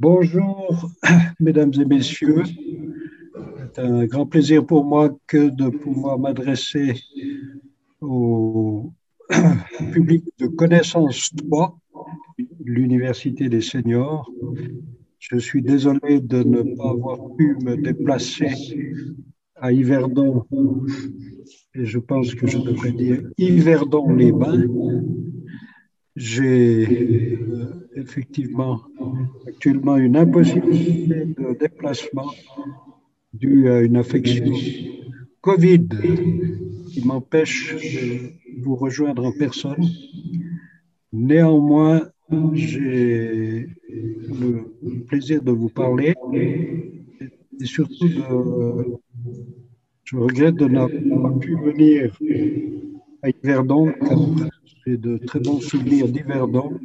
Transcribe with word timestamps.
Bonjour, 0.00 0.92
mesdames 1.40 1.72
et 1.80 1.84
messieurs. 1.84 2.44
C'est 3.74 3.80
un 3.80 4.06
grand 4.06 4.26
plaisir 4.26 4.64
pour 4.64 4.84
moi 4.84 5.10
que 5.26 5.48
de 5.48 5.70
pouvoir 5.70 6.20
m'adresser 6.20 6.94
au 8.00 8.92
public 9.92 10.24
de 10.38 10.46
Connaissance 10.46 11.34
3, 11.36 11.76
l'Université 12.64 13.48
des 13.48 13.60
seniors. 13.60 14.30
Je 15.18 15.36
suis 15.36 15.62
désolé 15.62 16.20
de 16.20 16.44
ne 16.44 16.62
pas 16.76 16.90
avoir 16.90 17.34
pu 17.34 17.56
me 17.64 17.76
déplacer 17.76 18.52
à 19.56 19.72
Yverdon, 19.72 20.44
et 21.74 21.84
je 21.84 21.98
pense 21.98 22.36
que 22.36 22.46
je 22.46 22.58
devrais 22.58 22.92
dire 22.92 23.22
Yverdon-les-Bains. 23.36 24.68
J'ai 26.14 27.36
euh, 27.40 27.88
effectivement 27.94 28.80
actuellement 29.46 29.96
une 29.96 30.16
impossibilité 30.16 31.26
de 31.26 31.58
déplacement 31.58 32.30
due 33.32 33.68
à 33.68 33.80
une 33.80 33.96
affection 33.96 34.54
Covid 35.40 35.88
qui 36.90 37.06
m'empêche 37.06 37.74
de 37.74 38.62
vous 38.62 38.74
rejoindre 38.74 39.24
en 39.24 39.32
personne. 39.32 39.84
Néanmoins, 41.12 42.02
j'ai 42.52 43.68
le 43.88 45.04
plaisir 45.06 45.42
de 45.42 45.52
vous 45.52 45.68
parler 45.68 46.14
et 47.60 47.64
surtout 47.64 48.08
je 50.04 50.16
regrette 50.16 50.56
de 50.56 50.66
n'avoir 50.66 51.22
pas 51.22 51.38
pu 51.38 51.56
venir 51.56 52.18
à 53.22 53.28
Yverdon, 53.30 53.92
j'ai 54.84 54.96
de 54.96 55.18
très 55.18 55.40
bons 55.40 55.60
souvenirs 55.60 56.08
d'Yverdon, 56.08 56.78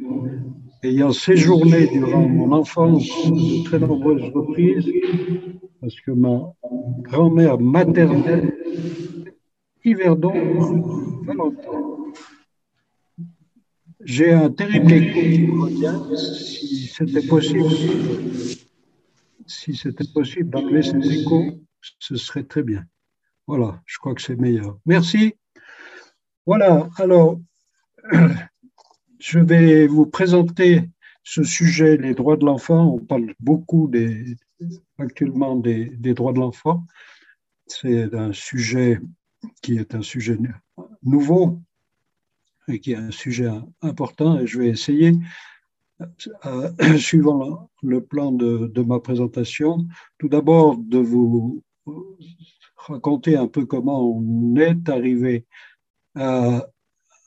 ayant 0.84 1.12
séjourné 1.12 1.86
durant 1.86 2.28
mon 2.28 2.52
enfance 2.52 3.06
de 3.30 3.64
très 3.64 3.78
nombreuses 3.78 4.30
reprises, 4.34 4.90
parce 5.80 6.00
que 6.00 6.10
ma 6.10 6.52
grand-mère 7.02 7.58
maternelle, 7.58 8.52
Yverdon, 9.84 10.32
longtemps. 11.26 12.12
J'ai 14.00 14.32
un 14.32 14.50
terrible 14.50 14.92
écho. 14.92 15.68
Si 16.16 16.86
c'était 16.86 17.26
possible, 17.26 17.64
si 19.46 19.74
c'était 19.74 20.04
possible 20.12 20.50
d'enlever 20.50 20.82
ces 20.82 21.20
échos, 21.20 21.60
ce 21.98 22.16
serait 22.16 22.44
très 22.44 22.62
bien. 22.62 22.84
Voilà, 23.46 23.82
je 23.86 23.98
crois 23.98 24.14
que 24.14 24.22
c'est 24.22 24.36
meilleur. 24.36 24.78
Merci. 24.86 25.34
Voilà, 26.46 26.88
alors, 26.98 27.40
je 29.24 29.38
vais 29.38 29.86
vous 29.86 30.04
présenter 30.04 30.90
ce 31.22 31.44
sujet, 31.44 31.96
les 31.96 32.12
droits 32.12 32.36
de 32.36 32.44
l'enfant. 32.44 32.94
On 32.94 32.98
parle 32.98 33.34
beaucoup 33.40 33.90
actuellement 34.98 35.56
des, 35.56 35.86
droits 36.12 36.34
de 36.34 36.40
l'enfant. 36.40 36.84
C'est 37.66 38.14
un 38.14 38.34
sujet 38.34 39.00
qui 39.62 39.78
est 39.78 39.94
un 39.94 40.02
sujet 40.02 40.36
nouveau 41.02 41.58
et 42.68 42.80
qui 42.80 42.92
est 42.92 42.96
un 42.96 43.10
sujet 43.10 43.48
important. 43.80 44.38
Et 44.40 44.46
je 44.46 44.58
vais 44.58 44.68
essayer, 44.68 45.14
euh, 46.44 46.70
suivant 46.98 47.70
le 47.82 48.04
plan 48.04 48.30
de 48.30 48.82
ma 48.82 49.00
présentation, 49.00 49.86
tout 50.18 50.28
d'abord 50.28 50.76
de 50.76 50.98
vous 50.98 51.62
raconter 52.76 53.36
un 53.36 53.46
peu 53.46 53.64
comment 53.64 54.06
on 54.06 54.54
est 54.56 54.86
arrivé 54.90 55.46
à 56.14 56.66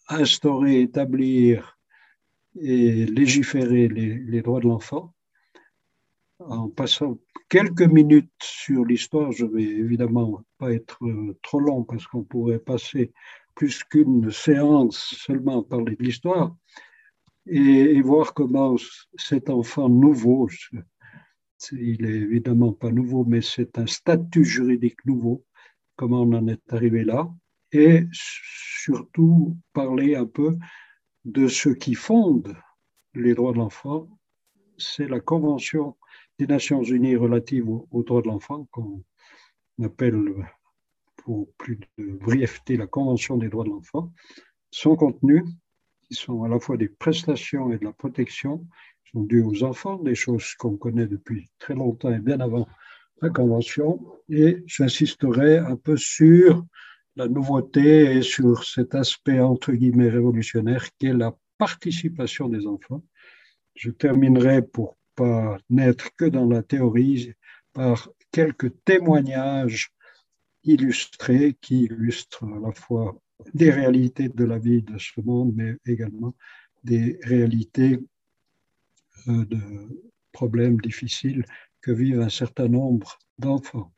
instaurer, 0.09 0.81
établir 0.81 1.76
et 2.61 3.05
légiférer 3.05 3.87
les, 3.87 4.41
droits 4.41 4.59
de 4.59 4.67
l'enfant. 4.67 5.13
En 6.39 6.69
passant 6.69 7.17
quelques 7.49 7.81
minutes 7.81 8.31
sur 8.41 8.85
l'histoire, 8.85 9.31
je 9.31 9.45
vais 9.45 9.63
évidemment 9.63 10.43
pas 10.57 10.71
être 10.71 10.99
trop 11.41 11.59
long 11.59 11.83
parce 11.83 12.05
qu'on 12.07 12.23
pourrait 12.23 12.59
passer 12.59 13.11
plus 13.55 13.83
qu'une 13.83 14.31
séance 14.31 15.15
seulement 15.17 15.61
à 15.61 15.63
parler 15.63 15.95
de 15.95 16.03
l'histoire 16.03 16.55
et, 17.47 17.95
et, 17.95 18.01
voir 18.01 18.33
comment 18.33 18.75
cet 19.15 19.49
enfant 19.49 19.89
nouveau, 19.89 20.49
il 21.71 22.05
est 22.05 22.17
évidemment 22.17 22.73
pas 22.73 22.91
nouveau, 22.91 23.23
mais 23.25 23.41
c'est 23.41 23.79
un 23.79 23.87
statut 23.87 24.43
juridique 24.43 25.03
nouveau, 25.05 25.43
comment 25.95 26.21
on 26.21 26.33
en 26.33 26.47
est 26.47 26.73
arrivé 26.73 27.03
là, 27.03 27.31
et 27.71 28.05
surtout 28.11 29.57
parler 29.73 30.15
un 30.15 30.25
peu 30.25 30.57
de 31.27 31.49
ce 31.49 31.67
qui 31.67 31.93
fonde 31.93 32.55
les 33.13 33.33
droits 33.33 33.51
de 33.51 33.57
l'enfant. 33.57 34.07
C'est 34.77 35.09
la 35.09 35.19
Convention 35.19 35.97
des 36.39 36.47
Nations 36.47 36.81
Unies 36.83 37.17
relative 37.17 37.69
aux, 37.69 38.03
droits 38.03 38.21
de 38.21 38.27
l'enfant, 38.27 38.65
qu'on 38.71 39.03
appelle 39.83 40.33
pour 41.17 41.51
plus 41.57 41.79
de 41.97 42.13
brièveté 42.13 42.77
la 42.77 42.87
Convention 42.87 43.35
des 43.35 43.49
droits 43.49 43.65
de 43.65 43.71
l'enfant. 43.71 44.13
Son 44.71 44.95
contenu, 44.95 45.43
qui 46.03 46.13
sont 46.13 46.43
à 46.43 46.47
la 46.47 46.59
fois 46.59 46.77
des 46.77 46.87
prestations 46.87 47.73
et 47.73 47.77
de 47.77 47.83
la 47.83 47.91
protection, 47.91 48.65
sont 49.11 49.23
dus 49.23 49.41
aux 49.41 49.63
enfants, 49.63 49.97
des 49.97 50.15
choses 50.15 50.53
qu'on 50.55 50.77
connaît 50.77 51.07
depuis 51.07 51.49
très 51.59 51.75
longtemps 51.75 52.13
et 52.13 52.19
bien 52.19 52.39
avant 52.39 52.69
la 53.21 53.29
Convention. 53.29 53.99
Et 54.29 54.63
j'insisterai 54.65 55.57
un 55.57 55.75
peu 55.75 55.97
sur 55.97 56.65
la 57.17 57.27
nouveauté 57.27 58.17
et 58.17 58.21
sur 58.21 58.63
cet 58.63 58.93
aspect 58.93 59.39
entre 59.39 59.73
guillemets 59.73 60.09
révolutionnaire 60.09 60.85
qui 60.97 61.07
est 61.07 61.13
la 61.13 61.35
participation 61.57 62.47
des 62.47 62.67
enfants. 62.67 63.03
Je 63.75 63.89
terminerai 63.89 64.61
pour 64.61 64.97
pas 65.15 65.57
n'être 65.69 66.15
que 66.15 66.25
dans 66.25 66.47
la 66.47 66.61
théorie 66.61 67.33
par 67.73 68.09
quelques 68.31 68.71
témoignages 68.85 69.89
illustrés 70.63 71.57
qui 71.59 71.85
illustrent 71.85 72.45
à 72.45 72.59
la 72.59 72.71
fois 72.71 73.19
des 73.53 73.71
réalités 73.71 74.29
de 74.29 74.45
la 74.45 74.59
vie 74.59 74.83
de 74.83 74.97
ce 74.99 75.19
monde, 75.21 75.53
mais 75.55 75.75
également 75.87 76.35
des 76.83 77.19
réalités 77.23 77.99
euh, 79.27 79.45
de 79.45 79.59
problèmes 80.31 80.79
difficiles 80.79 81.45
que 81.81 81.91
vivent 81.91 82.21
un 82.21 82.29
certain 82.29 82.67
nombre 82.67 83.17
d'enfants. 83.39 83.91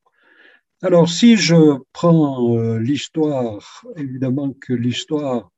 Alors, 0.82 1.10
si 1.10 1.36
je 1.36 1.78
prends 1.92 2.56
euh, 2.56 2.80
l'histoire, 2.80 3.86
évidemment 3.98 4.54
que 4.54 4.72
l'histoire 4.72 5.52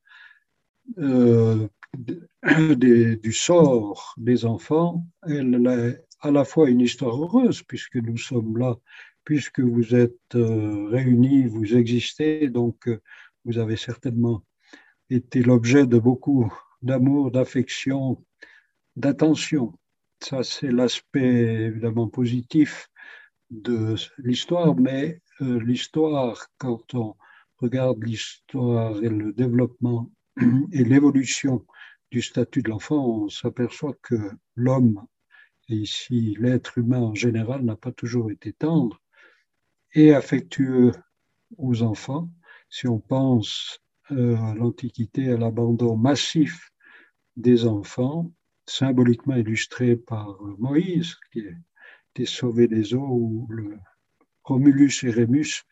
euh, 0.97 1.67
du 2.43 3.31
sort 3.31 4.15
des 4.17 4.45
enfants, 4.45 5.05
elle 5.27 5.67
est 5.67 6.03
à 6.21 6.31
la 6.31 6.43
fois 6.43 6.71
une 6.71 6.81
histoire 6.81 7.21
heureuse, 7.21 7.61
puisque 7.61 7.97
nous 7.97 8.17
sommes 8.17 8.57
là, 8.57 8.75
puisque 9.23 9.59
vous 9.59 9.93
êtes 9.93 10.17
euh, 10.33 10.87
réunis, 10.89 11.45
vous 11.45 11.75
existez, 11.75 12.49
donc 12.49 12.89
vous 13.45 13.59
avez 13.59 13.77
certainement 13.77 14.41
été 15.11 15.43
l'objet 15.43 15.85
de 15.85 15.99
beaucoup 15.99 16.51
d'amour, 16.81 17.29
d'affection, 17.29 18.25
d'attention. 18.95 19.77
Ça, 20.19 20.41
c'est 20.41 20.71
l'aspect 20.71 21.67
évidemment 21.67 22.07
positif 22.07 22.89
de 23.51 23.95
l'histoire, 24.17 24.75
mais 24.75 25.21
euh, 25.41 25.59
l'histoire, 25.59 26.47
quand 26.57 26.95
on 26.95 27.15
regarde 27.57 28.03
l'histoire 28.03 29.03
et 29.03 29.09
le 29.09 29.33
développement 29.33 30.09
et 30.71 30.83
l'évolution 30.83 31.65
du 32.11 32.21
statut 32.21 32.63
de 32.63 32.69
l'enfant, 32.69 33.23
on 33.23 33.29
s'aperçoit 33.29 33.95
que 34.01 34.15
l'homme, 34.55 35.05
et 35.67 35.75
ici 35.75 36.35
l'être 36.39 36.77
humain 36.77 37.01
en 37.01 37.13
général, 37.13 37.63
n'a 37.63 37.75
pas 37.75 37.91
toujours 37.91 38.31
été 38.31 38.53
tendre 38.53 39.01
et 39.93 40.13
affectueux 40.13 40.93
aux 41.57 41.83
enfants. 41.83 42.29
Si 42.69 42.87
on 42.87 42.99
pense 42.99 43.79
euh, 44.11 44.37
à 44.37 44.55
l'Antiquité, 44.55 45.29
à 45.29 45.37
l'abandon 45.37 45.97
massif 45.97 46.71
des 47.35 47.65
enfants, 47.65 48.31
symboliquement 48.65 49.35
illustré 49.35 49.97
par 49.97 50.41
Moïse, 50.57 51.15
qui 51.31 51.47
a 51.47 51.51
été 52.13 52.25
sauvé 52.25 52.67
des 52.67 52.93
eaux, 52.93 53.45
le 53.49 53.77
Romulus 54.43 55.03
et 55.03 55.11
Rémus, 55.11 55.63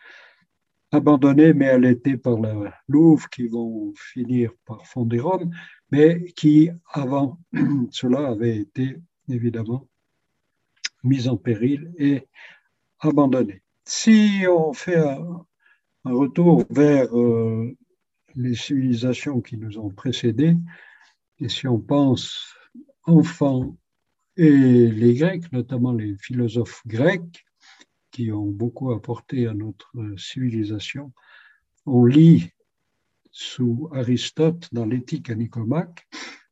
abandonnés 0.92 1.54
mais 1.54 1.70
allaités 1.70 2.18
par 2.18 2.40
la 2.40 2.74
Louve, 2.88 3.28
qui 3.30 3.48
vont 3.48 3.94
finir 3.96 4.52
par 4.66 4.86
fonder 4.88 5.20
Rome, 5.20 5.52
mais 5.92 6.32
qui, 6.34 6.70
avant 6.92 7.40
cela, 7.92 8.30
avaient 8.30 8.58
été 8.58 8.98
évidemment 9.28 9.88
mis 11.04 11.28
en 11.28 11.38
péril 11.38 11.94
et 11.98 12.28
abandonnés. 13.00 13.62
Si 13.86 14.44
on 14.50 14.74
fait 14.74 14.98
un, 14.98 15.46
retour 16.06 16.64
vers 16.70 17.16
euh, 17.16 17.76
les 18.36 18.56
civilisations 18.56 19.42
qui 19.42 19.58
nous 19.58 19.78
ont 19.78 19.90
précédés, 19.90 20.56
et 21.40 21.50
si 21.50 21.68
on 21.68 21.80
pense 21.80 22.56
enfants 23.04 23.78
et 24.40 24.90
les 24.90 25.16
Grecs, 25.16 25.52
notamment 25.52 25.92
les 25.92 26.16
philosophes 26.16 26.82
grecs, 26.88 27.46
qui 28.10 28.32
ont 28.32 28.46
beaucoup 28.46 28.94
apporté 28.94 29.48
à 29.48 29.54
notre 29.54 29.92
civilisation. 30.18 31.12
On 31.86 32.06
lit 32.06 32.50
sous 33.32 33.90
Aristote 33.92 34.70
dans 34.72 34.86
l'éthique 34.86 35.30
à 35.30 35.36
Nicomaque 35.36 36.08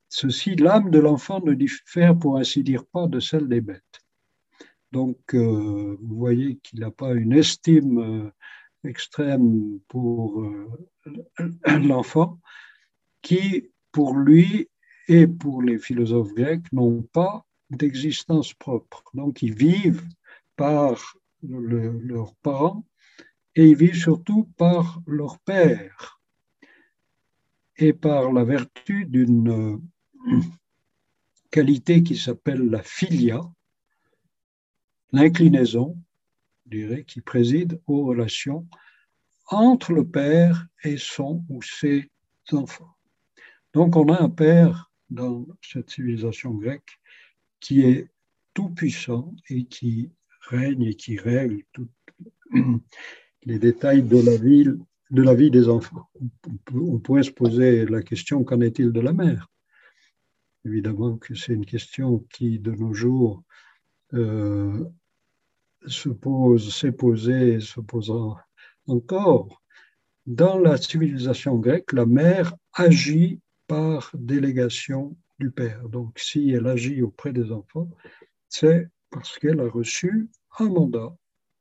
ceci, 0.09 0.55
l'âme 0.55 0.91
de 0.91 0.99
l'enfant 0.99 1.39
ne 1.39 1.53
diffère 1.53 2.17
pour 2.19 2.37
ainsi 2.37 2.61
dire 2.61 2.85
pas 2.85 3.07
de 3.07 3.21
celle 3.21 3.47
des 3.47 3.61
bêtes. 3.61 4.01
Donc, 4.91 5.17
euh, 5.33 5.97
vous 6.01 6.17
voyez 6.17 6.57
qu'il 6.57 6.81
n'a 6.81 6.91
pas 6.91 7.13
une 7.13 7.31
estime 7.31 7.99
euh, 7.99 8.29
extrême 8.83 9.79
pour 9.87 10.45
l'enfant, 11.67 12.39
qui, 13.21 13.71
pour 13.93 14.17
lui 14.17 14.69
et 15.07 15.25
pour 15.25 15.61
les 15.61 15.79
philosophes 15.79 16.33
grecs, 16.33 16.69
n'ont 16.73 17.01
pas 17.01 17.46
d'existence 17.69 18.53
propre. 18.53 19.03
Donc, 19.13 19.41
ils 19.41 19.53
vivent 19.53 20.07
par 20.55 21.17
leurs 21.43 22.35
parents 22.37 22.85
et 23.55 23.69
ils 23.69 23.75
vivent 23.75 23.99
surtout 23.99 24.45
par 24.57 25.01
leur 25.05 25.39
père 25.39 26.21
et 27.77 27.93
par 27.93 28.31
la 28.31 28.43
vertu 28.43 29.05
d'une 29.05 29.81
qualité 31.51 32.03
qui 32.03 32.15
s'appelle 32.15 32.69
la 32.69 32.81
filia, 32.83 33.41
l'inclinaison, 35.11 35.97
je 36.65 36.77
dirais, 36.77 37.03
qui 37.03 37.21
préside 37.21 37.79
aux 37.87 38.05
relations 38.05 38.67
entre 39.49 39.93
le 39.93 40.05
père 40.05 40.67
et 40.83 40.97
son 40.97 41.45
ou 41.49 41.61
ses 41.61 42.09
enfants. 42.51 42.95
Donc 43.73 43.95
on 43.95 44.11
a 44.11 44.21
un 44.21 44.29
père 44.29 44.91
dans 45.09 45.45
cette 45.61 45.89
civilisation 45.89 46.51
grecque 46.51 46.99
qui 47.59 47.81
est 47.81 48.09
tout 48.53 48.69
puissant 48.69 49.33
et 49.49 49.65
qui 49.65 50.11
règne 50.41 50.83
et 50.83 50.95
qui 50.95 51.17
règle 51.17 51.63
tous 51.71 51.87
les 53.45 53.59
détails 53.59 54.03
de 54.03 54.19
la 55.21 55.33
vie, 55.33 55.51
des 55.51 55.69
enfants. 55.69 56.09
On, 56.73 56.99
pourrait 56.99 57.23
se 57.23 57.31
poser 57.31 57.85
la 57.85 58.01
question 58.01 58.43
qu'en 58.43 58.61
est-il 58.61 58.91
de 58.91 58.99
la 58.99 59.13
mère? 59.13 59.49
Évidemment 60.65 61.17
que 61.17 61.35
c'est 61.35 61.53
une 61.53 61.65
question 61.65 62.25
qui, 62.33 62.59
de 62.59 62.71
nos 62.71 62.93
jours, 62.93 63.43
euh, 64.13 64.83
se 65.85 66.09
pose, 66.09 66.75
s'est 66.75 66.91
posée 66.91 67.53
et 67.53 67.59
se 67.59 67.79
posera 67.79 68.45
encore. 68.87 69.61
Dans 70.25 70.57
la 70.57 70.75
civilisation 70.75 71.55
grecque, 71.57 71.93
la 71.93 72.05
mère 72.05 72.53
agit 72.73 73.39
par 73.67 74.11
délégation 74.13 75.15
du 75.39 75.51
père. 75.51 75.87
Donc, 75.89 76.17
si 76.19 76.49
elle 76.51 76.67
agit 76.67 77.01
auprès 77.01 77.33
des 77.33 77.51
enfants, 77.51 77.89
c'est 78.49 78.89
parce 79.09 79.37
qu'elle 79.39 79.59
a 79.59 79.69
reçu 79.69 80.29
un 80.59 80.69
mandat 80.69 81.15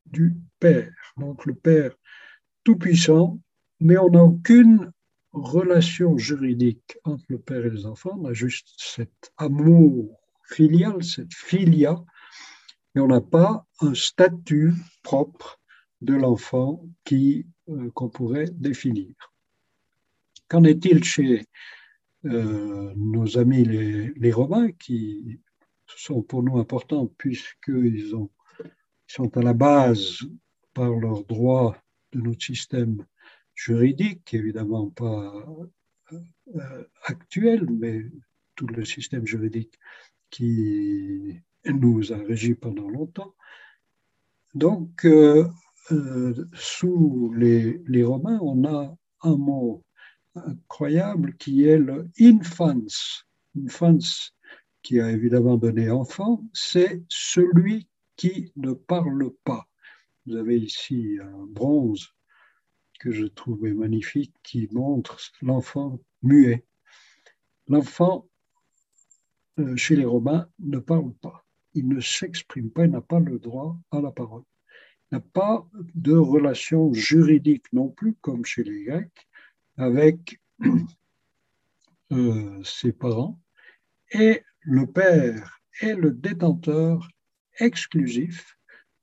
du 0.06 0.36
père. 0.58 0.92
Donc, 1.16 1.46
le 1.46 1.54
père 1.54 1.94
tout-puissant, 2.64 3.40
mais 3.80 3.98
on 3.98 4.10
n'a 4.10 4.22
aucune 4.22 4.90
relation 5.32 6.16
juridique 6.16 6.98
entre 7.04 7.24
le 7.28 7.38
père 7.38 7.64
et 7.66 7.70
les 7.70 7.86
enfants, 7.86 8.18
on 8.18 8.26
a 8.26 8.32
juste 8.32 8.68
cet 8.78 9.32
amour 9.36 10.18
filial, 10.44 11.04
cette 11.04 11.34
filia, 11.34 12.02
mais 12.94 13.02
on 13.02 13.08
n'a 13.08 13.20
pas 13.20 13.66
un 13.80 13.94
statut 13.94 14.72
propre 15.02 15.60
de 16.00 16.14
l'enfant 16.14 16.84
qui 17.04 17.46
euh, 17.68 17.90
qu'on 17.90 18.08
pourrait 18.08 18.48
définir. 18.52 19.14
Qu'en 20.48 20.64
est-il 20.64 21.02
chez 21.04 21.44
euh, 22.26 22.92
nos 22.96 23.38
amis 23.38 23.64
les, 23.64 24.32
Romains, 24.32 24.72
qui 24.72 25.40
sont 25.86 26.22
pour 26.22 26.42
nous 26.42 26.58
importants 26.58 27.06
puisqu'ils 27.18 27.96
ils 27.96 28.10
sont 29.06 29.36
à 29.36 29.42
la 29.42 29.54
base 29.54 30.18
par 30.74 30.90
leur 30.90 31.24
droit 31.24 31.76
de 32.12 32.20
notre 32.20 32.44
système 32.44 33.04
juridique, 33.54 34.34
évidemment 34.34 34.90
pas 34.90 35.32
euh, 36.54 36.84
actuel, 37.04 37.66
mais 37.70 38.04
tout 38.54 38.66
le 38.66 38.84
système 38.84 39.26
juridique 39.26 39.74
qui 40.30 41.40
nous 41.64 42.12
a 42.12 42.16
régi 42.16 42.54
pendant 42.54 42.88
longtemps. 42.88 43.34
Donc, 44.54 45.04
euh, 45.04 45.46
euh, 45.92 46.46
sous 46.54 47.32
les, 47.36 48.04
Romains, 48.04 48.38
on 48.42 48.64
a 48.64 48.96
un 49.22 49.36
mot 49.36 49.84
incroyable 50.36 51.36
qui 51.36 51.64
est 51.64 51.78
le 51.78 52.10
infans. 52.20 52.86
Infans, 53.56 53.98
qui 54.82 55.00
a 55.00 55.10
évidemment 55.10 55.56
donné 55.56 55.90
enfant, 55.90 56.44
c'est 56.52 57.02
celui 57.08 57.88
qui 58.16 58.52
ne 58.56 58.72
parle 58.72 59.30
pas. 59.44 59.66
Vous 60.26 60.36
avez 60.36 60.58
ici 60.58 61.18
un 61.20 61.46
bronze 61.46 62.08
que 62.98 63.10
je 63.10 63.26
trouvais 63.26 63.72
magnifique 63.72 64.34
qui 64.42 64.68
montre 64.72 65.18
l'enfant 65.42 66.00
muet. 66.22 66.64
L'enfant, 67.68 68.28
euh, 69.58 69.76
chez 69.76 69.96
les 69.96 70.04
Romains, 70.04 70.48
ne 70.58 70.78
parle 70.78 71.12
pas. 71.14 71.44
Il 71.74 71.88
ne 71.88 72.00
s'exprime 72.00 72.70
pas, 72.70 72.84
il 72.84 72.90
n'a 72.90 73.00
pas 73.00 73.20
le 73.20 73.38
droit 73.38 73.76
à 73.90 74.00
la 74.00 74.10
parole. 74.10 74.44
Il 75.10 75.16
n'a 75.16 75.20
pas 75.20 75.68
de 75.94 76.14
relation 76.14 76.92
juridique 76.92 77.72
non 77.72 77.88
plus, 77.88 78.14
comme 78.20 78.44
chez 78.44 78.64
les 78.64 78.84
Grecs, 78.84 79.28
avec 79.76 80.40
euh, 82.12 82.62
ses 82.64 82.92
parents. 82.92 83.38
Et 84.10 84.42
le 84.60 84.86
père 84.86 85.60
est 85.80 85.94
le 85.94 86.10
détenteur 86.10 87.08
exclusif 87.58 88.56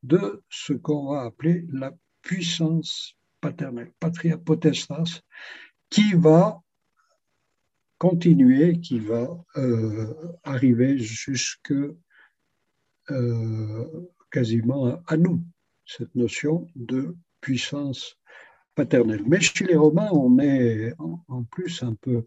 de 0.03 0.43
ce 0.49 0.73
qu'on 0.73 1.11
va 1.13 1.23
appeler 1.23 1.65
la 1.71 1.91
puissance 2.21 3.15
paternelle, 3.41 3.91
patria 3.99 4.37
potestas, 4.37 5.21
qui 5.89 6.13
va 6.13 6.61
continuer, 7.97 8.79
qui 8.79 8.99
va 8.99 9.29
euh, 9.57 10.13
arriver 10.43 10.97
jusque 10.97 11.73
euh, 13.09 14.09
quasiment 14.31 15.01
à 15.07 15.17
nous, 15.17 15.43
cette 15.85 16.13
notion 16.15 16.67
de 16.75 17.15
puissance 17.41 18.17
paternelle. 18.75 19.23
Mais 19.27 19.39
chez 19.39 19.65
les 19.65 19.75
Romains, 19.75 20.09
on 20.11 20.39
est 20.39 20.93
en 20.99 21.43
plus 21.43 21.83
un 21.83 21.95
peu 21.95 22.25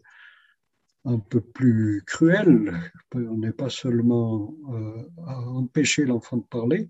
un 1.05 1.19
peu 1.19 1.39
plus 1.39 2.03
cruel. 2.05 2.73
On 3.13 3.37
n'est 3.37 3.53
pas 3.53 3.69
seulement 3.69 4.53
euh, 4.73 5.09
à 5.25 5.39
empêcher 5.39 6.05
l'enfant 6.05 6.37
de 6.37 6.43
parler, 6.43 6.89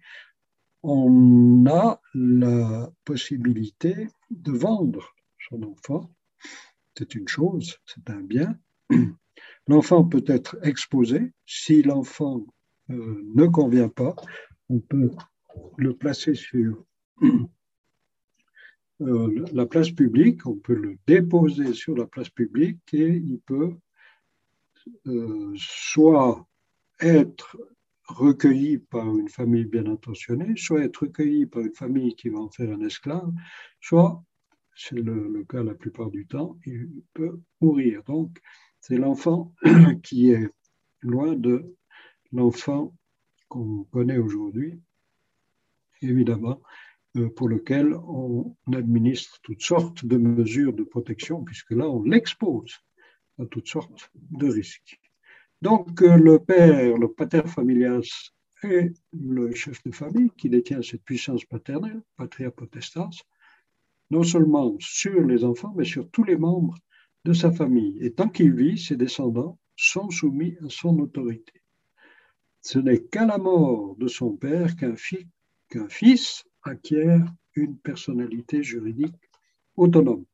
on 0.83 1.65
a 1.68 2.01
la 2.13 2.92
possibilité 3.06 4.07
de 4.31 4.51
vendre 4.51 5.13
son 5.50 5.63
enfant. 5.63 6.10
C'est 6.98 7.13
une 7.15 7.27
chose, 7.27 7.77
c'est 7.86 8.10
un 8.10 8.21
bien. 8.21 8.57
L'enfant 9.68 10.03
peut 10.03 10.24
être 10.27 10.57
exposé. 10.63 11.31
Si 11.45 11.83
l'enfant 11.83 12.45
euh, 12.89 13.21
ne 13.36 13.45
convient 13.45 13.89
pas, 13.89 14.15
on 14.69 14.80
peut 14.80 15.12
le 15.77 15.96
placer 15.96 16.34
sur 16.34 16.86
euh, 19.01 19.46
la 19.54 19.66
place 19.66 19.92
publique, 19.92 20.46
on 20.46 20.56
peut 20.56 20.75
le 20.75 20.98
déposer 21.06 21.74
sur 21.74 21.96
la 21.96 22.08
place 22.08 22.30
publique 22.30 22.80
et 22.94 23.08
il 23.08 23.39
peut 23.46 23.75
euh, 25.06 25.54
soit 25.56 26.48
être 27.00 27.58
recueilli 28.08 28.80
par 28.80 29.06
une 29.06 29.30
famille 29.30 29.66
bien 29.66 29.86
intentionnée, 29.86 30.56
soit 30.56 30.84
être 30.84 31.04
recueilli 31.04 31.46
par 31.46 31.62
une 31.62 31.75
famille 31.75 32.16
qui 32.16 32.30
va 32.30 32.39
en 32.39 32.50
faire 32.50 32.72
un 32.72 32.82
esclave, 32.82 33.32
soit, 33.82 34.24
c'est 34.75 34.96
le, 34.96 35.44
cas 35.48 35.63
la 35.63 35.75
plupart 35.75 36.10
du 36.10 36.25
temps, 36.25 36.58
il 36.66 37.04
peut 37.13 37.39
mourir. 37.62 38.04
Donc, 38.04 38.39
c'est 38.80 38.98
l'enfant 38.98 39.54
qui 40.04 40.32
est 40.32 40.50
loin 41.01 41.36
de 41.36 41.75
l'enfant 42.32 42.96
qu'on 43.50 43.84
connaît 43.86 44.18
aujourd'hui, 44.18 44.80
évidemment, 46.01 46.62
pour 47.25 47.50
lequel 47.50 47.93
on 47.93 48.55
administre 48.74 49.39
toutes 49.43 49.62
sortes 49.62 50.05
de 50.05 50.17
mesures 50.17 50.74
de 50.74 50.83
protection, 50.83 51.43
puisque 51.43 51.71
là, 51.71 51.89
on 51.89 52.03
l'expose 52.03 52.75
à 53.39 53.45
toutes 53.45 53.67
sortes 53.67 54.12
de 54.13 54.47
risques. 54.47 55.00
Donc, 55.62 56.01
euh, 56.01 56.17
le 56.17 56.39
père, 56.39 56.97
le 56.97 57.12
pater 57.12 57.47
familias, 57.47 58.31
est 58.63 58.91
le 59.13 59.53
chef 59.53 59.83
de 59.83 59.91
famille 59.91 60.31
qui 60.38 60.50
détient 60.50 60.81
cette 60.81 61.03
puissance 61.03 61.45
paternelle, 61.45 62.01
patria 62.15 62.51
potestas, 62.51 63.24
non 64.09 64.24
seulement 64.24 64.75
sur 64.79 65.21
les 65.21 65.43
enfants, 65.43 65.74
mais 65.75 65.86
sur 65.86 66.09
tous 66.09 66.24
les 66.24 66.38
membres 66.38 66.75
de 67.25 67.33
sa 67.33 67.51
famille. 67.51 67.97
Et 68.01 68.13
tant 68.13 68.29
qu'il 68.29 68.53
vit, 68.53 68.77
ses 68.77 68.95
descendants 68.95 69.59
sont 69.75 70.09
soumis 70.09 70.55
à 70.65 70.69
son 70.69 70.97
autorité. 71.00 71.62
Ce 72.62 72.79
n'est 72.79 73.03
qu'à 73.03 73.25
la 73.25 73.38
mort 73.38 73.95
de 73.97 74.07
son 74.07 74.36
père 74.36 74.75
qu'un 74.75 74.95
fils 75.88 76.43
acquiert 76.67 77.25
une 77.55 77.77
personnalité 77.77 78.63
juridique 78.63 79.15
autonome. 79.75 80.25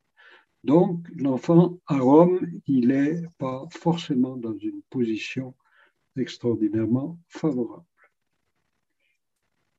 Donc, 0.64 1.08
l'enfant 1.16 1.80
à 1.88 2.00
Rome, 2.00 2.40
il 2.68 2.88
n'est 2.88 3.24
pas 3.38 3.66
forcément 3.70 4.38
dans 4.38 4.58
une 4.58 4.82
position 4.90 5.56
extraordinairement 6.16 7.20
favorable. 7.28 7.86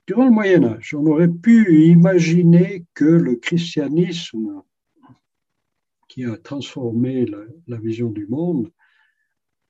Durant 0.06 0.26
le 0.26 0.30
Moyen 0.30 0.64
Âge, 0.64 0.94
on 0.94 1.06
aurait 1.06 1.32
pu 1.32 1.86
imaginer 1.86 2.84
que 2.92 3.06
le 3.06 3.36
christianisme, 3.36 4.62
qui 6.08 6.26
a 6.26 6.36
transformé 6.36 7.24
la, 7.66 7.78
vision 7.78 8.10
du 8.10 8.26
monde, 8.26 8.70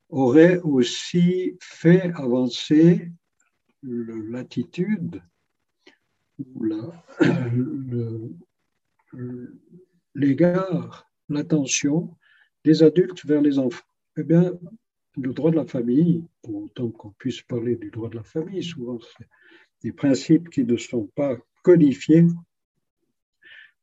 aurait 0.08 0.58
aussi 0.58 1.56
fait 1.60 2.12
avancer 2.14 3.12
l'attitude 3.82 5.22
l'égard, 10.14 11.10
l'attention 11.28 12.16
des 12.64 12.82
adultes 12.82 13.24
vers 13.24 13.40
les 13.40 13.58
enfants. 13.58 13.84
Eh 14.16 14.22
bien, 14.22 14.52
le 15.16 15.32
droit 15.32 15.50
de 15.50 15.56
la 15.56 15.66
famille, 15.66 16.24
pour 16.42 16.64
autant 16.64 16.90
qu'on 16.90 17.10
puisse 17.10 17.42
parler 17.42 17.76
du 17.76 17.90
droit 17.90 18.08
de 18.08 18.16
la 18.16 18.24
famille, 18.24 18.62
souvent 18.62 18.98
c'est 19.00 19.28
des 19.82 19.92
principes 19.92 20.50
qui 20.50 20.64
ne 20.64 20.76
sont 20.76 21.06
pas 21.14 21.36
codifiés. 21.62 22.26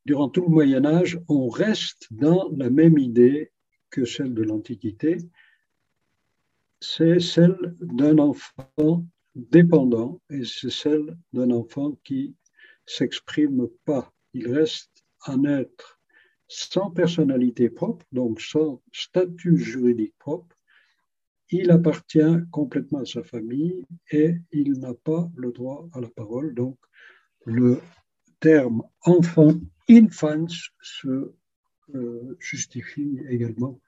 Durant 0.05 0.29
tout 0.29 0.41
le 0.41 0.49
Moyen 0.49 0.85
Âge, 0.85 1.19
on 1.27 1.47
reste 1.47 2.07
dans 2.11 2.49
la 2.57 2.69
même 2.69 2.97
idée 2.97 3.51
que 3.89 4.03
celle 4.03 4.33
de 4.33 4.41
l'Antiquité, 4.41 5.17
c'est 6.79 7.19
celle 7.19 7.75
d'un 7.79 8.17
enfant 8.17 9.05
dépendant 9.35 10.19
et 10.29 10.43
c'est 10.43 10.71
celle 10.71 11.17
d'un 11.33 11.51
enfant 11.51 11.97
qui 12.03 12.35
s'exprime 12.85 13.67
pas. 13.85 14.11
Il 14.33 14.51
reste 14.53 15.03
un 15.25 15.43
être 15.45 15.99
sans 16.47 16.91
personnalité 16.91 17.69
propre, 17.69 18.05
donc 18.11 18.41
sans 18.41 18.81
statut 18.91 19.57
juridique 19.57 20.15
propre. 20.19 20.55
Il 21.49 21.71
appartient 21.71 22.37
complètement 22.51 22.99
à 22.99 23.05
sa 23.05 23.23
famille 23.23 23.85
et 24.11 24.35
il 24.51 24.73
n'a 24.79 24.93
pas 24.93 25.29
le 25.35 25.51
droit 25.51 25.87
à 25.93 26.01
la 26.01 26.09
parole. 26.09 26.53
Donc, 26.53 26.77
le 27.45 27.79
terme 28.39 28.83
enfant, 29.01 29.53
infants, 29.89 30.47
se 30.81 31.33
euh, 31.95 32.37
justifie 32.39 33.19
également 33.29 33.79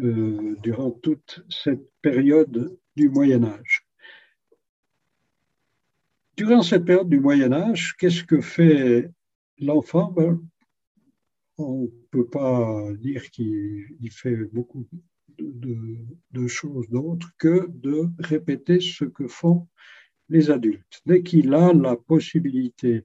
euh, 0.00 0.56
durant 0.62 0.90
toute 0.90 1.44
cette 1.48 1.88
période 2.00 2.76
du 2.96 3.08
Moyen 3.08 3.44
Âge. 3.44 3.81
Durant 6.36 6.62
cette 6.62 6.86
période 6.86 7.10
du 7.10 7.20
Moyen 7.20 7.52
Âge, 7.52 7.94
qu'est-ce 7.98 8.24
que 8.24 8.40
fait 8.40 9.10
l'enfant? 9.58 10.10
Ben, 10.12 10.40
On 11.58 11.82
ne 11.82 11.86
peut 12.10 12.26
pas 12.26 12.90
dire 12.94 13.30
qu'il 13.30 14.10
fait 14.10 14.36
beaucoup 14.52 14.86
de, 15.38 16.46
choses 16.46 16.88
d'autres 16.88 17.30
que 17.38 17.68
de 17.68 18.08
répéter 18.18 18.80
ce 18.80 19.04
que 19.04 19.28
font 19.28 19.68
les 20.30 20.50
adultes. 20.50 21.02
Dès 21.04 21.22
qu'il 21.22 21.52
a 21.52 21.72
la 21.74 21.96
possibilité 21.96 23.04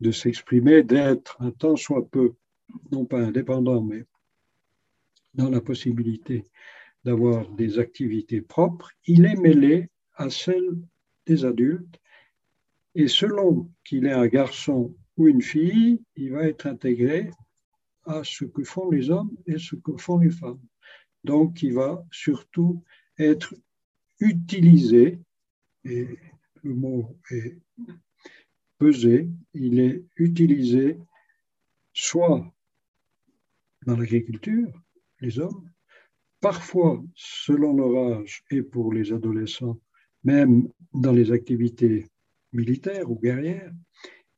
de 0.00 0.10
s'exprimer, 0.10 0.82
d'être 0.82 1.40
un 1.40 1.50
temps 1.50 1.76
soit 1.76 2.06
peu, 2.08 2.34
non 2.92 3.06
pas 3.06 3.20
indépendant, 3.20 3.82
mais 3.82 4.04
dans 5.34 5.48
la 5.48 5.62
possibilité 5.62 6.44
d'avoir 7.04 7.48
des 7.50 7.78
activités 7.78 8.42
propres, 8.42 8.92
il 9.06 9.24
est 9.24 9.40
mêlé 9.40 9.88
à 10.16 10.28
celles 10.28 10.76
des 11.26 11.44
adultes. 11.44 11.98
Et 12.94 13.08
selon 13.08 13.70
qu'il 13.84 14.06
est 14.06 14.12
un 14.12 14.26
garçon 14.26 14.94
ou 15.16 15.28
une 15.28 15.42
fille, 15.42 16.02
il 16.16 16.32
va 16.32 16.44
être 16.44 16.66
intégré 16.66 17.30
à 18.04 18.22
ce 18.24 18.44
que 18.44 18.64
font 18.64 18.90
les 18.90 19.10
hommes 19.10 19.36
et 19.46 19.58
ce 19.58 19.76
que 19.76 19.96
font 19.96 20.18
les 20.18 20.30
femmes. 20.30 20.60
Donc, 21.24 21.62
il 21.62 21.74
va 21.74 22.04
surtout 22.10 22.82
être 23.18 23.54
utilisé, 24.20 25.20
et 25.84 26.08
le 26.62 26.74
mot 26.74 27.16
est 27.30 27.58
pesé, 28.78 29.28
il 29.54 29.80
est 29.80 30.04
utilisé 30.16 30.98
soit 31.92 32.44
dans 33.86 33.96
l'agriculture, 33.96 34.72
les 35.20 35.38
hommes, 35.38 35.70
parfois 36.40 37.02
selon 37.14 37.76
leur 37.76 38.20
âge 38.20 38.44
et 38.50 38.62
pour 38.62 38.92
les 38.92 39.12
adolescents, 39.12 39.80
même 40.24 40.68
dans 40.92 41.12
les 41.12 41.32
activités 41.32 42.06
militaires 42.52 43.10
ou 43.10 43.18
guerrières, 43.18 43.72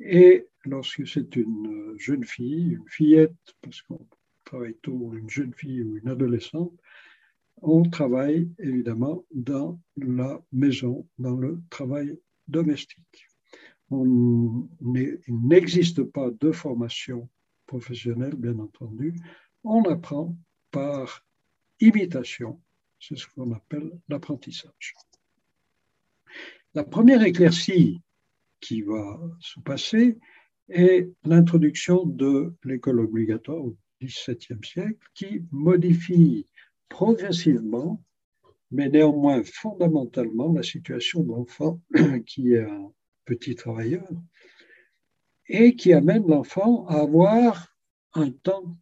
et 0.00 0.46
lorsque 0.64 1.06
c'est 1.06 1.36
une 1.36 1.94
jeune 1.98 2.24
fille, 2.24 2.72
une 2.72 2.88
fillette, 2.88 3.54
parce 3.60 3.82
qu'on 3.82 4.06
travaille 4.44 4.76
tôt, 4.82 5.12
une 5.14 5.28
jeune 5.28 5.54
fille 5.54 5.82
ou 5.82 5.96
une 5.98 6.08
adolescente, 6.08 6.72
on 7.62 7.82
travaille 7.82 8.48
évidemment 8.58 9.24
dans 9.32 9.80
la 9.96 10.42
maison, 10.52 11.06
dans 11.18 11.36
le 11.36 11.60
travail 11.68 12.18
domestique. 12.48 13.28
On 13.90 14.68
il 14.94 15.18
n'existe 15.28 16.02
pas 16.04 16.30
de 16.30 16.52
formation 16.52 17.28
professionnelle, 17.66 18.34
bien 18.34 18.58
entendu. 18.58 19.14
On 19.64 19.82
apprend 19.82 20.36
par 20.70 21.26
imitation. 21.80 22.60
C'est 22.98 23.16
ce 23.16 23.26
qu'on 23.28 23.52
appelle 23.52 23.90
l'apprentissage. 24.08 24.94
La 26.74 26.84
première 26.84 27.22
éclaircie 27.24 28.00
qui 28.60 28.82
va 28.82 29.20
se 29.40 29.58
passer 29.60 30.18
est 30.68 31.10
l'introduction 31.24 32.06
de 32.06 32.54
l'école 32.62 33.00
obligatoire 33.00 33.64
au 33.64 33.76
XVIIe 34.00 34.64
siècle 34.64 35.04
qui 35.14 35.42
modifie 35.50 36.46
progressivement, 36.88 38.00
mais 38.70 38.88
néanmoins 38.88 39.42
fondamentalement, 39.42 40.52
la 40.52 40.62
situation 40.62 41.24
de 41.24 41.28
l'enfant 41.30 41.80
qui 42.26 42.52
est 42.52 42.62
un 42.62 42.92
petit 43.24 43.56
travailleur 43.56 44.08
et 45.48 45.74
qui 45.74 45.92
amène 45.92 46.28
l'enfant 46.28 46.86
à 46.86 47.00
avoir 47.00 47.74
un 48.14 48.30
temps 48.30 48.76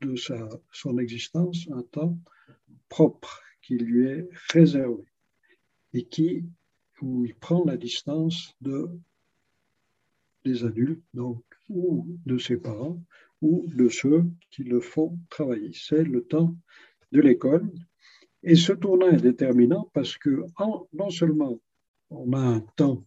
de 0.00 0.16
sa, 0.16 0.48
son 0.72 0.98
existence 0.98 1.68
un 1.70 1.82
temps 1.82 2.18
propre 2.88 3.40
qui 3.62 3.78
lui 3.78 4.08
est 4.08 4.28
réservé 4.50 5.04
et 5.92 6.04
qui, 6.04 6.44
où 7.02 7.24
il 7.24 7.34
prend 7.34 7.64
la 7.64 7.76
distance 7.76 8.54
de, 8.60 8.88
des 10.44 10.64
adultes, 10.64 11.04
donc, 11.12 11.42
ou 11.68 12.06
de 12.24 12.38
ses 12.38 12.56
parents, 12.56 13.02
ou 13.40 13.66
de 13.66 13.88
ceux 13.88 14.24
qui 14.50 14.62
le 14.62 14.80
font 14.80 15.18
travailler. 15.28 15.72
C'est 15.74 16.04
le 16.04 16.22
temps 16.24 16.56
de 17.10 17.20
l'école. 17.20 17.70
Et 18.44 18.54
ce 18.54 18.72
tournant 18.72 19.10
est 19.10 19.20
déterminant 19.20 19.90
parce 19.92 20.16
que 20.16 20.44
non 20.92 21.10
seulement 21.10 21.58
on 22.10 22.32
a 22.32 22.40
un 22.40 22.60
temps 22.76 23.04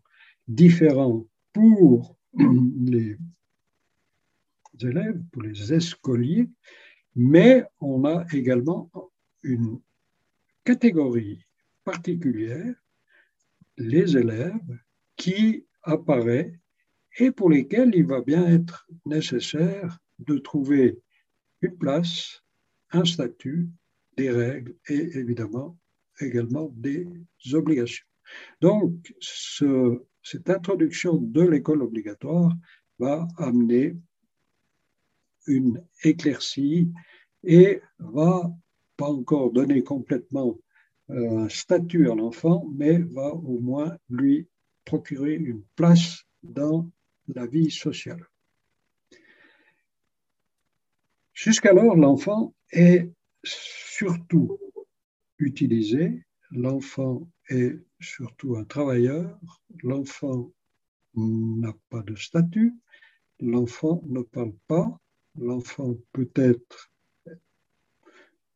différent 0.47 1.25
pour 1.53 2.17
les 2.33 3.17
élèves, 4.81 5.21
pour 5.31 5.41
les 5.41 5.73
escoliers, 5.73 6.49
mais 7.15 7.63
on 7.79 8.03
a 8.05 8.25
également 8.33 8.89
une 9.43 9.79
catégorie 10.63 11.45
particulière, 11.83 12.75
les 13.77 14.17
élèves, 14.17 14.79
qui 15.15 15.65
apparaît 15.83 16.59
et 17.17 17.31
pour 17.31 17.49
lesquels 17.49 17.93
il 17.95 18.05
va 18.05 18.21
bien 18.21 18.45
être 18.47 18.87
nécessaire 19.05 19.99
de 20.19 20.37
trouver 20.37 20.99
une 21.61 21.77
place, 21.77 22.41
un 22.91 23.05
statut, 23.05 23.69
des 24.17 24.29
règles 24.29 24.75
et 24.87 25.17
évidemment 25.17 25.77
également 26.19 26.71
des 26.75 27.07
obligations. 27.53 28.05
Donc, 28.61 29.13
cette 30.23 30.49
introduction 30.49 31.17
de 31.17 31.41
l'école 31.41 31.83
obligatoire 31.83 32.53
va 32.99 33.27
amener 33.37 33.97
une 35.47 35.83
éclaircie 36.03 36.91
et 37.43 37.81
va 37.99 38.51
pas 38.97 39.09
encore 39.09 39.51
donner 39.51 39.83
complètement 39.83 40.57
euh, 41.09 41.47
statut 41.49 42.09
à 42.09 42.15
l'enfant, 42.15 42.65
mais 42.73 42.97
va 42.97 43.33
au 43.33 43.59
moins 43.59 43.97
lui 44.09 44.47
procurer 44.85 45.35
une 45.35 45.61
place 45.75 46.23
dans 46.43 46.89
la 47.27 47.45
vie 47.45 47.71
sociale. 47.71 48.25
Jusqu'alors, 51.33 51.95
l'enfant 51.95 52.53
est 52.71 53.09
surtout 53.43 54.59
utilisé, 55.37 56.23
l'enfant 56.51 57.27
est 57.49 57.77
surtout 57.99 58.55
un 58.55 58.63
travailleur, 58.63 59.39
l'enfant 59.83 60.51
n'a 61.15 61.73
pas 61.89 62.01
de 62.01 62.15
statut, 62.15 62.73
l'enfant 63.39 64.01
ne 64.07 64.21
parle 64.21 64.53
pas, 64.67 64.99
l'enfant 65.35 65.95
peut 66.13 66.31
être 66.35 66.91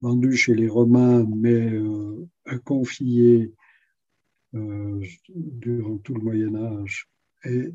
vendu 0.01 0.35
chez 0.35 0.55
les 0.55 0.67
Romains, 0.67 1.25
mais 1.35 1.71
euh, 1.73 2.27
confié 2.63 3.53
euh, 4.55 5.03
durant 5.29 5.97
tout 5.97 6.15
le 6.15 6.21
Moyen 6.21 6.55
Âge, 6.55 7.09
et 7.43 7.73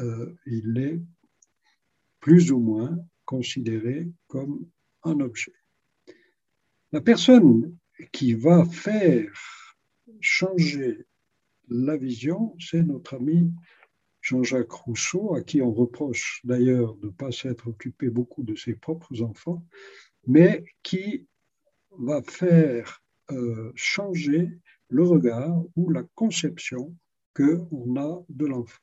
euh, 0.00 0.34
il 0.46 0.78
est 0.78 1.00
plus 2.20 2.50
ou 2.52 2.58
moins 2.58 2.98
considéré 3.24 4.08
comme 4.26 4.66
un 5.04 5.20
objet. 5.20 5.52
La 6.92 7.00
personne 7.00 7.76
qui 8.12 8.32
va 8.32 8.64
faire 8.64 9.30
changer 10.20 11.06
la 11.68 11.96
vision, 11.96 12.56
c'est 12.58 12.82
notre 12.82 13.14
ami 13.14 13.52
Jean-Jacques 14.22 14.72
Rousseau, 14.72 15.34
à 15.34 15.42
qui 15.42 15.62
on 15.62 15.72
reproche 15.72 16.40
d'ailleurs 16.44 16.96
de 16.96 17.06
ne 17.06 17.12
pas 17.12 17.30
s'être 17.30 17.68
occupé 17.68 18.08
beaucoup 18.08 18.42
de 18.42 18.56
ses 18.56 18.74
propres 18.74 19.22
enfants, 19.22 19.64
mais 20.26 20.64
qui 20.82 21.27
va 21.98 22.22
faire 22.22 23.02
euh, 23.30 23.72
changer 23.74 24.48
le 24.88 25.02
regard 25.02 25.62
ou 25.76 25.90
la 25.90 26.02
conception 26.14 26.94
qu'on 27.34 27.96
a 27.96 28.24
de 28.28 28.46
l'enfant. 28.46 28.80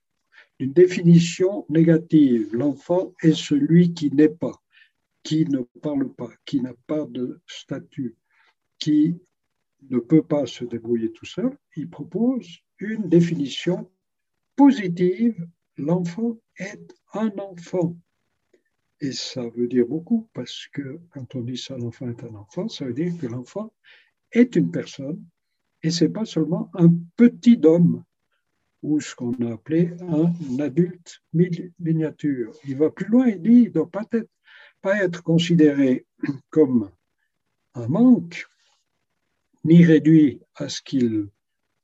Une 0.59 0.73
définition 0.73 1.65
négative, 1.69 2.53
l'enfant 2.53 3.13
est 3.21 3.33
celui 3.33 3.93
qui 3.93 4.11
n'est 4.11 4.29
pas, 4.29 4.61
qui 5.23 5.45
ne 5.45 5.61
parle 5.81 6.13
pas, 6.13 6.29
qui 6.45 6.61
n'a 6.61 6.73
pas 6.87 7.05
de 7.05 7.41
statut, 7.47 8.15
qui 8.79 9.17
ne 9.89 9.99
peut 9.99 10.23
pas 10.23 10.45
se 10.45 10.63
débrouiller 10.63 11.11
tout 11.11 11.25
seul. 11.25 11.57
Il 11.75 11.89
propose 11.89 12.47
une 12.79 13.09
définition 13.09 13.89
positive, 14.55 15.35
l'enfant 15.77 16.37
est 16.57 16.93
un 17.13 17.31
enfant. 17.37 17.95
Et 19.01 19.11
ça 19.11 19.47
veut 19.49 19.67
dire 19.67 19.85
beaucoup 19.85 20.29
parce 20.33 20.67
que 20.71 20.99
quand 21.11 21.35
on 21.35 21.41
dit 21.41 21.57
ça, 21.57 21.77
l'enfant 21.77 22.09
est 22.09 22.23
un 22.23 22.35
enfant, 22.35 22.67
ça 22.67 22.85
veut 22.85 22.93
dire 22.93 23.13
que 23.19 23.27
l'enfant 23.27 23.73
est 24.31 24.55
une 24.55 24.71
personne 24.71 25.23
et 25.83 25.91
c'est 25.91 26.09
pas 26.09 26.25
seulement 26.25 26.71
un 26.73 26.89
petit 27.17 27.59
homme 27.63 28.03
ou 28.81 28.99
ce 28.99 29.15
qu'on 29.15 29.33
a 29.33 29.53
appelé 29.53 29.91
un 30.01 30.59
adulte 30.59 31.21
miniature. 31.33 32.53
Il 32.67 32.77
va 32.77 32.89
plus 32.89 33.07
loin, 33.07 33.27
il 33.27 33.41
dit 33.41 33.49
il 33.49 33.67
ne 33.67 33.73
doit 33.73 33.89
pas 33.89 34.05
être, 34.11 34.29
pas 34.81 35.03
être 35.03 35.23
considéré 35.23 36.05
comme 36.49 36.91
un 37.73 37.87
manque, 37.87 38.45
ni 39.63 39.83
réduit 39.83 40.41
à 40.55 40.69
ce 40.69 40.81
qu'il 40.81 41.27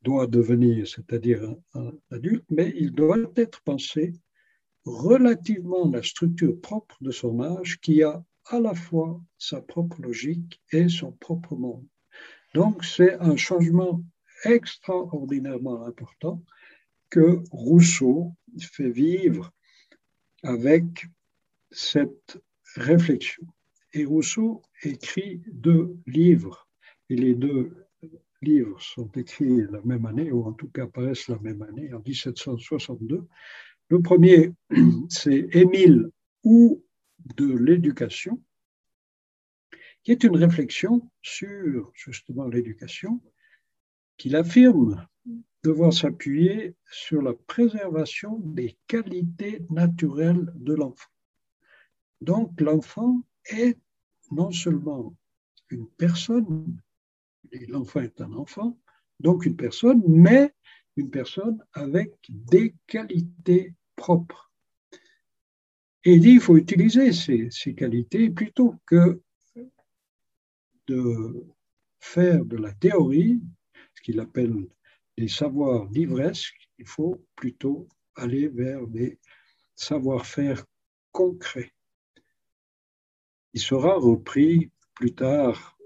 doit 0.03 0.27
devenir, 0.27 0.87
c'est-à-dire 0.87 1.55
un, 1.73 1.91
adulte, 2.11 2.45
mais 2.49 2.73
il 2.75 2.91
doit 2.91 3.17
être 3.35 3.61
pensé 3.63 4.13
relativement 4.85 5.89
la 5.89 6.03
structure 6.03 6.59
propre 6.59 6.97
de 7.01 7.11
son 7.11 7.41
âge 7.41 7.79
qui 7.81 8.03
a 8.03 8.23
à 8.45 8.59
la 8.59 8.73
fois 8.73 9.21
sa 9.37 9.61
propre 9.61 10.01
logique 10.01 10.61
et 10.71 10.89
son 10.89 11.11
propre 11.11 11.55
monde. 11.55 11.85
Donc 12.53 12.83
c'est 12.83 13.13
un 13.19 13.35
changement 13.35 14.03
extraordinairement 14.43 15.85
important 15.85 16.43
que 17.09 17.43
Rousseau 17.51 18.33
fait 18.59 18.89
vivre 18.89 19.51
avec 20.43 21.05
cette 21.69 22.41
réflexion. 22.75 23.45
Et 23.93 24.05
Rousseau 24.05 24.61
écrit 24.83 25.41
deux 25.51 25.97
livres, 26.07 26.67
et 27.09 27.15
les 27.15 27.35
deux 27.35 27.75
livres 28.41 28.81
sont 28.81 29.09
écrits 29.11 29.63
la 29.69 29.81
même 29.83 30.05
année, 30.05 30.31
ou 30.31 30.45
en 30.45 30.53
tout 30.53 30.69
cas 30.69 30.87
paraissent 30.87 31.27
la 31.27 31.39
même 31.39 31.61
année, 31.61 31.93
en 31.93 31.99
1762. 31.99 33.27
Le 33.91 34.01
premier, 34.01 34.53
c'est 35.09 35.49
Émile 35.51 36.11
ou 36.45 36.81
de 37.35 37.53
l'éducation, 37.57 38.41
qui 40.01 40.13
est 40.13 40.23
une 40.23 40.37
réflexion 40.37 41.11
sur 41.21 41.91
justement 41.93 42.47
l'éducation, 42.47 43.21
qu'il 44.15 44.37
affirme 44.37 45.05
devoir 45.65 45.91
s'appuyer 45.91 46.73
sur 46.89 47.21
la 47.21 47.33
préservation 47.33 48.39
des 48.39 48.77
qualités 48.87 49.65
naturelles 49.69 50.53
de 50.55 50.73
l'enfant. 50.73 51.11
Donc 52.21 52.61
l'enfant 52.61 53.21
est 53.47 53.77
non 54.31 54.51
seulement 54.51 55.13
une 55.69 55.89
personne, 55.97 56.81
l'enfant 57.67 57.99
est 57.99 58.21
un 58.21 58.31
enfant, 58.31 58.79
donc 59.19 59.45
une 59.45 59.57
personne, 59.57 60.01
mais 60.07 60.53
une 60.95 61.09
personne 61.09 61.61
avec 61.73 62.13
des 62.29 62.73
qualités 62.87 63.73
Et 66.03 66.13
il 66.13 66.21
dit 66.21 66.31
qu'il 66.31 66.41
faut 66.41 66.57
utiliser 66.57 67.13
ces, 67.13 67.75
qualités 67.75 68.29
plutôt 68.29 68.75
que 68.85 69.21
de 70.87 71.45
faire 71.99 72.43
de 72.45 72.57
la 72.57 72.73
théorie, 72.73 73.41
ce 73.95 74.01
qu'il 74.01 74.19
appelle 74.19 74.67
des 75.17 75.27
savoirs 75.27 75.85
livresques, 75.91 76.69
il 76.79 76.87
faut 76.87 77.23
plutôt 77.35 77.87
aller 78.15 78.47
vers 78.47 78.87
des 78.87 79.19
savoir-faire 79.75 80.65
concrets. 81.11 81.71
Il 83.53 83.61
sera 83.61 83.95
repris 83.95 84.71
plus 84.95 85.13
tard, 85.13 85.77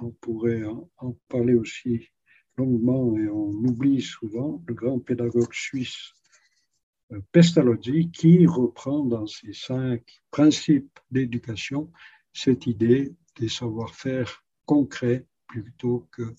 on 0.00 0.10
pourrait 0.10 0.64
en 0.98 1.12
parler 1.28 1.54
aussi 1.54 2.08
longuement 2.56 3.16
et 3.18 3.28
on 3.28 3.50
oublie 3.50 4.02
souvent, 4.02 4.62
le 4.66 4.74
grand 4.74 5.00
pédagogue 5.00 5.52
suisse 5.52 6.15
Pestalozzi 7.32 8.10
qui 8.10 8.46
reprend 8.46 9.04
dans 9.04 9.26
ses 9.26 9.52
cinq 9.52 10.02
principes 10.30 10.98
d'éducation 11.10 11.90
cette 12.32 12.66
idée 12.66 13.14
des 13.38 13.48
savoir-faire 13.48 14.44
concrets 14.64 15.24
plutôt 15.46 16.08
que 16.10 16.34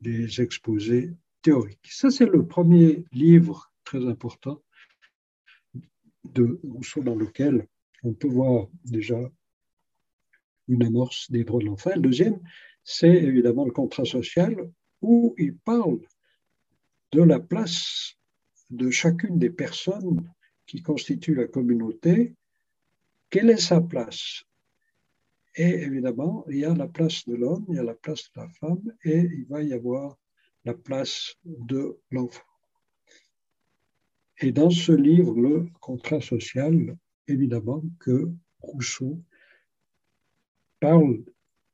des 0.00 0.40
exposés 0.40 1.10
théoriques. 1.42 1.90
Ça, 1.90 2.10
c'est 2.10 2.26
le 2.26 2.46
premier 2.46 3.04
livre 3.12 3.72
très 3.84 4.06
important 4.06 4.62
de 6.24 6.60
dans 7.02 7.14
lequel 7.14 7.66
on 8.02 8.12
peut 8.12 8.28
voir 8.28 8.68
déjà 8.84 9.18
une 10.68 10.84
amorce 10.84 11.30
des 11.30 11.44
droits 11.44 11.60
de 11.60 11.66
l'enfant. 11.66 11.90
Le 11.94 12.00
deuxième, 12.00 12.40
c'est 12.84 13.08
évidemment 13.08 13.64
le 13.64 13.72
contrat 13.72 14.04
social 14.04 14.70
où 15.02 15.34
il 15.38 15.56
parle 15.56 16.00
de 17.12 17.22
la 17.22 17.40
place 17.40 18.16
de 18.70 18.90
chacune 18.90 19.38
des 19.38 19.50
personnes 19.50 20.28
qui 20.66 20.82
constituent 20.82 21.34
la 21.34 21.46
communauté. 21.46 22.34
Quelle 23.30 23.50
est 23.50 23.56
sa 23.56 23.80
place? 23.80 24.44
Et 25.54 25.70
évidemment, 25.82 26.44
il 26.48 26.58
y 26.58 26.64
a 26.64 26.74
la 26.74 26.88
place 26.88 27.26
de 27.26 27.34
l'homme, 27.34 27.64
il 27.68 27.76
y 27.76 27.78
a 27.78 27.82
la 27.82 27.94
place 27.94 28.30
de 28.34 28.40
la 28.40 28.48
femme, 28.48 28.92
et 29.04 29.20
il 29.20 29.46
va 29.46 29.62
y 29.62 29.72
avoir 29.72 30.18
la 30.64 30.74
place 30.74 31.34
de 31.44 31.98
l'enfant. 32.10 32.42
Et 34.38 34.52
dans 34.52 34.70
ce 34.70 34.92
livre, 34.92 35.34
le 35.34 35.66
contrat 35.80 36.20
social, 36.20 36.96
évidemment 37.26 37.82
que 38.00 38.30
Rousseau 38.60 39.18
parle 40.78 41.24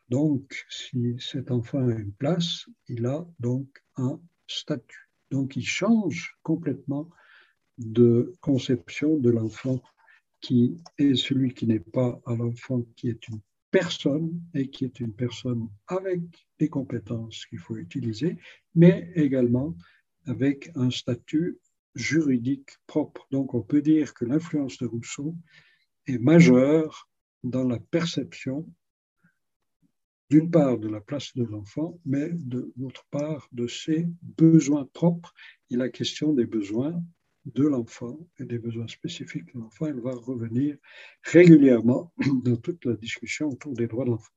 donc, 0.08 0.64
si 0.68 1.16
cet 1.18 1.50
enfant 1.50 1.88
a 1.88 1.94
une 1.94 2.12
place, 2.12 2.66
il 2.86 3.06
a 3.06 3.26
donc 3.40 3.82
un 3.96 4.20
statut. 4.46 5.08
Donc, 5.32 5.56
il 5.56 5.66
change 5.66 6.36
complètement 6.42 7.08
de 7.78 8.34
conception 8.42 9.16
de 9.16 9.30
l'enfant 9.30 9.80
qui 10.42 10.76
est 10.98 11.14
celui 11.14 11.54
qui 11.54 11.66
n'est 11.66 11.80
pas 11.80 12.20
un 12.26 12.38
enfant 12.40 12.82
qui 12.96 13.08
est 13.08 13.28
une 13.28 13.40
personne 13.70 14.38
et 14.52 14.68
qui 14.68 14.84
est 14.84 15.00
une 15.00 15.14
personne 15.14 15.68
avec 15.86 16.20
des 16.58 16.68
compétences 16.68 17.46
qu'il 17.46 17.60
faut 17.60 17.76
utiliser, 17.76 18.36
mais 18.74 19.10
également 19.14 19.74
avec 20.26 20.70
un 20.74 20.90
statut 20.90 21.58
juridique 21.94 22.70
propre. 22.86 23.26
Donc 23.30 23.54
on 23.54 23.62
peut 23.62 23.80
dire 23.80 24.12
que 24.12 24.26
l'influence 24.26 24.76
de 24.78 24.86
Rousseau 24.86 25.34
est 26.06 26.18
majeure 26.18 27.08
dans 27.42 27.64
la 27.64 27.78
perception 27.78 28.68
d'une 30.32 30.50
part 30.50 30.78
de 30.78 30.88
la 30.88 31.02
place 31.02 31.36
de 31.36 31.44
l'enfant, 31.44 32.00
mais 32.06 32.30
de 32.32 32.72
l'autre 32.78 33.04
part 33.10 33.50
de 33.52 33.66
ses 33.66 34.08
besoins 34.22 34.88
propres. 34.94 35.34
Il 35.68 35.82
a 35.82 35.90
question 35.90 36.32
des 36.32 36.46
besoins 36.46 36.98
de 37.44 37.64
l'enfant 37.64 38.18
et 38.38 38.46
des 38.46 38.58
besoins 38.58 38.88
spécifiques 38.88 39.52
de 39.52 39.60
l'enfant, 39.60 39.84
elle 39.84 40.00
va 40.00 40.14
revenir 40.14 40.78
régulièrement 41.24 42.14
dans 42.44 42.56
toute 42.56 42.82
la 42.86 42.94
discussion 42.94 43.48
autour 43.50 43.74
des 43.74 43.86
droits 43.86 44.06
de 44.06 44.12
l'enfant. 44.12 44.32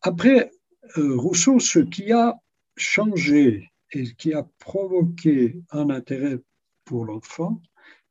Après 0.00 0.50
euh, 0.96 1.16
Rousseau, 1.16 1.60
ce 1.60 1.78
qui 1.78 2.10
a 2.10 2.34
changé 2.76 3.70
et 3.92 4.12
qui 4.16 4.34
a 4.34 4.42
provoqué 4.58 5.62
un 5.70 5.90
intérêt 5.90 6.40
pour 6.84 7.04
l'enfant, 7.04 7.62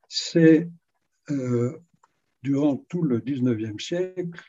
c'est 0.08 0.70
euh, 1.30 1.78
durant 2.42 2.78
tout 2.88 3.02
le 3.02 3.20
19e 3.20 3.82
siècle 3.82 4.42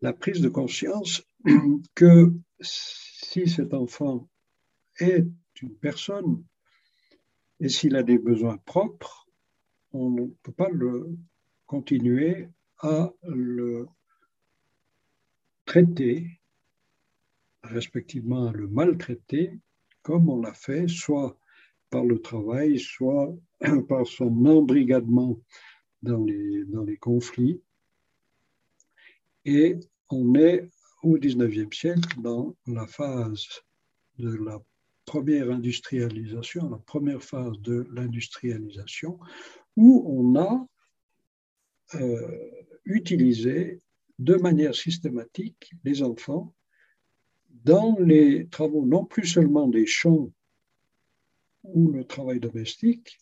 la 0.00 0.12
prise 0.12 0.40
de 0.40 0.48
conscience 0.48 1.22
que 1.94 2.32
si 2.60 3.48
cet 3.48 3.74
enfant 3.74 4.28
est 5.00 5.26
une 5.62 5.74
personne 5.76 6.44
et 7.60 7.68
s'il 7.68 7.96
a 7.96 8.02
des 8.02 8.18
besoins 8.18 8.58
propres, 8.58 9.28
on 9.92 10.10
ne 10.10 10.26
peut 10.42 10.52
pas 10.52 10.68
le 10.70 11.16
continuer 11.66 12.48
à 12.78 13.12
le 13.22 13.88
traiter, 15.64 16.40
respectivement 17.62 18.48
à 18.48 18.52
le 18.52 18.68
maltraiter, 18.68 19.58
comme 20.02 20.28
on 20.28 20.40
l'a 20.40 20.54
fait, 20.54 20.88
soit 20.88 21.36
par 21.90 22.04
le 22.04 22.20
travail, 22.20 22.78
soit 22.78 23.34
par 23.88 24.06
son 24.06 24.46
embrigadement 24.46 25.40
dans 26.02 26.24
les, 26.24 26.64
dans 26.66 26.84
les 26.84 26.96
conflits. 26.96 27.60
Et 29.50 29.80
on 30.10 30.34
est 30.34 30.68
au 31.02 31.16
XIXe 31.16 31.74
siècle 31.74 32.20
dans 32.20 32.54
la 32.66 32.86
phase 32.86 33.46
de 34.18 34.34
la 34.44 34.62
première 35.06 35.50
industrialisation, 35.50 36.68
la 36.68 36.76
première 36.76 37.22
phase 37.22 37.58
de 37.60 37.88
l'industrialisation, 37.94 39.18
où 39.74 40.04
on 40.06 40.38
a 40.38 40.66
euh, 41.94 42.50
utilisé 42.84 43.80
de 44.18 44.34
manière 44.34 44.74
systématique 44.74 45.72
les 45.82 46.02
enfants 46.02 46.52
dans 47.48 47.96
les 48.00 48.48
travaux 48.48 48.84
non 48.84 49.06
plus 49.06 49.26
seulement 49.26 49.66
des 49.66 49.86
champs 49.86 50.30
ou 51.62 51.90
le 51.90 52.04
travail 52.04 52.38
domestique, 52.38 53.18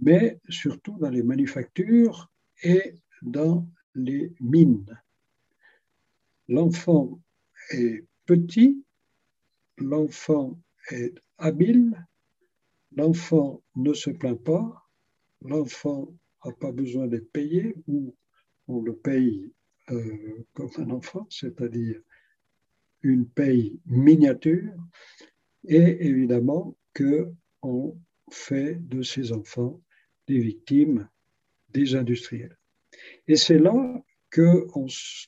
mais 0.00 0.40
surtout 0.48 0.96
dans 0.96 1.10
les 1.10 1.22
manufactures 1.22 2.30
et 2.62 2.94
dans 3.20 3.68
les 3.94 4.32
mines. 4.40 5.00
L'enfant 6.48 7.20
est 7.70 8.04
petit, 8.26 8.84
l'enfant 9.78 10.58
est 10.90 11.14
habile, 11.38 12.06
l'enfant 12.92 13.62
ne 13.76 13.92
se 13.94 14.10
plaint 14.10 14.42
pas, 14.42 14.84
l'enfant 15.42 16.12
n'a 16.44 16.52
pas 16.52 16.72
besoin 16.72 17.06
d'être 17.06 17.30
payé 17.32 17.74
ou 17.86 18.14
on 18.68 18.82
le 18.82 18.94
paye 18.94 19.52
euh, 19.90 20.46
comme 20.54 20.70
un 20.78 20.90
enfant, 20.90 21.26
c'est-à-dire 21.30 22.00
une 23.02 23.28
paye 23.28 23.80
miniature, 23.86 24.72
et 25.66 26.06
évidemment 26.06 26.76
qu'on 26.96 27.98
fait 28.30 28.76
de 28.76 29.02
ces 29.02 29.32
enfants 29.32 29.80
des 30.26 30.38
victimes 30.38 31.08
des 31.70 31.94
industriels. 31.94 32.56
Et 33.28 33.36
c'est 33.36 33.58
là 33.58 34.02
que 34.30 34.66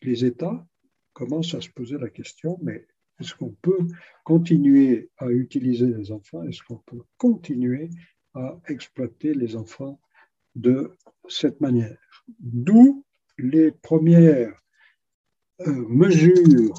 les 0.03 0.25
États 0.25 0.67
commencent 1.13 1.55
à 1.55 1.61
se 1.61 1.71
poser 1.71 1.99
la 1.99 2.11
question, 2.11 2.59
mais 2.63 2.87
est-ce 3.21 3.35
qu'on 3.35 3.57
peut 3.63 3.87
continuer 4.25 5.11
à 5.17 5.31
utiliser 5.31 5.87
les 5.87 6.13
enfants? 6.13 6.43
Est-ce 6.43 6.63
qu'on 6.63 6.79
peut 6.79 7.03
continuer 7.17 7.91
à 8.35 8.59
exploiter 8.69 9.33
les 9.33 9.57
enfants 9.57 9.99
de 10.55 10.97
cette 11.29 11.61
manière? 11.61 11.99
D'où 12.39 13.05
les 13.39 13.71
premières 13.71 14.61
euh, 15.67 15.87
mesures 15.89 16.75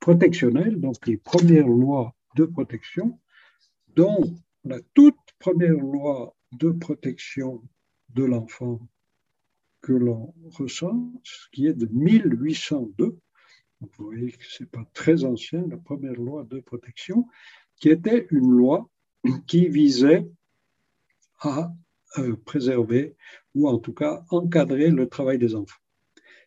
protectionnelles, 0.00 0.78
donc 0.80 1.06
les 1.06 1.16
premières 1.16 1.68
lois 1.68 2.14
de 2.36 2.44
protection, 2.44 3.18
dont 3.96 4.34
la 4.64 4.78
toute 4.92 5.16
première 5.38 5.78
loi 5.78 6.36
de 6.52 6.70
protection 6.70 7.62
de 8.10 8.24
l'enfant 8.24 8.80
que 9.84 9.92
l'on 9.92 10.32
recense, 10.54 11.48
qui 11.52 11.66
est 11.66 11.74
de 11.74 11.86
1802. 11.92 13.18
Vous 13.80 13.88
voyez 13.98 14.32
que 14.32 14.42
ce 14.42 14.62
n'est 14.62 14.68
pas 14.70 14.84
très 14.94 15.24
ancien, 15.24 15.66
la 15.68 15.76
première 15.76 16.14
loi 16.14 16.44
de 16.44 16.60
protection, 16.60 17.26
qui 17.76 17.90
était 17.90 18.26
une 18.30 18.50
loi 18.50 18.88
qui 19.46 19.68
visait 19.68 20.26
à 21.40 21.70
euh, 22.16 22.34
préserver 22.46 23.14
ou 23.54 23.68
en 23.68 23.78
tout 23.78 23.92
cas 23.92 24.24
encadrer 24.30 24.90
le 24.90 25.06
travail 25.06 25.36
des 25.36 25.54
enfants. 25.54 25.82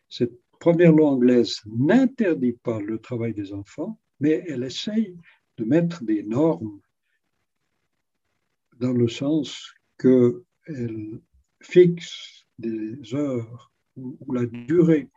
Cette 0.08 0.36
première 0.58 0.90
loi 0.92 1.10
anglaise 1.10 1.60
n'interdit 1.66 2.54
pas 2.54 2.80
le 2.80 2.98
travail 2.98 3.34
des 3.34 3.52
enfants, 3.52 4.00
mais 4.18 4.42
elle 4.48 4.64
essaye 4.64 5.16
de 5.58 5.64
mettre 5.64 6.02
des 6.02 6.24
normes 6.24 6.80
dans 8.80 8.92
le 8.92 9.06
sens 9.06 9.74
qu'elle 9.96 11.20
fixe 11.60 12.37
des 12.58 13.14
heures 13.14 13.72
ou, 13.96 14.32
la 14.32 14.46
durée 14.46 15.08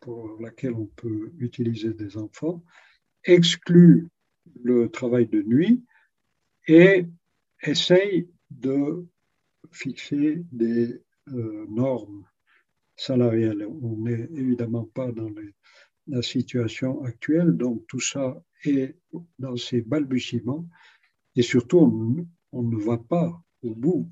pour 0.00 0.40
laquelle 0.40 0.74
on 0.74 0.86
peut 0.86 1.32
utiliser 1.38 1.92
des 1.94 2.16
enfants, 2.16 2.62
exclut 3.24 4.08
le 4.62 4.88
travail 4.88 5.26
de 5.26 5.42
nuit 5.42 5.84
et 6.68 7.06
essaye 7.62 8.28
de 8.50 9.06
fixer 9.72 10.44
des 10.52 11.02
euh, 11.28 11.66
normes 11.68 12.24
salariales. 12.96 13.66
On 13.66 13.96
n'est 13.96 14.28
évidemment 14.34 14.84
pas 14.84 15.10
dans 15.10 15.30
la 16.06 16.22
situation 16.22 17.02
actuelle, 17.02 17.56
donc 17.56 17.84
tout 17.88 18.00
ça 18.00 18.40
est 18.64 18.96
dans 19.38 19.56
ses 19.56 19.80
balbutiements 19.80 20.68
et 21.34 21.42
surtout 21.42 22.26
on 22.52 22.62
ne 22.62 22.76
va 22.76 22.98
pas 22.98 23.42
au 23.62 23.74
bout 23.74 24.08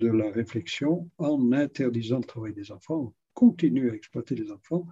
de 0.00 0.08
la 0.08 0.30
réflexion 0.30 1.08
en 1.18 1.52
interdisant 1.52 2.18
le 2.18 2.24
travail 2.24 2.54
des 2.54 2.72
enfants. 2.72 3.00
On 3.00 3.14
continue 3.34 3.90
à 3.90 3.94
exploiter 3.94 4.34
les 4.34 4.50
enfants, 4.50 4.86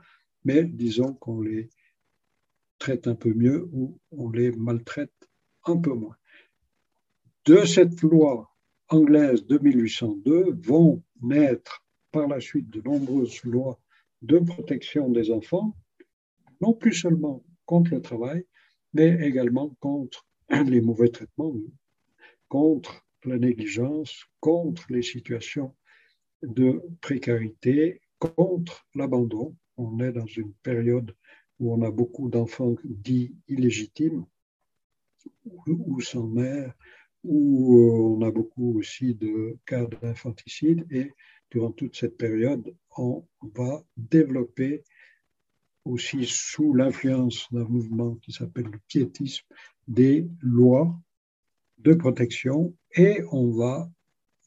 mais 0.44 0.64
disons 0.64 1.14
qu'on 1.14 1.40
les 1.40 1.70
traite 2.78 3.08
un 3.08 3.14
peu 3.14 3.32
mieux 3.34 3.68
ou 3.72 3.98
on 4.12 4.30
les 4.30 4.52
maltraite 4.52 5.28
un 5.64 5.78
peu 5.78 5.94
moins. 5.94 6.16
De 7.46 7.64
cette 7.64 8.02
loi 8.02 8.54
anglaise 8.88 9.46
de 9.46 9.58
1802 9.58 10.58
vont 10.62 11.02
naître 11.22 11.84
par 12.12 12.28
la 12.28 12.40
suite 12.40 12.70
de 12.70 12.80
nombreuses 12.82 13.42
lois 13.44 13.80
de 14.22 14.38
protection 14.38 15.10
des 15.10 15.30
enfants, 15.30 15.76
non 16.60 16.74
plus 16.74 16.92
seulement 16.92 17.44
contre 17.66 17.94
le 17.94 18.02
travail, 18.02 18.44
mais 18.92 19.26
également 19.26 19.74
contre 19.80 20.26
les 20.50 20.80
mauvais 20.80 21.08
traitements, 21.08 21.54
contre 22.48 23.07
la 23.24 23.38
négligence, 23.38 24.24
contre 24.40 24.84
les 24.90 25.02
situations 25.02 25.74
de 26.42 26.82
précarité, 27.00 28.00
contre 28.18 28.86
l'abandon. 28.94 29.56
On 29.76 30.00
est 30.00 30.12
dans 30.12 30.26
une 30.26 30.52
période 30.62 31.14
où 31.58 31.72
on 31.72 31.82
a 31.82 31.90
beaucoup 31.90 32.28
d'enfants 32.28 32.76
dits 32.84 33.34
illégitimes 33.48 34.24
ou 35.66 36.00
sans 36.00 36.26
mère, 36.26 36.74
où 37.24 37.76
on 37.76 38.22
a 38.22 38.30
beaucoup 38.30 38.78
aussi 38.78 39.14
de 39.14 39.58
cas 39.66 39.84
d'infanticide 39.86 40.86
et 40.90 41.12
durant 41.50 41.72
toute 41.72 41.96
cette 41.96 42.16
période, 42.16 42.74
on 42.96 43.26
va 43.40 43.82
développer 43.96 44.84
aussi 45.84 46.26
sous 46.26 46.74
l'influence 46.74 47.46
d'un 47.50 47.64
mouvement 47.64 48.16
qui 48.16 48.32
s'appelle 48.32 48.66
le 48.66 48.78
piétisme, 48.86 49.46
des 49.86 50.28
lois 50.40 50.94
de 51.78 51.94
protection 51.94 52.74
et 52.96 53.22
on 53.30 53.50
va 53.50 53.90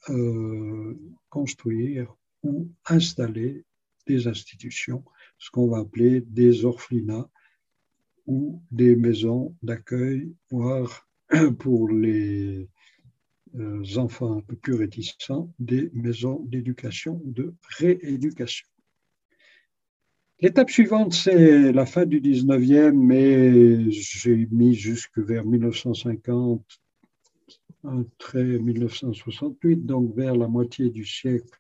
euh, 0.10 0.98
construire 1.30 2.15
ou 2.44 2.70
installer 2.86 3.63
des 4.08 4.28
institutions, 4.28 5.04
ce 5.38 5.52
qu'on 5.52 5.67
va 5.67 5.80
appeler 5.80 6.22
des 6.22 6.65
orphelinats 6.65 7.30
ou 8.26 8.62
des 8.72 8.96
maisons 8.96 9.56
d'accueil, 9.62 10.34
voire 10.50 11.08
pour 11.60 11.89
les 11.89 12.67
euh, 13.56 13.84
enfants 13.98 14.38
un 14.38 14.41
peu 14.41 14.56
plus 14.56 14.74
réticents, 14.74 15.54
des 15.60 15.89
maisons 15.94 16.39
d'éducation 16.46 17.22
de 17.26 17.54
rééducation. 17.78 18.67
L'étape 20.39 20.72
suivante, 20.72 21.13
c'est 21.13 21.72
la 21.72 21.86
fin 21.86 22.08
du 22.08 22.20
19e, 22.20 22.94
mais 22.94 23.91
j'ai 23.91 24.48
mis 24.52 24.74
jusque 24.74 25.20
vers 25.20 25.46
1950 25.46 26.82
trait 28.17 28.60
1968, 28.60 29.86
donc 29.86 30.15
vers 30.15 30.36
la 30.36 30.48
moitié 30.48 30.89
du 30.89 31.06
siècle 31.06 31.58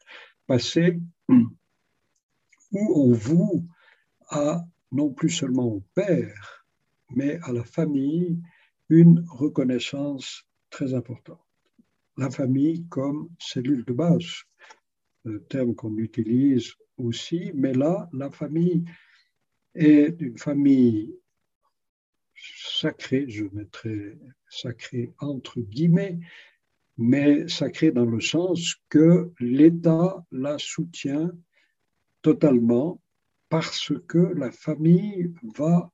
passé, 0.47 0.99
où 1.29 2.93
on 2.95 3.11
voue 3.11 3.65
à 4.29 4.65
non 4.91 5.11
plus 5.11 5.29
seulement 5.29 5.67
au 5.67 5.83
père, 5.93 6.65
mais 7.09 7.39
à 7.43 7.51
la 7.51 7.63
famille 7.63 8.39
une 8.89 9.25
reconnaissance 9.29 10.45
très 10.69 10.93
importante. 10.93 11.39
La 12.17 12.29
famille 12.29 12.85
comme 12.89 13.29
cellule 13.39 13.85
de 13.85 13.93
base, 13.93 14.43
le 15.23 15.43
terme 15.43 15.75
qu'on 15.75 15.97
utilise 15.97 16.73
aussi, 16.97 17.51
mais 17.53 17.73
là, 17.73 18.09
la 18.13 18.29
famille 18.29 18.83
est 19.75 20.19
une 20.19 20.37
famille 20.37 21.15
sacrée, 22.57 23.25
je 23.29 23.45
mettrai 23.53 24.17
sacré 24.49 25.13
entre 25.19 25.59
guillemets, 25.59 26.19
mais 26.97 27.47
sacré 27.47 27.91
dans 27.91 28.05
le 28.05 28.21
sens 28.21 28.75
que 28.89 29.31
l'État 29.39 30.25
la 30.31 30.57
soutient 30.57 31.31
totalement 32.21 33.01
parce 33.49 33.91
que 34.07 34.17
la 34.17 34.51
famille 34.51 35.33
va 35.55 35.91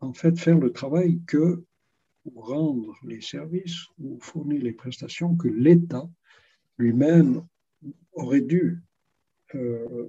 en 0.00 0.12
fait 0.12 0.38
faire 0.38 0.58
le 0.58 0.72
travail 0.72 1.20
que, 1.26 1.64
ou 2.24 2.40
rendre 2.40 2.96
les 3.04 3.20
services 3.20 3.86
ou 3.98 4.18
fournir 4.20 4.62
les 4.62 4.72
prestations 4.72 5.36
que 5.36 5.48
l'État 5.48 6.08
lui-même 6.78 7.46
aurait 8.12 8.40
dû 8.40 8.82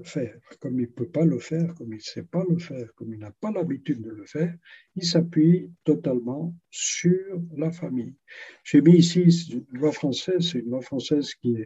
faire. 0.04 0.38
Comme 0.60 0.80
il 0.80 0.88
ne 0.88 0.92
peut 0.92 1.10
pas 1.10 1.26
le 1.26 1.40
faire, 1.40 1.74
comme 1.76 1.94
il 1.94 1.98
ne 1.98 2.02
sait 2.02 2.24
pas 2.24 2.44
le 2.48 2.58
faire, 2.58 2.94
comme 2.96 3.14
il 3.14 3.20
n'a 3.20 3.32
pas 3.32 3.52
l'habitude 3.52 4.02
de 4.02 4.12
le 4.12 4.26
faire, 4.26 4.56
il 4.96 5.06
s'appuie 5.06 5.72
totalement 5.84 6.56
sur 6.70 7.42
la 7.56 7.72
famille. 7.72 8.16
J'ai 8.64 8.82
mis 8.82 8.98
ici 8.98 9.22
une 9.22 9.80
loi 9.80 9.92
française, 9.92 10.52
c'est 10.52 10.60
une 10.60 10.70
loi 10.70 10.82
française 10.82 11.34
qui 11.36 11.58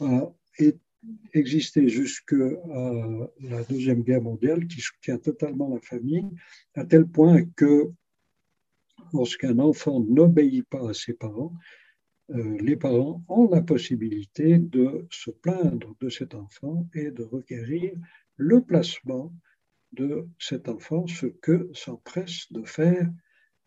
a 0.00 0.32
existé 1.32 1.88
jusqu'à 1.88 2.36
la 3.40 3.62
Deuxième 3.64 4.02
Guerre 4.02 4.22
mondiale, 4.22 4.66
qui 4.66 4.80
soutient 4.80 5.18
totalement 5.18 5.72
la 5.72 5.80
famille, 5.80 6.28
à 6.74 6.84
tel 6.84 7.06
point 7.06 7.44
que 7.56 7.90
lorsqu'un 9.12 9.58
enfant 9.58 10.00
n'obéit 10.00 10.66
pas 10.68 10.90
à 10.90 10.94
ses 10.94 11.14
parents, 11.14 11.52
les 12.28 12.76
parents 12.76 13.22
ont 13.28 13.48
la 13.48 13.62
possibilité 13.62 14.58
de 14.58 15.06
se 15.10 15.30
plaindre 15.30 15.94
de 16.00 16.08
cet 16.08 16.34
enfant 16.34 16.88
et 16.94 17.10
de 17.10 17.22
requérir 17.22 17.92
le 18.36 18.62
placement 18.62 19.32
de 19.92 20.28
cet 20.38 20.68
enfant, 20.68 21.06
ce 21.06 21.26
que 21.26 21.70
s'empresse 21.72 22.52
de 22.52 22.64
faire 22.64 23.08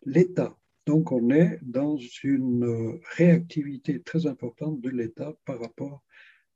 l'État. 0.04 0.56
Donc 0.86 1.12
on 1.12 1.30
est 1.30 1.58
dans 1.62 1.96
une 2.22 3.00
réactivité 3.16 4.02
très 4.02 4.26
importante 4.26 4.80
de 4.80 4.90
l'État 4.90 5.34
par 5.44 5.60
rapport 5.60 6.02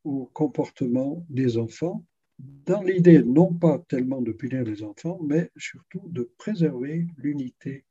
au 0.04 0.26
comportement 0.26 1.24
des 1.30 1.56
enfants, 1.56 2.04
dans 2.38 2.82
l'idée 2.82 3.22
non 3.22 3.54
pas 3.54 3.78
tellement 3.88 4.20
de 4.20 4.32
punir 4.32 4.64
les 4.64 4.82
enfants, 4.82 5.18
mais 5.22 5.50
surtout 5.56 6.02
de 6.08 6.30
préserver 6.36 7.06
l'unité 7.16 7.84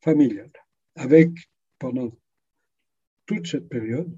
familiale, 0.00 0.52
avec 0.96 1.30
pendant 1.78 2.10
toute 3.30 3.46
cette 3.46 3.68
période 3.68 4.12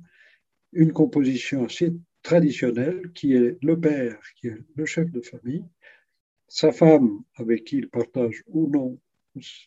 une 0.73 0.91
composition 0.91 1.67
assez 1.67 1.93
traditionnelle 2.23 3.13
qui 3.13 3.35
est 3.35 3.59
le 3.63 3.79
père, 3.79 4.19
qui 4.37 4.47
est 4.47 4.57
le 4.75 4.87
chef 4.87 5.11
de 5.11 5.21
famille, 5.21 5.67
sa 6.49 6.73
femme 6.73 7.23
avec 7.35 7.65
qui 7.65 7.77
il 7.77 7.91
partage 7.91 8.43
ou 8.47 8.71
non 8.71 8.99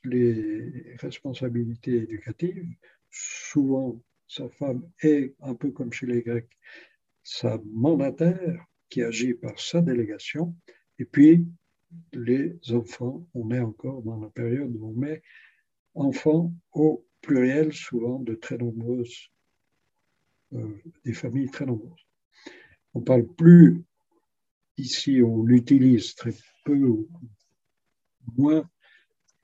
les 0.04 0.96
responsabilités 0.98 1.98
éducatives. 1.98 2.66
Souvent, 3.12 4.02
sa 4.28 4.50
femme 4.50 4.82
est, 5.04 5.36
un 5.42 5.54
peu 5.54 5.70
comme 5.70 5.94
chez 5.94 6.08
les 6.08 6.24
Grecs, 6.24 6.58
sa 7.22 7.62
mandataire 7.72 8.66
qui 8.90 9.04
agit 9.04 9.36
par 9.36 9.60
sa 9.60 9.82
délégation. 9.82 10.56
Et 10.98 11.06
puis, 11.06 11.46
les 12.14 12.58
enfants, 12.72 13.28
on 13.36 13.52
est 13.52 13.60
encore 13.60 14.02
dans 14.02 14.20
la 14.20 14.30
période 14.30 14.76
où 14.76 14.88
on 14.88 14.94
met 14.94 15.22
enfants 15.94 16.52
au 16.74 17.06
pluriel, 17.22 17.74
souvent 17.74 18.20
de 18.20 18.34
très 18.34 18.58
nombreuses, 18.58 19.30
des 21.04 21.14
familles 21.14 21.50
très 21.50 21.66
nombreuses. 21.66 22.06
On 22.94 23.00
ne 23.00 23.06
parle 23.06 23.28
plus, 23.28 23.84
ici 24.78 25.22
on 25.22 25.44
l'utilise 25.44 26.16
très 26.16 26.34
peu 26.64 26.78
ou 26.78 27.10
moins 28.38 28.68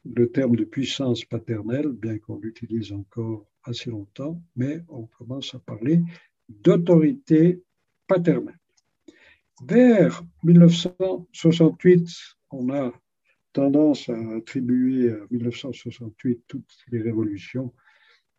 le 0.06 0.32
terme 0.32 0.56
de 0.56 0.63
puissance 0.63 1.24
paternelle, 1.26 1.89
bien 1.89 2.17
qu'on 2.17 2.39
l'utilise 2.39 2.91
encore 2.91 3.45
assez 3.63 3.89
longtemps, 3.89 4.41
mais 4.56 4.82
on 4.89 5.06
commence 5.06 5.54
à 5.54 5.60
parler 5.60 6.02
d'autorité 6.50 7.62
paternelle. 8.08 8.58
Vers 9.63 10.24
1968, 10.43 12.10
on 12.50 12.74
a 12.74 12.91
tendance 13.54 14.10
à 14.10 14.36
attribuer 14.36 15.12
à 15.12 15.17
1968 15.30 16.43
toutes 16.47 16.78
les 16.91 17.02
révolutions. 17.02 17.71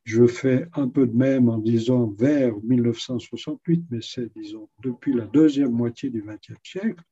Je 0.04 0.26
fais 0.26 0.66
un 0.74 0.88
peu 0.88 1.06
de 1.06 1.16
même 1.16 1.48
en 1.48 1.58
disant 1.58 2.06
vers 2.06 2.56
1968, 2.62 3.84
mais 3.90 4.00
c'est, 4.02 4.32
disons, 4.34 4.68
depuis 4.82 5.14
la 5.14 5.26
deuxième 5.26 5.70
moitié 5.70 6.10
du 6.10 6.22
XXe 6.22 6.60
siècle, 6.64 7.02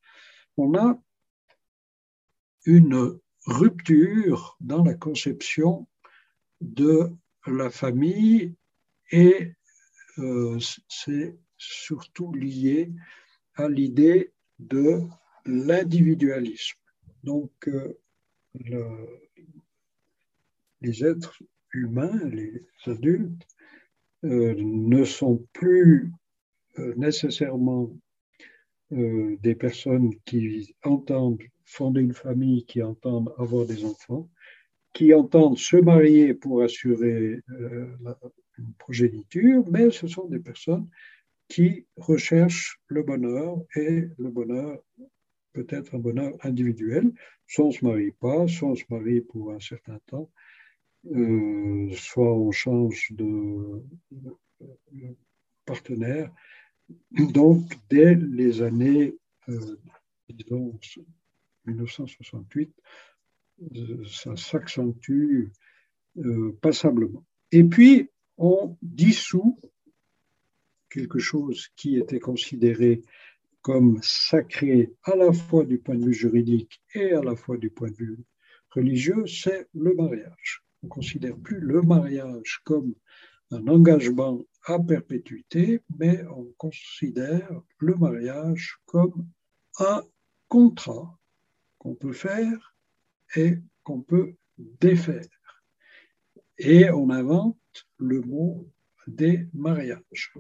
on 0.56 0.74
a 0.76 1.00
une 2.66 3.18
rupture 3.46 4.56
dans 4.60 4.82
la 4.82 4.94
conception 4.94 5.86
de 6.60 7.10
la 7.46 7.70
famille 7.70 8.54
et 9.12 9.52
euh, 10.18 10.58
c'est 10.88 11.38
surtout 11.56 12.32
lié 12.34 12.92
à 13.54 13.68
l'idée 13.68 14.32
de 14.58 15.00
l'individualisme. 15.46 16.78
Donc, 17.22 17.52
euh, 17.68 17.94
les 20.80 21.04
êtres 21.04 21.42
humains, 21.72 22.18
les 22.28 22.62
adultes, 22.86 23.46
euh, 24.24 24.54
ne 24.58 25.04
sont 25.04 25.46
plus 25.52 26.12
nécessairement 26.96 27.90
des 28.90 29.54
personnes 29.54 30.14
qui 30.24 30.74
entendent 30.82 31.42
fonder 31.64 32.00
une 32.00 32.14
famille, 32.14 32.64
qui 32.64 32.82
entendent 32.82 33.32
avoir 33.38 33.66
des 33.66 33.84
enfants, 33.84 34.28
qui 34.92 35.14
entendent 35.14 35.58
se 35.58 35.76
marier 35.76 36.34
pour 36.34 36.62
assurer 36.62 37.40
euh, 37.50 37.86
une 38.58 38.74
progéniture, 38.78 39.64
mais 39.70 39.90
ce 39.90 40.06
sont 40.06 40.26
des 40.26 40.40
personnes 40.40 40.88
qui 41.48 41.86
recherchent 41.96 42.80
le 42.88 43.02
bonheur 43.02 43.58
et 43.76 44.08
le 44.18 44.30
bonheur 44.30 44.82
peut 45.52 45.66
être 45.68 45.94
un 45.94 45.98
bonheur 45.98 46.34
individuel. 46.42 47.10
Soit 47.46 47.64
on 47.64 47.68
ne 47.68 47.72
se 47.72 47.84
marie 47.84 48.12
pas, 48.12 48.46
soit 48.46 48.68
on 48.68 48.76
se 48.76 48.84
marie 48.90 49.20
pour 49.20 49.52
un 49.52 49.60
certain 49.60 49.98
temps, 50.06 50.30
euh, 51.06 51.90
soit 51.94 52.32
on 52.32 52.50
change 52.50 53.08
de, 53.12 53.82
partenaire. 55.64 56.30
Donc, 57.10 57.62
dès 57.88 58.14
les 58.14 58.62
années, 58.62 59.16
euh, 59.48 59.76
disons, 60.28 60.78
1968, 61.66 62.74
euh, 63.76 64.04
ça 64.06 64.36
s'accentue 64.36 65.52
euh, 66.18 66.58
passablement. 66.60 67.24
Et 67.52 67.64
puis, 67.64 68.10
on 68.36 68.76
dissout 68.82 69.58
quelque 70.88 71.18
chose 71.18 71.68
qui 71.76 71.96
était 71.96 72.20
considéré 72.20 73.02
comme 73.62 74.00
sacré 74.02 74.92
à 75.04 75.14
la 75.14 75.32
fois 75.32 75.64
du 75.64 75.78
point 75.78 75.96
de 75.96 76.06
vue 76.06 76.14
juridique 76.14 76.82
et 76.94 77.12
à 77.12 77.22
la 77.22 77.36
fois 77.36 77.58
du 77.58 77.70
point 77.70 77.90
de 77.90 77.96
vue 77.96 78.18
religieux, 78.70 79.26
c'est 79.26 79.68
le 79.74 79.94
mariage. 79.94 80.62
On 80.82 80.88
considère 80.88 81.36
plus 81.36 81.60
le 81.60 81.82
mariage 81.82 82.60
comme 82.64 82.94
un 83.50 83.66
engagement 83.66 84.42
à 84.64 84.78
perpétuité, 84.78 85.82
mais 85.98 86.24
on 86.26 86.52
considère 86.56 87.50
le 87.78 87.94
mariage 87.94 88.78
comme 88.86 89.26
un 89.78 90.02
contrat 90.48 91.18
qu'on 91.78 91.94
peut 91.94 92.12
faire 92.12 92.76
et 93.34 93.58
qu'on 93.82 94.02
peut 94.02 94.34
défaire. 94.58 95.26
Et 96.58 96.90
on 96.90 97.10
invente 97.10 97.58
le 97.98 98.20
mot 98.20 98.68
des 99.06 99.46
mariages. 99.54 100.34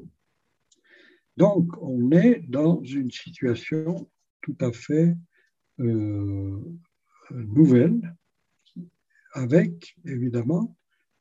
Donc, 1.36 1.70
on 1.80 2.10
est 2.12 2.40
dans 2.48 2.82
une 2.82 3.10
situation 3.10 4.10
tout 4.42 4.56
à 4.60 4.72
fait 4.72 5.16
euh, 5.78 6.60
nouvelle, 7.30 8.14
avec, 9.32 9.96
évidemment, 10.04 10.76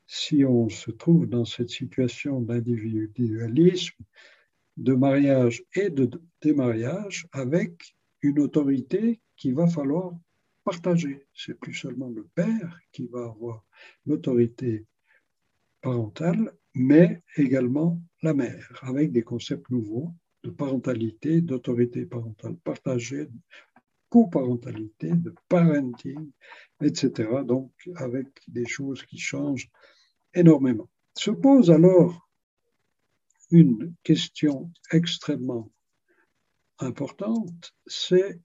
si 0.06 0.44
on 0.44 0.70
se 0.70 0.92
trouve 0.92 1.28
dans 1.28 1.46
cette 1.46 1.70
situation 1.70 2.42
d'individualisme, 2.42 4.04
de 4.78 4.94
mariage 4.94 5.64
et 5.76 5.90
de 5.90 6.10
démariage, 6.42 7.28
avec 7.32 7.96
une 8.22 8.40
autorité 8.40 9.22
qu'il 9.36 9.54
va 9.54 9.68
falloir 9.68 10.18
partager. 10.64 11.28
C'est 11.34 11.60
plus 11.60 11.74
seulement 11.74 12.10
le 12.10 12.28
père 12.36 12.80
qui 12.92 13.08
va 13.08 13.26
avoir 13.26 13.66
l'autorité 14.06 14.86
parentale, 15.82 16.54
mais 16.74 17.22
également 17.38 18.02
la 18.22 18.34
mère, 18.34 18.80
avec 18.82 19.12
des 19.12 19.24
concepts 19.24 19.70
nouveaux 19.70 20.14
de 20.44 20.50
parentalité, 20.50 21.42
d'autorité 21.42 22.06
parentale 22.06 22.56
partagée, 22.58 23.28
coparentalité, 24.10 25.12
de 25.12 25.34
parenting, 25.48 26.32
etc. 26.82 27.30
Donc, 27.46 27.72
avec 27.96 28.28
des 28.48 28.66
choses 28.66 29.04
qui 29.04 29.18
changent 29.18 29.70
énormément. 30.34 30.90
Se 31.16 31.32
pose 31.32 31.72
alors 31.72 32.30
une 33.52 33.94
question 34.04 34.72
extrêmement 34.92 35.72
importante, 36.80 37.74
c'est 37.88 38.40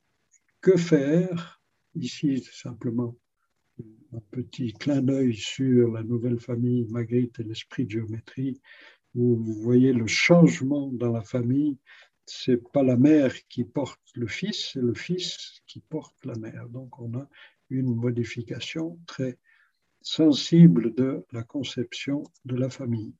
que 0.60 0.76
faire 0.76 1.60
Ici, 1.96 2.42
simplement 2.52 3.16
un 4.12 4.20
petit 4.32 4.72
clin 4.72 5.00
d'œil 5.00 5.34
sur 5.34 5.92
la 5.92 6.02
nouvelle 6.02 6.40
famille 6.40 6.86
Magritte 6.90 7.38
et 7.38 7.44
l'esprit 7.44 7.84
de 7.84 7.90
géométrie, 7.90 8.60
où 9.14 9.36
vous 9.36 9.54
voyez 9.62 9.92
le 9.92 10.08
changement 10.08 10.90
dans 10.92 11.12
la 11.12 11.22
famille. 11.22 11.78
C'est 12.26 12.56
pas 12.72 12.82
la 12.82 12.96
mère 12.96 13.34
qui 13.48 13.64
porte 13.64 14.00
le 14.14 14.26
fils, 14.26 14.70
c'est 14.72 14.80
le 14.80 14.94
fils 14.94 15.60
qui 15.66 15.80
porte 15.80 16.16
la 16.24 16.34
mère. 16.36 16.68
Donc, 16.68 16.98
on 17.00 17.18
a 17.18 17.28
une 17.70 17.94
modification 17.94 18.98
très 19.06 19.38
sensible 20.00 20.94
de 20.94 21.24
la 21.32 21.42
conception 21.42 22.24
de 22.44 22.56
la 22.56 22.70
famille. 22.70 23.14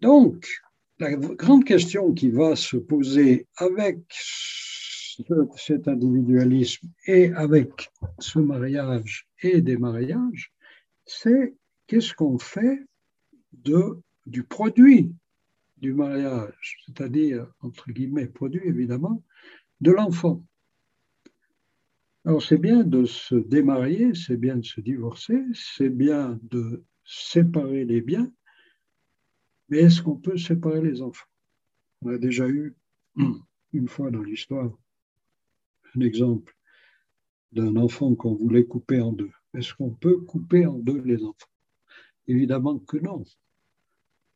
Donc, 0.00 0.46
la 0.98 1.14
grande 1.14 1.64
question 1.64 2.12
qui 2.12 2.30
va 2.30 2.56
se 2.56 2.76
poser 2.76 3.46
avec 3.56 3.98
cet 5.56 5.88
individualisme 5.88 6.88
et 7.06 7.32
avec 7.32 7.90
ce 8.18 8.38
mariage 8.38 9.28
et 9.42 9.60
des 9.60 9.76
mariages, 9.76 10.52
c'est 11.04 11.54
qu'est-ce 11.86 12.14
qu'on 12.14 12.38
fait 12.38 12.80
du 13.52 14.44
produit 14.44 15.12
du 15.80 15.92
mariage, 15.94 16.78
c'est-à-dire, 16.86 17.46
entre 17.60 17.90
guillemets, 17.90 18.26
produit 18.26 18.62
évidemment, 18.64 19.22
de 19.80 19.92
l'enfant. 19.92 20.42
Alors 22.24 22.42
c'est 22.42 22.58
bien 22.58 22.84
de 22.84 23.04
se 23.04 23.34
démarier, 23.34 24.14
c'est 24.14 24.36
bien 24.36 24.56
de 24.56 24.64
se 24.64 24.80
divorcer, 24.80 25.40
c'est 25.54 25.88
bien 25.88 26.38
de 26.42 26.84
séparer 27.04 27.84
les 27.84 28.00
biens, 28.00 28.30
mais 29.68 29.78
est-ce 29.78 30.02
qu'on 30.02 30.16
peut 30.16 30.36
séparer 30.36 30.82
les 30.82 31.02
enfants? 31.02 31.26
On 32.02 32.10
a 32.10 32.18
déjà 32.18 32.48
eu, 32.48 32.76
une 33.72 33.88
fois 33.88 34.10
dans 34.10 34.22
l'histoire, 34.22 34.70
un 35.94 36.00
exemple 36.00 36.54
d'un 37.52 37.76
enfant 37.76 38.14
qu'on 38.14 38.34
voulait 38.34 38.64
couper 38.66 39.00
en 39.00 39.12
deux. 39.12 39.30
Est-ce 39.54 39.74
qu'on 39.74 39.90
peut 39.90 40.18
couper 40.18 40.66
en 40.66 40.78
deux 40.78 41.00
les 41.02 41.24
enfants? 41.24 41.48
Évidemment 42.26 42.78
que 42.78 42.98
non. 42.98 43.24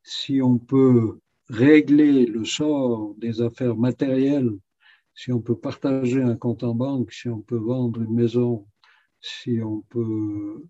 Si 0.03 0.41
on 0.41 0.59
peut 0.59 1.21
régler 1.53 2.25
le 2.25 2.45
sort 2.45 3.15
des 3.19 3.43
affaires 3.43 3.77
matérielles, 3.77 4.51
si 5.15 5.31
on 5.33 5.41
peut 5.41 5.57
partager 5.57 6.23
un 6.23 6.35
compte 6.35 6.65
en 6.65 6.75
banque, 6.75 7.13
si 7.13 7.29
on 7.29 7.43
peut 7.43 7.59
vendre 7.59 8.01
une 8.01 8.15
maison, 8.15 8.67
si 9.21 9.61
on 9.63 9.83
peut 9.83 10.67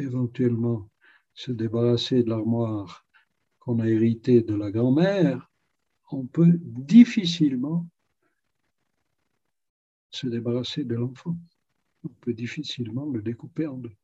éventuellement 0.00 0.88
se 1.34 1.52
débarrasser 1.52 2.22
de 2.22 2.30
l'armoire 2.30 3.06
qu'on 3.58 3.80
a 3.80 3.88
héritée 3.88 4.40
de 4.40 4.54
la 4.54 4.70
grand-mère, 4.70 5.50
on 6.10 6.24
peut 6.24 6.58
difficilement 6.62 7.86
se 10.10 10.26
débarrasser 10.26 10.84
de 10.84 10.94
l'enfant. 10.94 11.36
On 12.02 12.08
peut 12.08 12.32
difficilement 12.32 13.04
le 13.04 13.20
découper 13.20 13.66
en 13.66 13.76
deux. 13.76 13.94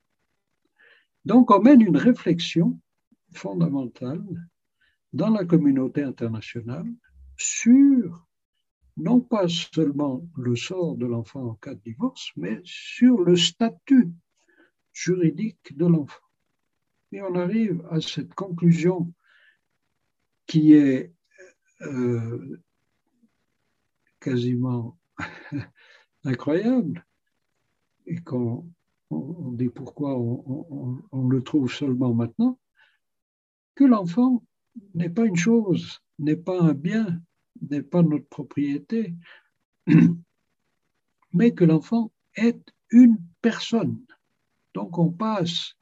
Donc 1.24 1.50
on 1.50 1.62
mène 1.62 1.80
une 1.80 1.96
réflexion 1.96 2.78
fondamentale 3.32 4.22
dans 5.14 5.30
la 5.30 5.44
communauté 5.44 6.02
internationale 6.02 6.92
sur 7.36 8.26
non 8.96 9.20
pas 9.20 9.48
seulement 9.48 10.28
le 10.36 10.56
sort 10.56 10.96
de 10.96 11.06
l'enfant 11.06 11.50
en 11.50 11.54
cas 11.54 11.74
de 11.74 11.80
divorce, 11.80 12.30
mais 12.36 12.60
sur 12.64 13.22
le 13.22 13.36
statut 13.36 14.12
juridique 14.92 15.76
de 15.76 15.86
l'enfant. 15.86 16.22
Et 17.12 17.22
on 17.22 17.34
arrive 17.36 17.84
à 17.90 18.00
cette 18.00 18.34
conclusion 18.34 19.12
qui 20.46 20.72
est 20.72 21.12
euh, 21.82 22.60
quasiment 24.20 24.98
incroyable 26.24 27.06
et 28.06 28.20
qu'on 28.20 28.68
on, 29.10 29.52
dit 29.52 29.68
pourquoi 29.68 30.18
on, 30.18 31.28
le 31.28 31.42
trouve 31.42 31.72
seulement 31.72 32.14
maintenant, 32.14 32.58
que 33.76 33.84
l'enfant 33.84 34.42
n'est 34.94 35.10
pas 35.10 35.24
une 35.24 35.36
chose, 35.36 36.00
n'est 36.18 36.36
pas 36.36 36.60
un 36.60 36.74
bien, 36.74 37.20
n'est 37.70 37.82
pas 37.82 38.02
notre 38.02 38.28
propriété, 38.28 39.14
mais 41.32 41.52
que 41.52 41.64
l'enfant 41.64 42.12
est 42.36 42.60
une 42.90 43.18
personne. 43.42 43.98
Donc 44.74 44.98
on 44.98 45.10
passe 45.10 45.74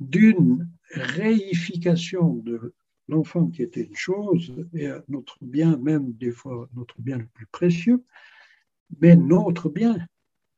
d'une 0.00 0.68
réification 0.90 2.34
de 2.34 2.74
l'enfant 3.08 3.48
qui 3.48 3.62
était 3.62 3.84
une 3.84 3.96
chose 3.96 4.52
et 4.74 4.90
notre 5.08 5.38
bien, 5.40 5.76
même 5.76 6.12
des 6.14 6.32
fois 6.32 6.68
notre 6.74 7.00
bien 7.00 7.18
le 7.18 7.26
plus 7.26 7.46
précieux, 7.46 8.04
mais 9.00 9.16
notre 9.16 9.68
bien 9.68 10.06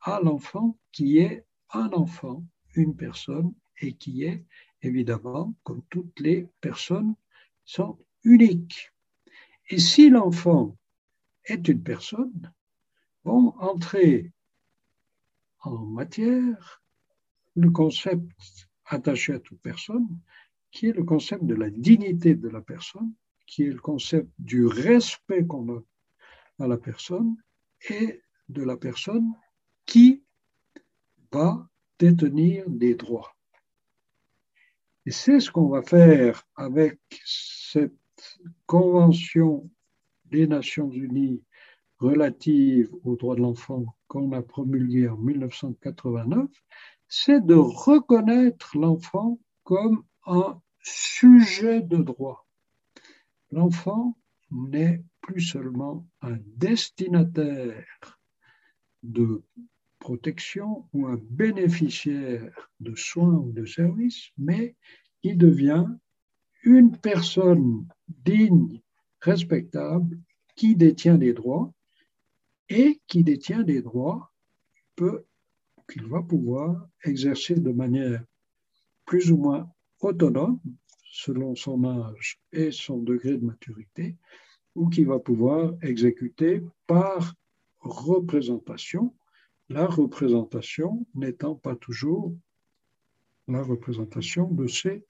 à 0.01 0.21
l'enfant 0.23 0.79
qui 0.93 1.19
est 1.19 1.45
un 1.71 1.91
enfant, 1.91 2.45
une 2.75 2.97
personne, 2.97 3.53
et 3.81 3.93
qui 3.93 4.25
est 4.25 4.45
évidemment, 4.83 5.55
comme 5.63 5.83
toutes 5.91 6.19
les 6.21 6.49
personnes, 6.61 7.15
sont 7.69 7.99
uniques. 8.25 8.91
Et 9.69 9.79
si 9.79 10.09
l'enfant 10.09 10.77
est 11.45 11.69
une 11.69 11.83
personne, 11.83 12.53
vont 13.25 13.55
entrer 13.59 14.33
en 15.61 15.77
matière 15.85 16.83
le 17.57 17.71
concept 17.71 18.33
attaché 18.87 19.35
à 19.35 19.41
toute 19.41 19.61
personne, 19.61 20.09
qui 20.71 20.87
est 20.87 20.93
le 20.93 21.05
concept 21.05 21.45
de 21.45 21.55
la 21.55 21.69
dignité 21.69 22.35
de 22.35 22.49
la 22.49 22.63
personne, 22.63 23.13
qui 23.47 23.65
est 23.65 23.73
le 23.73 23.81
concept 23.81 24.31
du 24.39 24.65
respect 24.65 25.47
qu'on 25.47 25.69
a 25.77 25.83
à 26.61 26.67
la 26.67 26.79
personne 26.79 27.37
et 27.91 28.23
de 28.49 28.63
la 28.63 28.79
personne 28.79 29.31
qui 29.85 30.23
va 31.31 31.69
détenir 31.99 32.65
des 32.71 32.95
droits. 32.95 33.38
Et 35.07 35.11
c'est 35.11 35.41
ce 35.41 35.51
qu'on 35.51 35.69
va 35.69 35.83
faire 35.83 36.45
avec 36.55 36.99
cette 37.25 37.93
convention 38.67 39.71
des 40.27 40.47
Nations 40.47 40.91
Unies 40.91 41.43
relative 41.99 42.91
aux 43.05 43.17
droits 43.17 43.37
de 43.37 43.41
l'enfant 43.41 43.97
qu'on 44.07 44.33
a 44.33 44.43
promulguée 44.43 45.09
en 45.09 45.17
1989, 45.17 46.49
c'est 47.09 47.45
de 47.45 47.55
reconnaître 47.55 48.77
l'enfant 48.77 49.41
comme 49.65 50.05
un 50.27 50.61
sujet 50.83 51.81
de 51.81 51.97
droit. 51.97 52.47
L'enfant 53.51 54.17
n'est 54.51 55.03
plus 55.21 55.41
seulement 55.41 56.07
un 56.23 56.39
destinataire 56.57 58.21
de 59.03 59.43
protection 59.99 60.87
ou 60.93 61.07
un 61.07 61.21
bénéficiaire 61.31 62.71
de 62.81 62.95
soins 62.95 63.35
ou 63.35 63.53
de 63.53 63.65
services, 63.65 64.31
mais 64.39 64.77
il 65.23 65.37
devient 65.39 65.87
une 66.63 66.97
personne 66.97 67.87
digne, 68.09 68.81
respectable, 69.21 70.19
qui 70.57 70.77
détient 70.77 71.19
des 71.19 71.33
droits 71.33 71.73
et 72.69 73.01
qui 73.07 73.25
détient 73.25 73.63
des 73.63 73.83
droits 73.83 74.33
qu'il 74.97 76.07
va 76.07 76.23
pouvoir 76.23 76.89
exercer 77.05 77.55
de 77.55 77.71
manière 77.71 78.23
plus 79.05 79.31
ou 79.33 79.37
moins 79.37 79.71
autonome 80.01 80.61
selon 81.11 81.55
son 81.55 81.85
âge 81.85 82.41
et 82.53 82.71
son 82.71 82.99
degré 82.99 83.39
de 83.39 83.45
maturité, 83.45 84.17
ou 84.75 84.89
qui 84.89 85.05
va 85.05 85.19
pouvoir 85.19 85.75
exécuter 85.83 86.63
par 86.87 87.35
représentation, 87.81 89.15
la 89.69 89.87
représentation 89.87 91.07
n'étant 91.15 91.55
pas 91.55 91.77
toujours 91.77 92.35
la 93.49 93.63
représentation 93.63 94.51
de 94.51 94.67
ses 94.67 95.05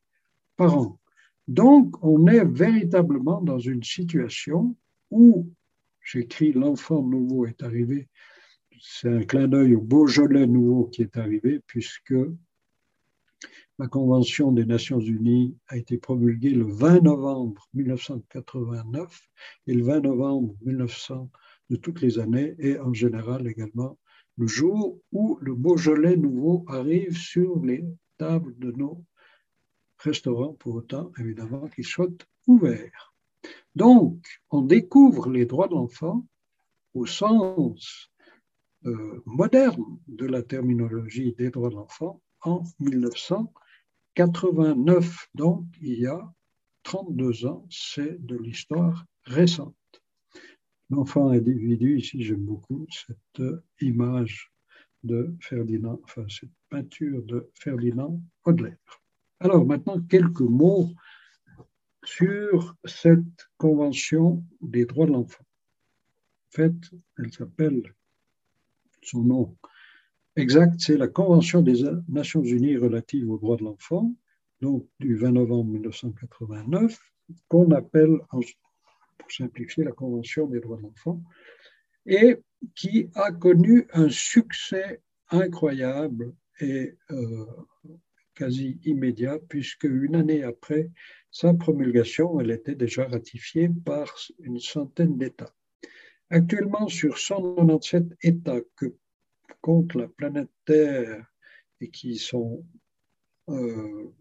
parents. 0.56 1.00
Donc, 1.46 1.96
on 2.04 2.26
est 2.26 2.44
véritablement 2.44 3.40
dans 3.40 3.58
une 3.58 3.82
situation 3.82 4.76
où, 5.10 5.50
j'écris 6.02 6.52
l'enfant 6.52 7.02
nouveau 7.02 7.46
est 7.46 7.62
arrivé, 7.62 8.08
c'est 8.80 9.08
un 9.08 9.22
clin 9.22 9.48
d'œil 9.48 9.74
au 9.74 9.80
Beaujolais 9.80 10.46
nouveau 10.46 10.84
qui 10.86 11.02
est 11.02 11.16
arrivé, 11.16 11.60
puisque 11.66 12.14
la 13.78 13.88
Convention 13.88 14.52
des 14.52 14.66
Nations 14.66 15.00
Unies 15.00 15.56
a 15.68 15.76
été 15.76 15.98
promulguée 15.98 16.50
le 16.50 16.64
20 16.64 17.02
novembre 17.02 17.68
1989 17.74 19.20
et 19.68 19.74
le 19.74 19.84
20 19.84 20.00
novembre 20.00 20.54
1900 20.64 21.30
de 21.70 21.76
toutes 21.76 22.00
les 22.00 22.18
années 22.18 22.54
et 22.58 22.78
en 22.78 22.92
général 22.92 23.46
également 23.46 23.96
le 24.38 24.46
jour 24.46 25.00
où 25.12 25.38
le 25.40 25.54
Beaujolais 25.54 26.16
nouveau 26.16 26.64
arrive 26.68 27.16
sur 27.16 27.64
les 27.64 27.84
tables 28.16 28.56
de 28.58 28.72
nos 28.72 29.04
restaurants, 29.98 30.54
pour 30.54 30.76
autant 30.76 31.12
évidemment 31.18 31.66
qu'ils 31.68 31.84
soient 31.84 32.08
ouverts. 32.46 33.14
Donc, 33.74 34.24
on 34.50 34.62
découvre 34.62 35.28
les 35.28 35.44
droits 35.44 35.68
de 35.68 35.74
l'enfant 35.74 36.26
au 36.94 37.04
sens 37.04 38.10
euh, 38.86 39.20
moderne 39.26 39.98
de 40.06 40.26
la 40.26 40.42
terminologie 40.42 41.34
des 41.34 41.50
droits 41.50 41.70
de 41.70 41.74
l'enfant 41.74 42.22
en 42.42 42.62
1900 42.78 43.52
89, 44.18 45.28
donc 45.36 45.64
il 45.80 46.00
y 46.00 46.06
a 46.06 46.20
32 46.82 47.46
ans, 47.46 47.64
c'est 47.70 48.20
de 48.26 48.36
l'histoire 48.36 49.04
récente. 49.22 49.77
L'enfant 50.90 51.28
individu, 51.28 51.98
ici 51.98 52.22
j'aime 52.22 52.44
beaucoup 52.44 52.86
cette 52.90 53.42
image 53.80 54.50
de 55.04 55.34
Ferdinand, 55.40 56.00
enfin 56.04 56.24
cette 56.28 56.50
peinture 56.70 57.22
de 57.22 57.50
Ferdinand 57.54 58.20
Hodler. 58.44 58.74
Alors 59.40 59.66
maintenant, 59.66 60.00
quelques 60.00 60.40
mots 60.40 60.90
sur 62.04 62.74
cette 62.84 63.48
Convention 63.58 64.44
des 64.60 64.86
droits 64.86 65.06
de 65.06 65.12
l'enfant. 65.12 65.44
En 65.44 66.56
fait, 66.56 66.74
elle 67.18 67.32
s'appelle, 67.32 67.94
son 69.02 69.22
nom 69.22 69.56
exact, 70.36 70.80
c'est 70.80 70.96
la 70.96 71.08
Convention 71.08 71.62
des 71.62 71.82
Nations 72.08 72.42
Unies 72.42 72.76
relative 72.76 73.30
aux 73.30 73.38
droits 73.38 73.56
de 73.56 73.64
l'enfant, 73.64 74.14
donc 74.60 74.88
du 75.00 75.16
20 75.16 75.32
novembre 75.32 75.70
1989, 75.70 76.98
qu'on 77.48 77.70
appelle, 77.72 78.18
pour 79.18 79.30
simplifier, 79.30 79.84
la 79.84 79.92
Convention 79.92 80.46
des 80.46 80.60
droits 80.60 80.76
de 80.78 80.82
l'enfant, 80.82 81.22
et 82.06 82.36
qui 82.74 83.10
a 83.14 83.32
connu 83.32 83.86
un 83.92 84.08
succès 84.08 85.02
incroyable 85.30 86.34
et 86.60 86.96
euh, 87.10 87.46
quasi 88.34 88.78
immédiat, 88.84 89.38
puisque 89.48 89.84
une 89.84 90.14
année 90.14 90.42
après 90.42 90.90
sa 91.30 91.52
promulgation, 91.54 92.40
elle 92.40 92.50
était 92.50 92.74
déjà 92.74 93.06
ratifiée 93.06 93.68
par 93.84 94.14
une 94.40 94.60
centaine 94.60 95.18
d'États. 95.18 95.54
Actuellement, 96.30 96.88
sur 96.88 97.18
197 97.18 98.04
États 98.22 98.60
que 98.76 98.94
contre 99.60 99.98
la 99.98 100.08
planète 100.08 100.50
Terre 100.64 101.26
et 101.80 101.90
qui 101.90 102.16
sont 102.16 102.64
euh, 103.48 104.14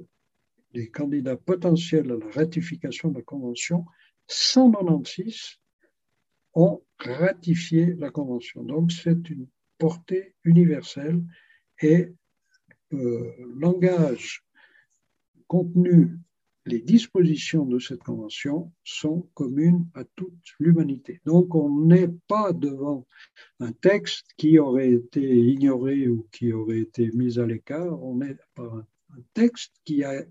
des 0.73 0.89
candidats 0.89 1.37
potentiels 1.37 2.11
à 2.11 2.17
la 2.17 2.31
ratification 2.31 3.09
de 3.09 3.15
la 3.17 3.23
Convention, 3.23 3.85
196 4.27 5.59
ont 6.53 6.81
ratifié 6.99 7.93
la 7.95 8.09
Convention. 8.09 8.63
Donc 8.63 8.91
c'est 8.91 9.29
une 9.29 9.47
portée 9.77 10.35
universelle 10.43 11.23
et 11.81 12.07
le 12.91 13.35
langage 13.55 14.43
contenu 15.47 16.17
les 16.67 16.79
dispositions 16.79 17.65
de 17.65 17.79
cette 17.79 18.03
convention 18.03 18.71
sont 18.83 19.29
communes 19.33 19.87
à 19.95 20.03
toute 20.15 20.53
l'humanité. 20.59 21.21
Donc 21.25 21.55
on 21.55 21.85
n'est 21.85 22.11
pas 22.27 22.51
devant 22.51 23.07
un 23.59 23.71
texte 23.71 24.27
qui 24.37 24.59
aurait 24.59 24.91
été 24.91 25.21
ignoré 25.21 26.07
ou 26.09 26.27
qui 26.31 26.51
aurait 26.51 26.79
été 26.79 27.09
mis 27.13 27.39
à 27.39 27.45
l'écart, 27.45 28.03
on 28.03 28.21
est 28.21 28.37
par 28.53 28.75
un, 28.75 28.85
texte 29.33 29.73
qui 29.85 30.03
a 30.03 30.21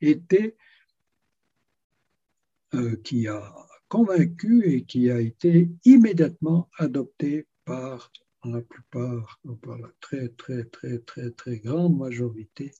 été, 0.00 0.44
euh, 0.44 0.50
qui 3.02 3.28
a 3.28 3.54
convaincu 3.88 4.70
et 4.70 4.84
qui 4.84 5.10
a 5.10 5.20
été 5.20 5.70
immédiatement 5.84 6.68
adopté 6.78 7.46
par 7.64 8.12
la 8.44 8.60
plupart, 8.60 9.40
par 9.62 9.78
la 9.78 9.88
très 10.00 10.28
très 10.28 10.64
très 10.64 10.98
très 10.98 11.30
très 11.30 11.58
grande 11.58 11.98
majorité 11.98 12.70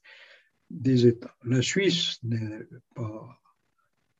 des 0.70 1.06
États. 1.06 1.34
La 1.44 1.62
Suisse 1.62 2.18
n'est 2.22 2.60
pas 2.94 3.40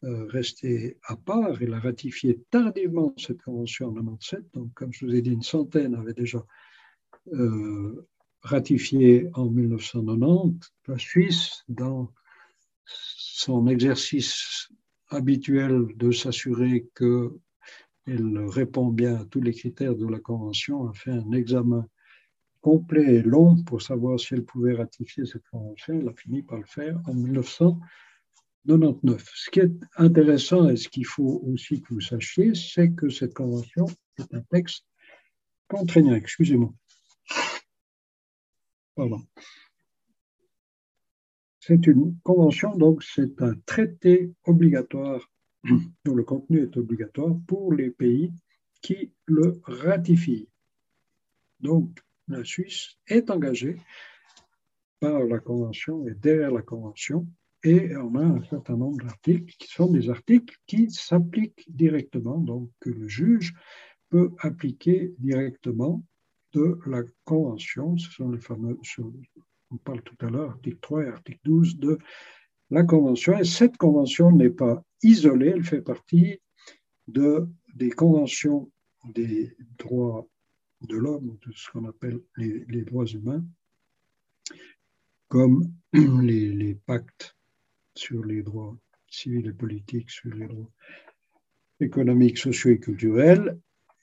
euh, 0.04 0.26
restée 0.26 0.98
à 1.04 1.16
part, 1.16 1.60
elle 1.60 1.74
a 1.74 1.80
ratifié 1.80 2.40
tardivement 2.50 3.14
cette 3.18 3.42
convention 3.42 3.88
en 3.88 3.92
1997, 3.92 4.54
donc 4.54 4.72
comme 4.74 4.92
je 4.92 5.04
vous 5.04 5.14
ai 5.14 5.22
dit, 5.22 5.32
une 5.32 5.42
centaine 5.42 5.94
avait 5.94 6.14
déjà 6.14 6.44
euh, 7.32 8.06
ratifié 8.42 9.28
en 9.34 9.46
1990. 9.50 10.72
La 10.86 10.98
Suisse, 10.98 11.64
dans 11.68 12.12
son 12.84 13.66
exercice 13.66 14.68
habituel 15.10 15.86
de 15.96 16.10
s'assurer 16.10 16.88
qu'elle 16.96 18.38
répond 18.48 18.88
bien 18.88 19.20
à 19.20 19.24
tous 19.24 19.40
les 19.40 19.52
critères 19.52 19.96
de 19.96 20.06
la 20.06 20.18
Convention, 20.18 20.88
a 20.88 20.94
fait 20.94 21.10
un 21.10 21.32
examen 21.32 21.86
complet 22.60 23.14
et 23.14 23.22
long 23.22 23.62
pour 23.62 23.80
savoir 23.82 24.18
si 24.18 24.34
elle 24.34 24.44
pouvait 24.44 24.74
ratifier 24.74 25.24
cette 25.26 25.46
convention. 25.48 26.00
Elle 26.00 26.08
a 26.08 26.12
fini 26.12 26.42
par 26.42 26.58
le 26.58 26.66
faire 26.66 27.00
en 27.06 27.14
1999. 27.14 29.24
Ce 29.34 29.50
qui 29.50 29.60
est 29.60 29.72
intéressant 29.96 30.68
et 30.68 30.76
ce 30.76 30.88
qu'il 30.88 31.06
faut 31.06 31.40
aussi 31.46 31.80
que 31.80 31.94
vous 31.94 32.00
sachiez, 32.00 32.54
c'est 32.54 32.90
que 32.92 33.08
cette 33.08 33.34
convention 33.34 33.86
est 34.18 34.34
un 34.34 34.42
texte 34.50 34.84
contraignant. 35.68 36.14
Excusez-moi. 36.14 36.72
Pardon. 38.96 39.22
C'est 41.68 41.86
une 41.86 42.16
convention, 42.22 42.74
donc 42.74 43.02
c'est 43.02 43.42
un 43.42 43.52
traité 43.66 44.32
obligatoire 44.46 45.30
dont 46.06 46.14
le 46.14 46.24
contenu 46.24 46.62
est 46.62 46.74
obligatoire 46.78 47.36
pour 47.46 47.74
les 47.74 47.90
pays 47.90 48.32
qui 48.80 49.12
le 49.26 49.60
ratifient. 49.64 50.48
Donc, 51.60 51.90
la 52.26 52.42
Suisse 52.42 52.96
est 53.06 53.28
engagée 53.28 53.76
par 54.98 55.24
la 55.24 55.40
Convention 55.40 56.08
et 56.08 56.14
derrière 56.14 56.52
la 56.52 56.62
Convention, 56.62 57.26
et 57.62 57.94
on 57.96 58.14
a 58.14 58.24
un 58.24 58.42
certain 58.44 58.78
nombre 58.78 59.04
d'articles 59.04 59.54
qui 59.58 59.68
sont 59.68 59.92
des 59.92 60.08
articles 60.08 60.56
qui 60.66 60.90
s'appliquent 60.90 61.66
directement, 61.68 62.38
donc 62.38 62.70
que 62.80 62.88
le 62.88 63.08
juge 63.08 63.52
peut 64.08 64.30
appliquer 64.38 65.12
directement 65.18 66.02
de 66.54 66.78
la 66.86 67.02
Convention. 67.26 67.98
Ce 67.98 68.10
sont 68.10 68.30
les 68.30 68.40
fameux, 68.40 68.78
on 69.70 69.76
parle 69.76 70.02
tout 70.02 70.16
à 70.20 70.30
l'heure, 70.30 70.50
article 70.50 70.78
3 70.80 71.04
et 71.04 71.08
article 71.08 71.40
12 71.44 71.78
de 71.78 71.98
la 72.70 72.84
Convention. 72.84 73.38
Et 73.38 73.44
cette 73.44 73.76
Convention 73.76 74.32
n'est 74.32 74.50
pas 74.50 74.82
isolée, 75.02 75.52
elle 75.54 75.64
fait 75.64 75.82
partie 75.82 76.40
de, 77.06 77.48
des 77.74 77.90
conventions 77.90 78.70
des 79.04 79.56
droits 79.78 80.26
de 80.82 80.96
l'homme, 80.96 81.38
de 81.46 81.52
ce 81.52 81.70
qu'on 81.70 81.86
appelle 81.86 82.20
les, 82.36 82.82
droits 82.82 83.06
humains, 83.06 83.44
comme 85.28 85.72
les, 85.92 86.74
pactes 86.86 87.36
sur 87.94 88.24
les 88.24 88.42
droits 88.42 88.76
civils 89.08 89.48
et 89.48 89.52
politiques, 89.52 90.10
sur 90.10 90.32
les 90.34 90.46
droits 90.46 90.70
économiques, 91.80 92.38
sociaux 92.38 92.70
et 92.70 92.78
culturels. 92.78 93.58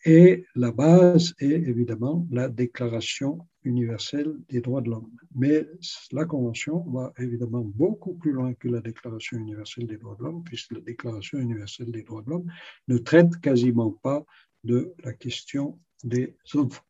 Et 0.08 0.46
la 0.54 0.72
base 0.72 1.34
est 1.40 1.50
évidemment 1.50 2.28
la 2.30 2.48
Déclaration 2.48 3.40
universelle 3.64 4.36
des 4.50 4.62
droits 4.62 4.82
de 4.82 4.92
l'homme. 4.92 5.10
Mais 5.34 5.66
la 6.12 6.26
Convention 6.26 6.86
va 6.92 7.12
évidemment 7.18 7.64
beaucoup 7.64 8.14
plus 8.14 8.32
loin 8.32 8.54
que 8.54 8.68
la 8.68 8.82
Déclaration 8.82 9.40
universelle 9.40 9.88
des 9.88 9.98
droits 9.98 10.16
de 10.20 10.24
l'homme, 10.24 10.44
puisque 10.44 10.74
la 10.74 10.82
Déclaration 10.82 11.40
universelle 11.40 11.92
des 11.92 12.04
droits 12.04 12.22
de 12.22 12.30
l'homme 12.30 12.52
ne 12.88 13.00
traite 13.00 13.36
quasiment 13.42 13.90
pas 13.90 14.24
de 14.64 14.94
la 15.04 15.14
question 15.14 15.80
des 16.04 16.36
enfants. 16.54 16.86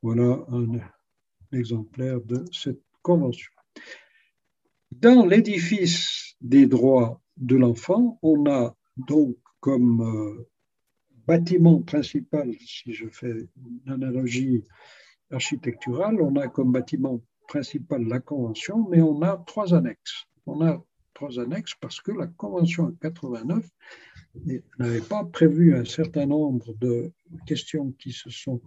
Voilà 0.00 0.44
un, 0.52 0.78
exemplaire 1.52 2.20
de 2.20 2.44
cette 2.52 2.80
convention. 3.02 3.50
Dans 4.92 5.26
l'édifice 5.26 6.36
des 6.40 6.66
droits 6.66 7.20
de 7.36 7.56
l'enfant, 7.56 8.20
on 8.22 8.48
a 8.48 8.76
donc 8.96 9.36
comme 9.58 10.00
euh, 10.02 10.49
bâtiment 11.30 11.80
principal, 11.80 12.52
si 12.58 12.92
je 12.92 13.06
fais 13.06 13.36
une 13.86 13.92
analogie 13.92 14.64
architecturale, 15.30 16.20
on 16.20 16.34
a 16.34 16.48
comme 16.48 16.72
bâtiment 16.72 17.22
principal 17.46 18.02
la 18.08 18.18
Convention, 18.18 18.88
mais 18.88 19.00
on 19.00 19.22
a 19.22 19.36
trois 19.46 19.72
annexes. 19.72 20.24
On 20.46 20.60
a 20.60 20.84
trois 21.14 21.38
annexes 21.38 21.76
parce 21.80 22.00
que 22.00 22.10
la 22.10 22.26
Convention 22.26 22.90
89 23.00 23.64
n'avait 24.80 25.06
pas 25.14 25.22
prévu 25.24 25.76
un 25.76 25.84
certain 25.84 26.26
nombre 26.26 26.74
de 26.80 27.12
questions 27.46 27.92
qui 27.92 28.10
se 28.10 28.30
sont 28.30 28.60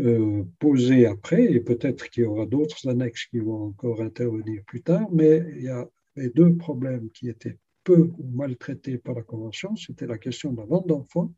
euh, 0.00 0.42
posées 0.58 1.06
après, 1.06 1.44
et 1.44 1.60
peut-être 1.60 2.10
qu'il 2.10 2.24
y 2.24 2.26
aura 2.26 2.46
d'autres 2.46 2.88
annexes 2.88 3.26
qui 3.26 3.38
vont 3.38 3.66
encore 3.66 4.00
intervenir 4.02 4.64
plus 4.66 4.82
tard, 4.82 5.06
mais 5.12 5.44
il 5.54 5.62
y 5.62 5.68
a 5.68 5.88
deux 6.34 6.56
problèmes 6.56 7.08
qui 7.10 7.28
étaient 7.28 7.56
peu 7.88 8.10
ou 8.18 8.28
mal 8.36 8.54
traités 8.56 8.98
par 8.98 9.14
la 9.14 9.22
Convention, 9.22 9.74
c'était 9.76 10.06
la 10.06 10.18
question 10.18 10.52
de 10.52 10.58
la 10.58 10.66
vente 10.66 10.86
d'enfants, 10.86 11.32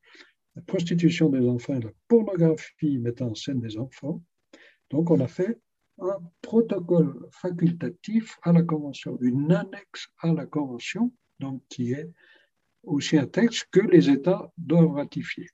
la 0.60 0.64
prostitution 0.66 1.30
des 1.30 1.46
enfants 1.48 1.74
et 1.74 1.80
la 1.80 1.90
pornographie 2.06 2.98
mettant 2.98 3.28
en 3.28 3.34
scène 3.34 3.60
des 3.60 3.78
enfants. 3.78 4.22
Donc 4.90 5.10
on 5.10 5.20
a 5.20 5.26
fait 5.26 5.58
un 5.98 6.18
protocole 6.42 7.28
facultatif 7.30 8.38
à 8.42 8.52
la 8.52 8.62
Convention, 8.62 9.18
une 9.20 9.52
annexe 9.52 10.08
à 10.18 10.32
la 10.32 10.46
Convention, 10.46 11.12
donc 11.38 11.62
qui 11.70 11.92
est 11.92 12.10
aussi 12.82 13.16
un 13.16 13.26
texte 13.26 13.68
que 13.70 13.80
les 13.80 14.10
États 14.10 14.52
doivent 14.58 14.92
ratifier. 14.92 15.48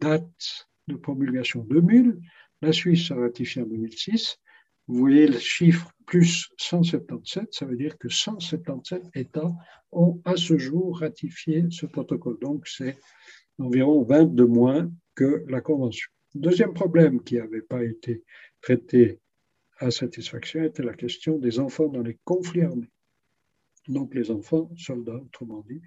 Date 0.00 0.66
de 0.88 0.96
promulgation 0.96 1.62
2000, 1.64 2.18
la 2.62 2.72
Suisse 2.72 3.10
a 3.10 3.16
ratifié 3.16 3.62
en 3.62 3.66
2006. 3.66 4.36
Vous 4.88 4.98
voyez 4.98 5.28
le 5.28 5.38
chiffre 5.38 5.92
plus 6.06 6.48
177, 6.56 7.52
ça 7.52 7.64
veut 7.64 7.76
dire 7.76 7.96
que 7.98 8.08
177 8.08 9.10
États 9.14 9.52
ont 9.92 10.20
à 10.24 10.36
ce 10.36 10.58
jour 10.58 10.98
ratifié 10.98 11.66
ce 11.70 11.86
protocole. 11.86 12.38
Donc 12.40 12.66
c'est 12.66 12.96
environ 13.60 14.02
20 14.02 14.34
de 14.34 14.44
moins 14.44 14.90
que 15.14 15.44
la 15.48 15.60
Convention. 15.60 16.10
Deuxième 16.34 16.74
problème 16.74 17.22
qui 17.22 17.36
n'avait 17.36 17.62
pas 17.62 17.82
été 17.84 18.22
traité 18.60 19.18
à 19.78 19.90
satisfaction 19.90 20.62
était 20.62 20.82
la 20.82 20.94
question 20.94 21.38
des 21.38 21.58
enfants 21.58 21.88
dans 21.88 22.02
les 22.02 22.18
conflits 22.24 22.62
armés. 22.62 22.90
Donc 23.88 24.14
les 24.14 24.30
enfants, 24.30 24.70
soldats, 24.76 25.16
autrement 25.16 25.64
dit, 25.68 25.80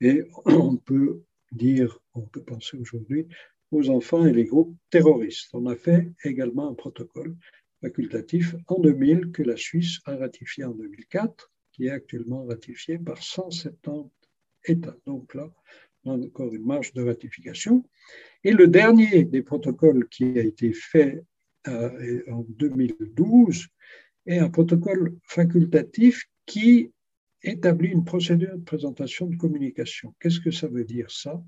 et 0.00 0.24
on 0.44 0.76
peut 0.76 1.22
dire, 1.52 1.98
on 2.14 2.22
peut 2.22 2.42
penser 2.42 2.76
aujourd'hui 2.76 3.26
aux 3.70 3.88
enfants 3.88 4.26
et 4.26 4.32
les 4.32 4.44
groupes 4.44 4.76
terroristes. 4.90 5.48
On 5.54 5.66
a 5.66 5.76
fait 5.76 6.12
également 6.24 6.68
un 6.68 6.74
protocole 6.74 7.36
facultatif 7.80 8.54
en 8.68 8.80
2000 8.80 9.32
que 9.32 9.42
la 9.42 9.56
Suisse 9.56 10.00
a 10.04 10.16
ratifié 10.16 10.64
en 10.64 10.72
2004, 10.72 11.52
qui 11.72 11.86
est 11.86 11.90
actuellement 11.90 12.44
ratifié 12.44 12.98
par 12.98 13.22
170 13.22 14.10
États. 14.64 14.96
Donc 15.06 15.34
là, 15.34 15.50
encore 16.12 16.52
une 16.54 16.64
marge 16.64 16.92
de 16.92 17.02
ratification. 17.02 17.84
Et 18.44 18.52
le 18.52 18.68
dernier 18.68 19.24
des 19.24 19.42
protocoles 19.42 20.08
qui 20.08 20.38
a 20.38 20.42
été 20.42 20.72
fait 20.72 21.24
euh, 21.68 22.22
en 22.30 22.44
2012 22.48 23.66
est 24.26 24.38
un 24.38 24.50
protocole 24.50 25.16
facultatif 25.24 26.24
qui 26.46 26.92
établit 27.42 27.90
une 27.90 28.04
procédure 28.04 28.56
de 28.56 28.62
présentation 28.62 29.26
de 29.26 29.36
communication. 29.36 30.14
Qu'est-ce 30.20 30.40
que 30.40 30.50
ça 30.50 30.68
veut 30.68 30.84
dire 30.84 31.10
ça? 31.10 31.42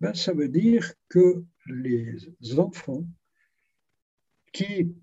Ben, 0.00 0.14
Ça 0.14 0.32
veut 0.32 0.48
dire 0.48 0.92
que 1.08 1.44
les 1.66 2.16
enfants 2.58 3.04
qui 4.52 4.94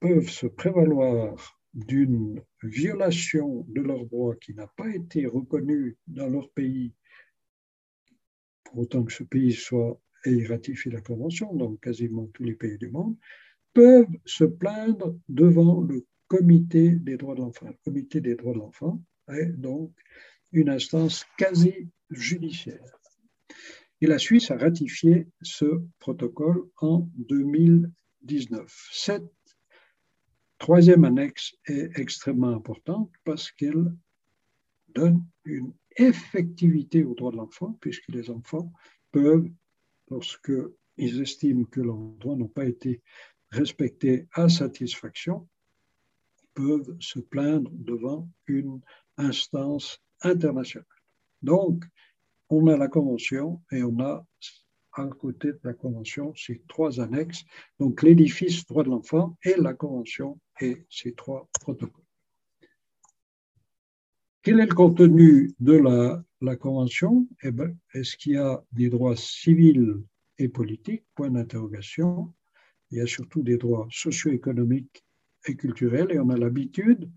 peuvent 0.00 0.28
se 0.28 0.46
prévaloir 0.46 1.58
d'une 1.74 2.40
violation 2.62 3.64
de 3.68 3.80
leurs 3.80 4.06
droits 4.06 4.36
qui 4.36 4.54
n'a 4.54 4.66
pas 4.66 4.88
été 4.94 5.26
reconnue 5.26 5.96
dans 6.06 6.28
leur 6.28 6.50
pays, 6.50 6.92
pour 8.68 8.80
autant 8.80 9.04
que 9.04 9.12
ce 9.12 9.24
pays 9.24 9.52
soit 9.52 10.00
et 10.24 10.46
ratifié 10.46 10.90
la 10.90 11.00
Convention, 11.00 11.54
donc 11.54 11.80
quasiment 11.80 12.26
tous 12.34 12.44
les 12.44 12.54
pays 12.54 12.78
du 12.78 12.90
monde, 12.90 13.16
peuvent 13.72 14.06
se 14.24 14.44
plaindre 14.44 15.16
devant 15.28 15.80
le 15.80 16.06
Comité 16.26 16.90
des 16.90 17.16
droits 17.16 17.34
de 17.34 17.40
l'enfant. 17.40 17.66
Le 17.66 17.76
Comité 17.84 18.20
des 18.20 18.34
droits 18.34 18.52
de 18.52 18.58
l'enfant 18.58 19.02
est 19.28 19.46
donc 19.58 19.92
une 20.52 20.68
instance 20.68 21.24
quasi 21.38 21.88
judiciaire. 22.10 22.84
Et 24.00 24.06
la 24.06 24.18
Suisse 24.18 24.50
a 24.50 24.58
ratifié 24.58 25.28
ce 25.42 25.82
protocole 25.98 26.68
en 26.80 27.08
2004. 27.16 27.90
19. 28.22 28.88
Cette 28.92 29.32
troisième 30.58 31.04
annexe 31.04 31.54
est 31.66 31.98
extrêmement 31.98 32.54
importante 32.54 33.10
parce 33.24 33.50
qu'elle 33.52 33.94
donne 34.88 35.24
une 35.44 35.72
effectivité 35.98 37.04
aux 37.04 37.14
droits 37.14 37.32
de 37.32 37.36
l'enfant, 37.36 37.76
puisque 37.80 38.08
les 38.08 38.30
enfants 38.30 38.72
peuvent, 39.12 39.48
lorsqu'ils 40.10 41.20
estiment 41.20 41.64
que 41.64 41.80
leurs 41.80 41.98
droits 42.18 42.36
n'ont 42.36 42.48
pas 42.48 42.66
été 42.66 43.02
respectés 43.50 44.26
à 44.32 44.48
satisfaction, 44.48 45.48
peuvent 46.54 46.96
se 47.00 47.20
plaindre 47.20 47.70
devant 47.74 48.28
une 48.46 48.80
instance 49.16 50.00
internationale. 50.22 50.86
Donc, 51.42 51.84
on 52.50 52.66
a 52.66 52.76
la 52.76 52.88
Convention 52.88 53.62
et 53.70 53.82
on 53.82 54.00
a 54.00 54.26
à 54.92 55.06
côté 55.06 55.52
de 55.52 55.60
la 55.62 55.74
Convention 55.74 56.34
ces 56.34 56.62
trois 56.66 57.00
annexes, 57.00 57.44
donc 57.78 58.02
l'édifice 58.02 58.66
droit 58.66 58.82
de 58.82 58.90
l'enfant 58.90 59.36
et 59.44 59.54
la 59.56 59.74
Convention 59.74 60.40
et 60.60 60.84
ces 60.90 61.12
trois 61.12 61.48
protocoles. 61.60 62.07
Quel 64.42 64.60
est 64.60 64.66
le 64.66 64.74
contenu 64.74 65.52
de 65.58 65.72
la, 66.40 66.56
Convention? 66.56 67.26
Eh 67.42 67.50
ben, 67.50 67.76
Est-ce 67.92 68.16
qu'il 68.16 68.32
y 68.32 68.36
a 68.36 68.62
des 68.72 68.88
droits 68.88 69.16
civils 69.16 69.96
et 70.38 70.48
politiques? 70.48 71.04
Il 71.18 72.98
y 72.98 73.00
a 73.00 73.06
surtout 73.06 73.42
des 73.42 73.56
droits 73.56 73.88
socio-économiques 73.90 75.04
et 75.46 75.56
culturels 75.56 76.12
et 76.12 76.18
on 76.20 76.30
a 76.30 76.36
l'habitude 76.36 77.10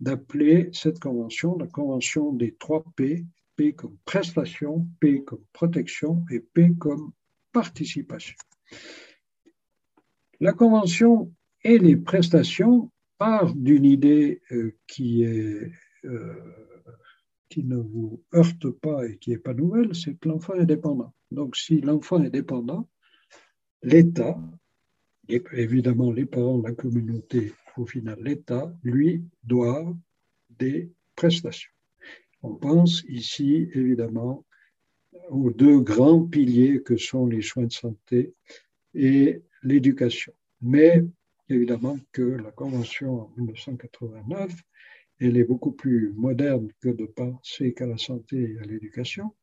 d'appeler 0.00 0.70
cette 0.72 0.98
convention 0.98 1.56
la 1.56 1.68
convention 1.68 2.32
des 2.32 2.54
trois 2.56 2.84
P, 2.96 3.24
P 3.56 3.72
comme 3.74 3.96
prestation, 4.04 4.86
P 5.00 5.22
comme 5.22 5.44
protection 5.52 6.24
et 6.30 6.40
P 6.40 6.74
comme 6.78 7.12
participation. 7.52 8.36
La 10.40 10.52
convention 10.52 11.32
et 11.62 11.78
les 11.78 11.96
prestations 11.96 12.90
partent 13.16 13.56
d'une 13.56 13.84
idée 13.84 14.42
euh, 14.50 14.76
qui, 14.88 15.22
est, 15.22 15.70
qui 17.48 17.64
ne 17.64 17.76
vous 17.76 18.22
heurte 18.34 18.70
pas 18.70 19.06
et 19.06 19.16
qui 19.18 19.30
n'est 19.30 19.38
pas 19.38 19.54
nouvelle, 19.54 19.94
c'est 19.94 20.14
que 20.14 20.28
l'enfant 20.28 20.54
est 20.54 20.66
dépendant. 20.66 21.14
Donc 21.30 21.56
si 21.56 21.80
l'enfant 21.80 22.22
est 22.22 22.30
dépendant, 22.30 22.88
l'État, 23.82 24.38
évidemment 25.28 26.10
les 26.12 26.26
parents, 26.26 26.60
la 26.62 26.72
communauté, 26.72 27.52
au 27.76 27.86
final 27.86 28.18
l'État, 28.22 28.74
lui, 28.82 29.24
doit 29.42 29.94
des 30.50 30.90
prestations. 31.14 31.70
On 32.42 32.54
pense 32.54 33.04
ici 33.08 33.68
évidemment 33.72 34.44
aux 35.30 35.50
deux 35.50 35.80
grands 35.80 36.24
piliers 36.24 36.82
que 36.82 36.96
sont 36.96 37.26
les 37.26 37.42
soins 37.42 37.66
de 37.66 37.72
santé 37.72 38.34
et 38.94 39.42
l'éducation. 39.62 40.32
Mais 40.60 41.04
évidemment 41.48 41.98
que 42.12 42.22
la 42.22 42.50
Convention 42.50 43.22
en 43.22 43.32
1989, 43.36 44.52
elle 45.20 45.36
est 45.36 45.44
beaucoup 45.44 45.72
plus 45.72 46.12
moderne 46.12 46.68
que 46.80 46.88
de 46.88 47.06
penser 47.06 47.72
qu'à 47.72 47.86
la 47.86 47.98
santé 47.98 48.52
et 48.52 48.58
à 48.58 48.62
l'éducation. 48.62 49.34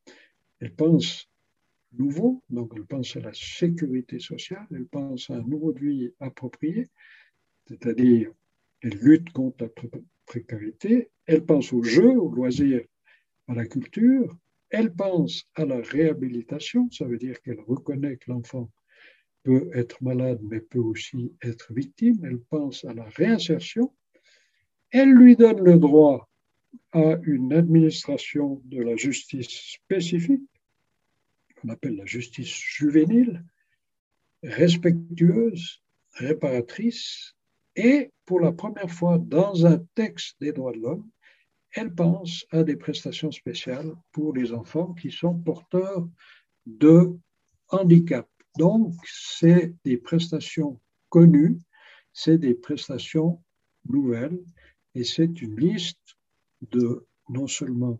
Elle 0.60 0.74
pense 0.74 1.30
nouveau, 1.94 2.44
donc 2.50 2.74
elle 2.76 2.86
pense 2.86 3.16
à 3.16 3.22
la 3.22 3.34
sécurité 3.34 4.20
sociale, 4.20 4.68
elle 4.72 4.86
pense 4.86 5.30
à 5.30 5.36
un 5.36 5.44
nouveau 5.44 5.74
de 5.74 5.80
vie 5.80 6.14
approprié, 6.20 6.88
c'est-à-dire 7.68 8.32
elle 8.82 8.98
lutte 9.02 9.32
contre 9.32 9.66
la 9.66 9.70
précarité, 10.26 11.10
elle 11.26 11.46
pense 11.46 11.74
au 11.74 11.84
jeu, 11.84 12.10
au 12.10 12.30
loisir, 12.30 12.82
à 13.48 13.54
la 13.54 13.66
culture, 13.66 14.38
elle 14.70 14.94
pense 14.94 15.46
à 15.56 15.66
la 15.66 15.82
réhabilitation, 15.82 16.90
ça 16.92 17.06
veut 17.06 17.18
dire 17.18 17.42
qu'elle 17.42 17.60
reconnaît 17.60 18.16
que 18.18 18.32
l'enfant 18.32 18.72
peut 19.44 19.70
être 19.74 20.02
malade, 20.04 20.40
mais 20.44 20.60
peut 20.60 20.80
aussi 20.80 21.34
être 21.42 21.74
victime. 21.74 22.24
Elle 22.24 22.40
pense 22.40 22.86
à 22.86 22.94
la 22.94 23.06
réinsertion. 23.06 23.92
Elle 24.92 25.14
lui 25.14 25.36
donne 25.36 25.64
le 25.64 25.78
droit 25.78 26.30
à 26.92 27.18
une 27.24 27.54
administration 27.54 28.62
de 28.66 28.82
la 28.82 28.96
justice 28.98 29.50
spécifique, 29.50 30.44
qu'on 31.56 31.70
appelle 31.70 31.96
la 31.96 32.06
justice 32.06 32.54
juvénile, 32.54 33.44
respectueuse, 34.44 35.82
réparatrice, 36.14 37.36
et 37.76 38.12
pour 38.26 38.42
la 38.42 38.52
première 38.52 38.92
fois 38.92 39.18
dans 39.18 39.66
un 39.66 39.78
texte 39.96 40.36
des 40.42 40.52
droits 40.52 40.74
de 40.74 40.80
l'homme, 40.80 41.10
elle 41.74 41.94
pense 41.94 42.46
à 42.52 42.64
des 42.64 42.76
prestations 42.76 43.32
spéciales 43.32 43.96
pour 44.12 44.34
les 44.34 44.52
enfants 44.52 44.94
qui 44.94 45.10
sont 45.10 45.40
porteurs 45.40 46.06
de 46.66 47.18
handicap. 47.70 48.28
Donc, 48.58 48.94
c'est 49.06 49.74
des 49.86 49.98
prestations 49.98 50.82
connues, 51.08 51.58
c'est 52.12 52.38
des 52.38 52.56
prestations 52.56 53.42
nouvelles, 53.88 54.40
et 54.96 55.04
c'est 55.04 55.42
une 55.42 55.60
liste 55.60 56.18
de 56.72 57.08
non 57.30 57.48
seulement 57.48 58.00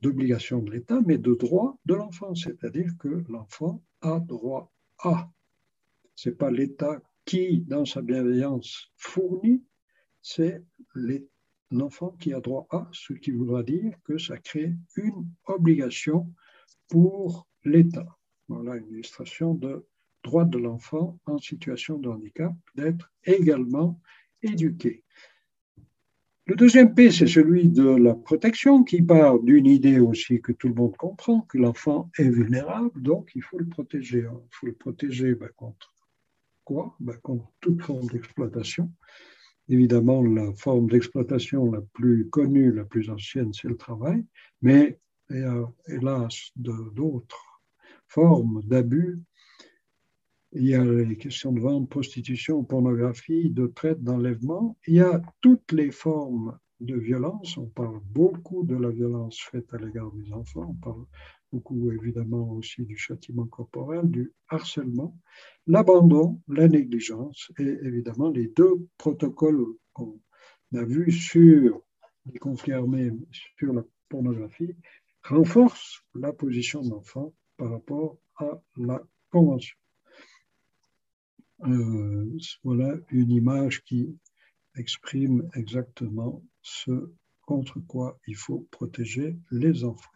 d'obligations 0.00 0.60
de, 0.60 0.66
de 0.66 0.70
l'État, 0.72 1.00
mais 1.06 1.18
de 1.18 1.34
droits 1.34 1.78
de 1.84 1.94
l'enfant, 1.94 2.34
c'est-à-dire 2.34 2.90
que 2.98 3.24
l'enfant 3.28 3.82
a 4.00 4.20
droit 4.20 4.72
à. 4.98 5.30
Ce 6.14 6.28
n'est 6.28 6.34
pas 6.34 6.50
l'État 6.50 7.00
qui, 7.24 7.60
dans 7.60 7.84
sa 7.84 8.02
bienveillance, 8.02 8.92
fournit, 8.96 9.62
c'est 10.22 10.62
l'enfant 11.70 12.10
qui 12.20 12.32
a 12.32 12.40
droit 12.40 12.66
à, 12.70 12.88
ce 12.92 13.12
qui 13.12 13.30
voudra 13.30 13.62
dire 13.62 13.96
que 14.04 14.18
ça 14.18 14.38
crée 14.38 14.74
une 14.96 15.28
obligation 15.46 16.32
pour 16.88 17.46
l'État. 17.64 18.06
Voilà 18.48 18.76
une 18.76 18.88
illustration 18.88 19.54
de 19.54 19.86
droit 20.22 20.44
de 20.44 20.58
l'enfant 20.58 21.18
en 21.26 21.38
situation 21.38 21.98
de 21.98 22.08
handicap 22.08 22.52
d'être 22.74 23.12
également 23.24 24.00
éduqué. 24.44 25.02
Le 26.46 26.56
deuxième 26.56 26.94
P, 26.94 27.10
c'est 27.10 27.26
celui 27.26 27.68
de 27.70 27.88
la 27.88 28.14
protection 28.14 28.84
qui 28.84 29.00
part 29.00 29.40
d'une 29.40 29.66
idée 29.66 29.98
aussi 29.98 30.42
que 30.42 30.52
tout 30.52 30.68
le 30.68 30.74
monde 30.74 30.94
comprend, 30.96 31.40
que 31.42 31.56
l'enfant 31.56 32.10
est 32.18 32.28
vulnérable, 32.28 33.00
donc 33.00 33.30
il 33.34 33.42
faut 33.42 33.58
le 33.58 33.66
protéger. 33.66 34.18
Il 34.28 34.48
faut 34.50 34.66
le 34.66 34.74
protéger 34.74 35.34
ben, 35.34 35.48
contre 35.56 35.94
quoi? 36.62 36.94
Ben, 37.00 37.16
Contre 37.22 37.50
toute 37.60 37.80
forme 37.80 38.08
d'exploitation. 38.08 38.90
Évidemment, 39.70 40.22
la 40.22 40.52
forme 40.52 40.90
d'exploitation 40.90 41.72
la 41.72 41.80
plus 41.80 42.28
connue, 42.28 42.72
la 42.72 42.84
plus 42.84 43.08
ancienne, 43.08 43.54
c'est 43.54 43.68
le 43.68 43.78
travail, 43.78 44.22
mais 44.60 44.98
il 45.30 45.38
y 45.38 45.42
a 45.44 45.72
hélas 45.88 46.50
d'autres 46.56 47.62
formes 48.06 48.62
d'abus. 48.64 49.18
Il 50.56 50.68
y 50.68 50.74
a 50.76 50.84
les 50.84 51.16
questions 51.16 51.50
de 51.50 51.58
vente, 51.58 51.90
prostitution, 51.90 52.62
pornographie, 52.62 53.50
de 53.50 53.66
traite, 53.66 54.00
d'enlèvement. 54.00 54.78
Il 54.86 54.94
y 54.94 55.00
a 55.00 55.20
toutes 55.40 55.72
les 55.72 55.90
formes 55.90 56.56
de 56.78 56.94
violence. 56.94 57.56
On 57.58 57.66
parle 57.66 57.98
beaucoup 58.12 58.62
de 58.62 58.76
la 58.76 58.90
violence 58.90 59.40
faite 59.40 59.74
à 59.74 59.78
l'égard 59.78 60.12
des 60.12 60.32
enfants. 60.32 60.68
On 60.70 60.74
parle 60.74 61.06
beaucoup 61.50 61.90
évidemment 61.90 62.52
aussi 62.52 62.84
du 62.84 62.96
châtiment 62.96 63.46
corporel, 63.46 64.08
du 64.08 64.32
harcèlement, 64.48 65.18
l'abandon, 65.66 66.40
la 66.46 66.68
négligence 66.68 67.50
et 67.58 67.76
évidemment 67.82 68.30
les 68.30 68.46
deux 68.46 68.88
protocoles 68.96 69.64
qu'on 69.92 70.20
a 70.74 70.84
vus 70.84 71.10
sur 71.10 71.80
les 72.32 72.38
conflits 72.38 72.72
armés, 72.74 73.10
sur 73.58 73.72
la 73.72 73.82
pornographie, 74.08 74.76
renforcent 75.24 76.04
la 76.14 76.32
position 76.32 76.82
de 76.82 76.90
l'enfant 76.90 77.32
par 77.56 77.70
rapport 77.70 78.18
à 78.36 78.62
la 78.76 79.02
Convention. 79.30 79.76
Euh, 81.66 82.38
voilà 82.62 82.94
une 83.10 83.30
image 83.30 83.82
qui 83.84 84.14
exprime 84.76 85.48
exactement 85.54 86.42
ce 86.62 87.10
contre 87.42 87.80
quoi 87.80 88.18
il 88.26 88.36
faut 88.36 88.66
protéger 88.70 89.36
les 89.50 89.84
enfants. 89.84 90.10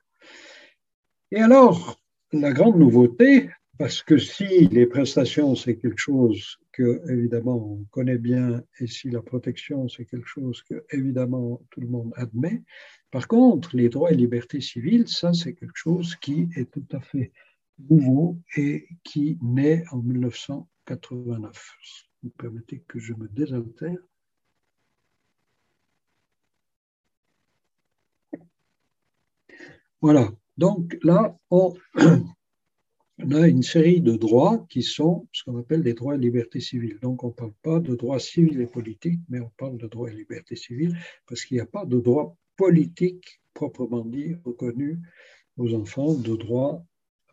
Et 1.30 1.40
alors, 1.40 2.00
la 2.32 2.52
grande 2.52 2.78
nouveauté, 2.78 3.50
parce 3.78 4.02
que 4.02 4.18
si 4.18 4.66
les 4.68 4.86
prestations, 4.86 5.54
c'est 5.54 5.76
quelque 5.76 5.98
chose 6.00 6.58
que, 6.72 7.02
évidemment, 7.10 7.56
on 7.56 7.84
connaît 7.90 8.18
bien, 8.18 8.62
et 8.80 8.86
si 8.86 9.10
la 9.10 9.22
protection, 9.22 9.88
c'est 9.88 10.04
quelque 10.04 10.26
chose 10.26 10.62
que, 10.62 10.84
évidemment, 10.90 11.62
tout 11.70 11.80
le 11.80 11.88
monde 11.88 12.12
admet, 12.16 12.62
par 13.10 13.28
contre, 13.28 13.76
les 13.76 13.88
droits 13.88 14.10
et 14.10 14.16
libertés 14.16 14.60
civiles, 14.60 15.08
ça, 15.08 15.32
c'est 15.32 15.54
quelque 15.54 15.76
chose 15.76 16.16
qui 16.16 16.48
est 16.56 16.70
tout 16.70 16.86
à 16.92 17.00
fait 17.00 17.32
nouveau 17.90 18.38
et 18.56 18.88
qui 19.04 19.38
naît 19.42 19.84
en 19.90 19.98
1989. 19.98 21.76
Vous 22.22 22.30
permettez 22.30 22.82
que 22.88 22.98
je 22.98 23.12
me 23.14 23.28
désaltère. 23.28 23.98
Voilà, 30.00 30.30
donc 30.58 30.96
là, 31.02 31.36
on, 31.50 31.74
a 31.96 33.48
une 33.48 33.62
série 33.62 34.00
de 34.00 34.16
droits 34.16 34.64
qui 34.68 34.82
sont 34.82 35.26
ce 35.32 35.42
qu'on 35.42 35.58
appelle 35.58 35.82
des 35.82 35.94
droits 35.94 36.14
et 36.14 36.18
libertés 36.18 36.60
civiles. 36.60 36.98
Donc 37.00 37.24
on 37.24 37.28
ne 37.28 37.32
parle 37.32 37.52
pas 37.62 37.80
de 37.80 37.96
droits 37.96 38.20
civils 38.20 38.60
et 38.60 38.66
politiques, 38.66 39.20
mais 39.28 39.40
on 39.40 39.50
parle 39.56 39.76
de 39.76 39.88
droits 39.88 40.10
et 40.10 40.14
libertés 40.14 40.56
civiles 40.56 40.96
parce 41.26 41.44
qu'il 41.44 41.56
n'y 41.56 41.60
a 41.60 41.66
pas 41.66 41.84
de 41.84 41.98
droit 41.98 42.36
politique 42.56 43.40
proprement 43.54 44.04
dit 44.04 44.34
reconnu 44.44 45.00
aux 45.56 45.74
enfants, 45.74 46.14
de 46.14 46.36
droits 46.36 46.84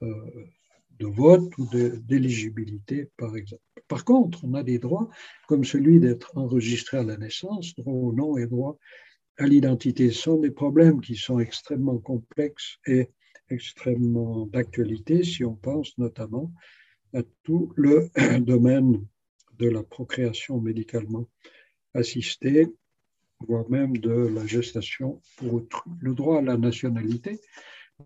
de 0.01 1.05
vote 1.05 1.57
ou 1.57 1.67
d'éligibilité, 1.71 3.09
par 3.17 3.35
exemple. 3.35 3.61
Par 3.87 4.03
contre, 4.03 4.43
on 4.43 4.53
a 4.53 4.63
des 4.63 4.79
droits 4.79 5.09
comme 5.47 5.63
celui 5.63 5.99
d'être 5.99 6.37
enregistré 6.37 6.97
à 6.97 7.03
la 7.03 7.17
naissance, 7.17 7.75
droit 7.75 7.93
au 7.93 8.13
nom 8.13 8.37
et 8.37 8.47
droit 8.47 8.77
à 9.37 9.45
l'identité. 9.45 10.11
Ce 10.11 10.23
sont 10.23 10.39
des 10.39 10.51
problèmes 10.51 11.01
qui 11.01 11.15
sont 11.15 11.39
extrêmement 11.39 11.97
complexes 11.97 12.77
et 12.87 13.09
extrêmement 13.49 14.47
d'actualité 14.47 15.23
si 15.23 15.43
on 15.43 15.55
pense 15.55 15.97
notamment 15.97 16.51
à 17.13 17.21
tout 17.43 17.71
le 17.75 18.09
domaine 18.39 19.05
de 19.59 19.69
la 19.69 19.83
procréation 19.83 20.59
médicalement 20.59 21.27
assistée, 21.93 22.67
voire 23.47 23.69
même 23.69 23.97
de 23.97 24.11
la 24.11 24.45
gestation 24.45 25.21
pour 25.37 25.53
autrui. 25.53 25.91
Le 25.99 26.13
droit 26.13 26.39
à 26.39 26.41
la 26.41 26.57
nationalité, 26.57 27.39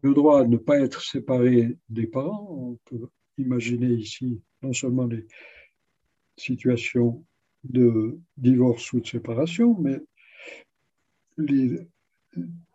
le 0.03 0.13
droit 0.13 0.41
à 0.41 0.43
ne 0.45 0.57
pas 0.57 0.79
être 0.79 1.01
séparé 1.01 1.75
des 1.89 2.07
parents, 2.07 2.47
on 2.49 2.79
peut 2.85 3.09
imaginer 3.37 3.87
ici 3.87 4.41
non 4.61 4.73
seulement 4.73 5.05
les 5.05 5.25
situations 6.37 7.23
de 7.63 8.17
divorce 8.37 8.93
ou 8.93 8.99
de 9.01 9.07
séparation, 9.07 9.77
mais 9.79 9.99
les, 11.37 11.79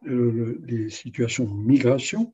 euh, 0.06 0.88
situations 0.88 1.44
de 1.44 1.62
migration, 1.66 2.32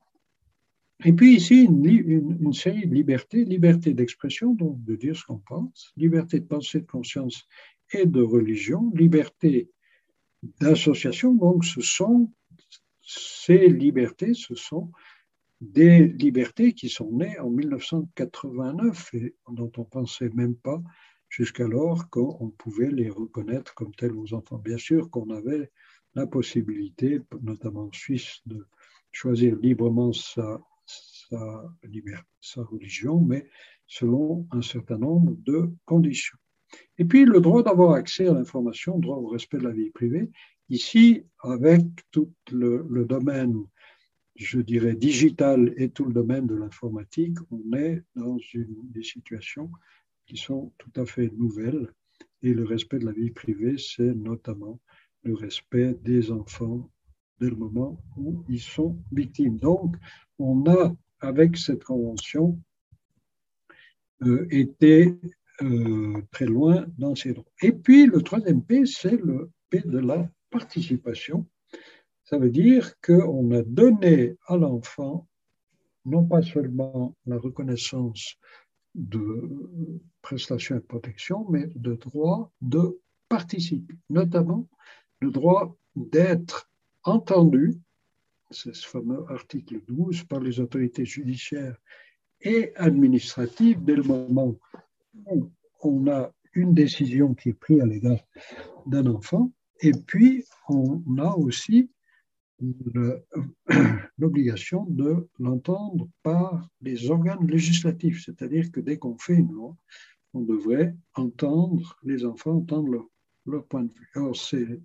et 1.05 1.13
puis 1.15 1.37
ici, 1.37 1.65
une, 1.65 2.53
série 2.53 2.87
de 2.87 2.95
libertés, 2.95 3.45
liberté 3.45 3.95
d'expression, 3.95 4.55
donc 4.55 4.83
de 4.85 4.97
dire 4.97 5.17
ce 5.17 5.25
qu'on 5.25 5.39
pense, 5.39 5.93
liberté 5.97 6.41
de 6.41 6.45
pensée, 6.45 6.81
de 6.81 6.87
conscience 6.87 7.47
et 7.93 8.05
de 8.05 8.21
religion, 8.21 8.91
liberté 8.95 9.71
d'association, 10.61 11.35
donc 11.35 11.65
ce 11.65 11.81
sont 11.81 12.31
ces 13.13 13.69
libertés, 13.69 14.35
ce 14.35 14.55
sont 14.55 14.93
des 15.61 16.07
libertés 16.07 16.73
qui 16.73 16.89
sont 16.89 17.11
nées 17.11 17.39
en 17.39 17.51
1989 17.51 19.15
et 19.15 19.35
dont 19.51 19.71
on 19.77 19.81
ne 19.81 19.87
pensait 19.87 20.31
même 20.31 20.55
pas 20.55 20.81
jusqu'alors 21.29 22.09
qu'on 22.09 22.51
pouvait 22.57 22.91
les 22.91 23.11
reconnaître 23.11 23.75
comme 23.75 23.95
tels 23.95 24.15
aux 24.15 24.33
enfants. 24.33 24.59
Bien 24.59 24.79
sûr 24.79 25.11
qu'on 25.11 25.31
avait 25.31 25.71
la 26.15 26.27
possibilité, 26.27 27.21
notamment 27.43 27.87
en 27.87 27.93
Suisse, 27.93 28.41
de 28.47 28.67
choisir 29.13 29.57
librement 29.57 30.13
sa, 30.13 30.61
sa 30.91 32.63
religion, 32.63 33.21
mais 33.21 33.49
selon 33.87 34.47
un 34.53 34.63
certain 34.63 34.99
nombre 34.99 35.37
de 35.45 35.71
conditions. 35.85 36.39
Et 36.99 37.05
puis 37.05 37.25
le 37.25 37.41
droit 37.41 37.63
d'avoir 37.63 37.93
accès 37.93 38.29
à 38.29 38.35
l'information, 38.35 38.99
droit 38.99 39.17
au 39.17 39.27
respect 39.27 39.59
de 39.59 39.65
la 39.65 39.73
vie 39.73 39.91
privée. 39.91 40.31
Ici, 40.71 41.25
avec 41.41 41.83
tout 42.13 42.33
le, 42.53 43.05
domaine, 43.05 43.67
je 44.37 44.61
dirais, 44.61 44.95
digital 44.95 45.75
et 45.77 45.91
tout 45.91 46.05
le 46.05 46.13
domaine 46.13 46.47
de 46.47 46.55
l'informatique, 46.55 47.37
on 47.51 47.77
est 47.77 48.03
dans 48.15 48.39
une, 48.55 48.77
des 48.85 49.03
situations 49.03 49.71
qui 50.27 50.37
sont 50.37 50.73
tout 50.79 50.93
à 51.01 51.05
fait 51.05 51.31
nouvelles. 51.37 51.93
Et 52.43 52.55
le 52.55 52.65
respect 52.65 53.01
de 53.01 53.07
la 53.07 53.13
vie 53.13 53.31
privée, 53.31 53.77
c'est 53.79 54.15
notamment 54.15 54.81
le 55.25 55.35
respect 55.35 55.95
des 56.03 56.31
enfants 56.31 56.89
dès 57.41 57.51
le 57.51 57.57
moment 57.57 58.01
où 58.17 58.45
ils 58.49 58.61
sont 58.61 58.97
victimes. 59.11 59.59
Donc, 59.59 59.97
on 60.39 60.65
a 60.71 60.95
avec 61.21 61.57
cette 61.57 61.85
convention, 61.85 62.59
euh, 64.23 64.47
était 64.51 65.17
euh, 65.63 66.23
très 66.31 66.47
loin 66.47 66.87
dans 66.97 67.15
ses 67.15 67.33
droits. 67.33 67.51
Et 67.63 67.73
puis 67.73 68.07
le 68.07 68.23
troisième 68.23 68.63
P, 68.63 68.87
c'est 68.87 69.17
le 69.17 69.51
P 69.69 69.81
de 69.85 69.99
la 69.99 70.31
participation. 70.51 71.47
Ça 72.25 72.39
veut 72.39 72.51
dire 72.51 73.01
qu'on 73.01 73.51
a 73.53 73.63
donné 73.63 74.37
à 74.47 74.57
l'enfant 74.57 75.27
non 76.05 76.25
pas 76.25 76.43
seulement 76.43 77.15
la 77.27 77.37
reconnaissance 77.39 78.37
de 78.95 79.49
prestations 80.23 80.77
et 80.77 80.81
protection, 80.81 81.47
mais 81.51 81.67
de 81.75 81.95
droit 81.95 82.51
de 82.61 82.99
participer, 83.29 83.95
notamment 84.09 84.69
le 85.21 85.31
droit 85.31 85.77
d'être 85.95 86.71
entendu 87.05 87.81
c'est 88.51 88.75
ce 88.75 88.87
fameux 88.87 89.25
article 89.29 89.81
12, 89.87 90.25
par 90.25 90.41
les 90.41 90.61
autorités 90.61 91.05
judiciaires 91.05 91.77
et 92.41 92.73
administratives 92.77 93.83
dès 93.85 93.95
le 93.95 94.03
moment 94.03 94.57
où 95.27 95.51
on 95.83 96.07
a 96.09 96.33
une 96.55 96.75
décision 96.75 97.35
qui 97.35 97.51
est 97.51 97.55
prise 97.55 97.81
à 97.81 97.87
l'égard 97.87 98.19
d'un 98.87 99.07
enfant. 99.07 99.53
Et 99.83 99.93
puis, 99.93 100.45
on 100.69 101.03
a 101.19 101.35
aussi 101.37 101.91
l'obligation 104.19 104.85
de 104.91 105.27
l'entendre 105.39 106.09
par 106.23 106.69
les 106.83 107.11
organes 107.11 107.47
législatifs, 107.47 108.23
c'est-à-dire 108.25 108.71
que 108.71 108.81
dès 108.81 108.99
qu'on 108.99 109.17
fait 109.17 109.37
une 109.37 109.53
loi, 109.53 109.75
on 110.35 110.43
devrait 110.43 110.95
entendre 111.15 111.99
les 112.03 112.25
enfants, 112.25 112.57
entendre 112.57 113.09
leur, 113.47 113.65
point 113.67 113.85
de 113.85 113.93
vue. 113.93 114.09
Alors, 114.15 114.37
c'est 114.37 114.81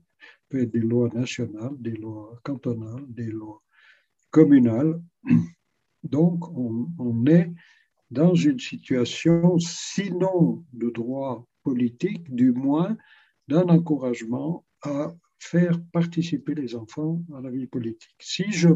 peut 0.49 0.65
des 0.65 0.79
lois 0.79 1.09
nationales, 1.09 1.75
des 1.79 1.95
lois 1.95 2.39
cantonales, 2.43 3.05
des 3.09 3.27
lois 3.27 3.61
communales. 4.31 5.01
Donc, 6.03 6.47
on, 6.49 7.25
est 7.25 7.51
dans 8.11 8.35
une 8.35 8.59
situation, 8.59 9.57
sinon 9.59 10.63
de 10.71 10.89
droit 10.89 11.45
politique, 11.63 12.33
du 12.33 12.51
moins 12.51 12.95
d'un 13.47 13.67
encouragement 13.69 14.63
à 14.85 15.15
faire 15.39 15.81
participer 15.91 16.55
les 16.55 16.75
enfants 16.75 17.21
à 17.35 17.41
la 17.41 17.49
vie 17.49 17.67
politique. 17.67 18.15
Si 18.19 18.51
je 18.51 18.69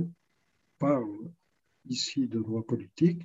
parle 0.77 1.31
ici 1.85 2.27
de 2.27 2.39
droit 2.39 2.63
politique, 2.63 3.21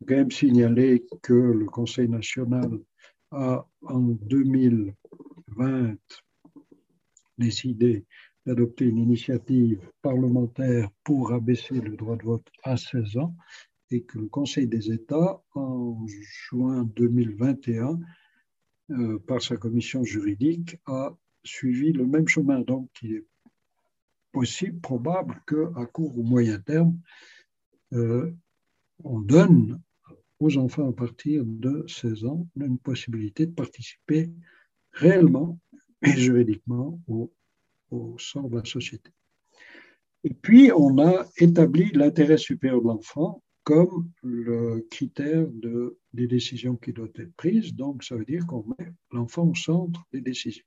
je 0.00 0.06
vais 0.06 0.06
quand 0.06 0.16
même 0.16 0.30
signaler 0.30 1.04
que 1.22 1.32
le 1.32 1.66
Conseil 1.66 2.08
national 2.08 2.80
a 3.30 3.66
en 3.82 4.00
2020 4.00 5.96
décidé 7.38 8.04
d'adopter 8.46 8.86
une 8.86 8.98
initiative 8.98 9.80
parlementaire 10.02 10.90
pour 11.04 11.32
abaisser 11.32 11.80
le 11.80 11.96
droit 11.96 12.16
de 12.16 12.24
vote 12.24 12.46
à 12.62 12.76
16 12.76 13.16
ans 13.18 13.36
et 13.90 14.02
que 14.02 14.18
le 14.18 14.28
Conseil 14.28 14.66
des 14.66 14.92
États, 14.92 15.42
en 15.54 16.06
juin 16.06 16.84
2021, 16.96 17.98
euh, 18.90 19.18
par 19.20 19.42
sa 19.42 19.56
commission 19.56 20.04
juridique, 20.04 20.76
a 20.86 21.16
suivi 21.44 21.92
le 21.92 22.06
même 22.06 22.28
chemin. 22.28 22.60
Donc, 22.60 22.88
il 23.02 23.16
est 23.16 23.24
possible, 24.32 24.80
probable 24.80 25.42
qu'à 25.46 25.86
court 25.86 26.16
ou 26.16 26.22
moyen 26.22 26.58
terme, 26.60 26.98
euh, 27.92 28.32
on 29.02 29.20
donne 29.20 29.80
aux 30.38 30.56
enfants 30.56 30.88
à 30.88 30.92
partir 30.92 31.44
de 31.44 31.84
16 31.88 32.24
ans 32.24 32.46
une 32.56 32.78
possibilité 32.78 33.46
de 33.46 33.52
participer 33.52 34.30
réellement 34.92 35.58
et 36.02 36.12
juridiquement 36.12 37.00
au, 37.08 37.32
au 37.90 38.16
sort 38.18 38.48
de 38.48 38.56
la 38.58 38.64
société. 38.64 39.10
Et 40.24 40.34
puis, 40.34 40.70
on 40.74 40.98
a 40.98 41.26
établi 41.38 41.90
l'intérêt 41.92 42.36
supérieur 42.36 42.82
de 42.82 42.88
l'enfant 42.88 43.42
comme 43.64 44.10
le 44.22 44.86
critère 44.90 45.46
de, 45.48 45.98
des 46.12 46.26
décisions 46.26 46.76
qui 46.76 46.92
doivent 46.92 47.12
être 47.16 47.34
prises. 47.36 47.74
Donc, 47.74 48.04
ça 48.04 48.16
veut 48.16 48.24
dire 48.24 48.46
qu'on 48.46 48.64
met 48.78 48.92
l'enfant 49.12 49.46
au 49.46 49.54
centre 49.54 50.04
des 50.12 50.20
décisions. 50.20 50.64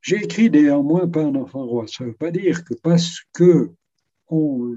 J'ai 0.00 0.24
écrit 0.24 0.50
néanmoins 0.50 1.08
pas 1.08 1.24
un 1.24 1.34
enfant 1.34 1.66
roi. 1.66 1.86
Ça 1.86 2.04
ne 2.04 2.10
veut 2.10 2.16
pas 2.16 2.30
dire 2.30 2.64
que 2.64 2.74
parce 2.74 3.20
que 3.32 3.70
on 4.28 4.76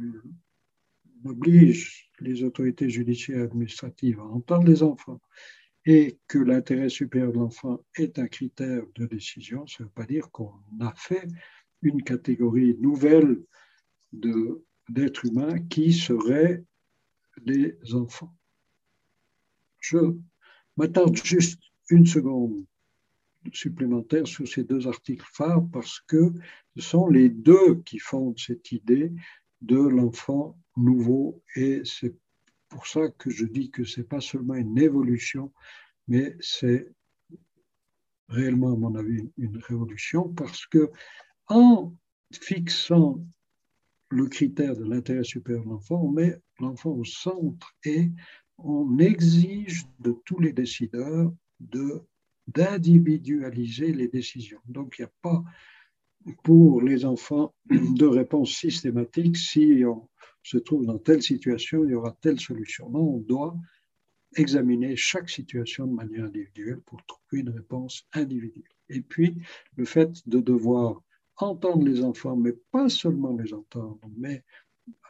oblige 1.26 2.10
les 2.20 2.44
autorités 2.44 2.90
judiciaires 2.90 3.40
et 3.40 3.44
administratives 3.44 4.20
à 4.20 4.24
entendre 4.24 4.68
les 4.68 4.84
enfants 4.84 5.22
et 5.86 6.20
que 6.28 6.38
l'intérêt 6.38 6.90
supérieur 6.90 7.32
de 7.32 7.38
l'enfant 7.38 7.80
est 7.96 8.20
un 8.20 8.28
critère 8.28 8.84
de 8.96 9.06
décision, 9.06 9.66
ça 9.68 9.84
ne 9.84 9.88
veut 9.88 9.94
pas 9.94 10.06
dire 10.06 10.30
qu'on 10.32 10.54
a 10.80 10.94
fait 10.96 11.28
une 11.82 12.04
catégorie 12.04 12.78
nouvelle 12.80 13.42
d'êtres 14.12 15.26
humains 15.26 15.60
qui 15.68 15.94
seraient 15.94 16.64
les 17.46 17.76
enfants. 17.94 18.36
Je 19.80 19.98
m'attarde 20.78 21.16
juste 21.16 21.62
une 21.90 22.06
seconde 22.06 22.66
supplémentaire 23.54 24.28
sur 24.28 24.48
ces 24.48 24.64
deux 24.64 24.88
articles 24.88 25.28
phares 25.34 25.66
parce 25.72 26.00
que 26.02 26.32
ce 26.76 26.82
sont 26.82 27.08
les 27.08 27.30
deux 27.30 27.82
qui 27.84 28.00
fondent 28.00 28.40
cette 28.40 28.72
idée 28.72 29.12
de 29.62 29.78
l'enfant 29.78 30.58
nouveau 30.78 31.42
et 31.56 31.82
c'est 31.84 32.16
pour 32.70 32.88
ça 32.88 33.10
que 33.10 33.30
je 33.30 33.46
dis 33.46 33.70
que 33.70 33.84
ce 33.84 34.00
n'est 34.00 34.08
pas 34.08 34.22
seulement 34.22 34.56
une 34.56 34.78
évolution, 34.78 35.52
mais 36.08 36.38
c'est 36.40 36.88
réellement, 38.30 38.74
à 38.74 38.78
mon 38.78 38.96
avis, 38.96 39.30
une 39.38 39.58
révolution 39.58 40.30
parce 40.30 40.66
que 40.66 40.90
en 41.48 41.94
fixant 42.32 43.20
le 44.10 44.28
critère 44.28 44.76
de 44.76 44.86
l'intérêt 44.86 45.24
supérieur 45.24 45.66
de 45.66 45.70
l'enfant, 45.70 46.02
on 46.02 46.12
met 46.12 46.38
l'enfant 46.60 46.92
au 46.92 47.04
centre 47.04 47.76
et 47.84 48.10
on 48.58 48.98
exige 49.00 49.86
de 50.00 50.16
tous 50.26 50.40
les 50.40 50.54
décideurs 50.54 51.34
de 51.60 52.02
d'individualiser 52.48 53.94
les 53.94 54.08
décisions. 54.08 54.62
Donc, 54.68 54.96
il 54.98 55.04
n'y 55.04 55.08
a 55.08 55.14
pas 55.22 55.44
pour 56.44 56.82
les 56.82 57.06
enfants 57.06 57.54
de 57.70 58.06
réponse 58.06 58.52
systématique 58.52 59.38
si 59.38 59.84
on 59.86 60.08
se 60.44 60.58
trouve 60.58 60.86
dans 60.86 60.98
telle 60.98 61.22
situation, 61.22 61.84
il 61.84 61.92
y 61.92 61.96
aura 61.96 62.16
telle 62.22 62.40
solution. 62.40 62.90
Non, 62.90 63.16
on 63.16 63.20
doit 63.20 63.56
examiner 64.36 64.96
chaque 64.96 65.30
situation 65.30 65.88
de 65.88 65.94
manière 65.94 66.26
individuelle 66.26 66.82
pour 66.86 67.04
trouver 67.06 67.42
une 67.42 67.50
réponse 67.50 68.08
individuelle. 68.14 68.64
Et 68.90 69.02
puis, 69.02 69.38
le 69.76 69.86
fait 69.86 70.28
de 70.28 70.40
devoir 70.40 71.02
entendre 71.38 71.86
les 71.86 72.04
enfants, 72.04 72.36
mais 72.36 72.54
pas 72.72 72.90
seulement 72.90 73.36
les 73.36 73.54
entendre, 73.54 74.00
mais 74.18 74.44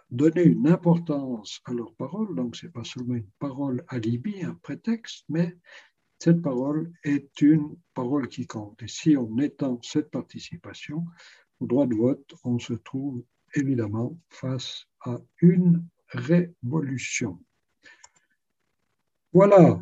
donner 0.10 0.44
une 0.44 0.68
importance 0.68 1.62
à 1.66 1.74
leurs 1.74 1.94
paroles. 1.96 2.36
Donc, 2.36 2.56
ce 2.56 2.66
n'est 2.66 2.72
pas 2.72 2.84
seulement 2.84 3.16
une 3.16 3.30
parole 3.40 3.84
alibi, 3.88 4.44
un 4.44 4.56
prétexte, 4.56 5.26
mais 5.30 5.56
cette 6.22 6.44
parole 6.44 6.92
est 7.04 7.42
une 7.42 7.76
parole 7.96 8.28
qui 8.28 8.46
compte. 8.46 8.80
Et 8.84 8.88
si 8.88 9.18
on 9.18 9.40
étend 9.40 9.80
cette 9.82 10.12
participation 10.12 11.04
au 11.60 11.66
droit 11.66 11.88
de 11.88 11.96
vote, 11.96 12.36
on 12.44 12.60
se 12.60 12.74
trouve 12.74 13.24
évidemment 13.56 14.16
face 14.30 14.86
à 15.04 15.18
une 15.42 15.84
révolution. 16.10 17.40
Voilà, 19.34 19.82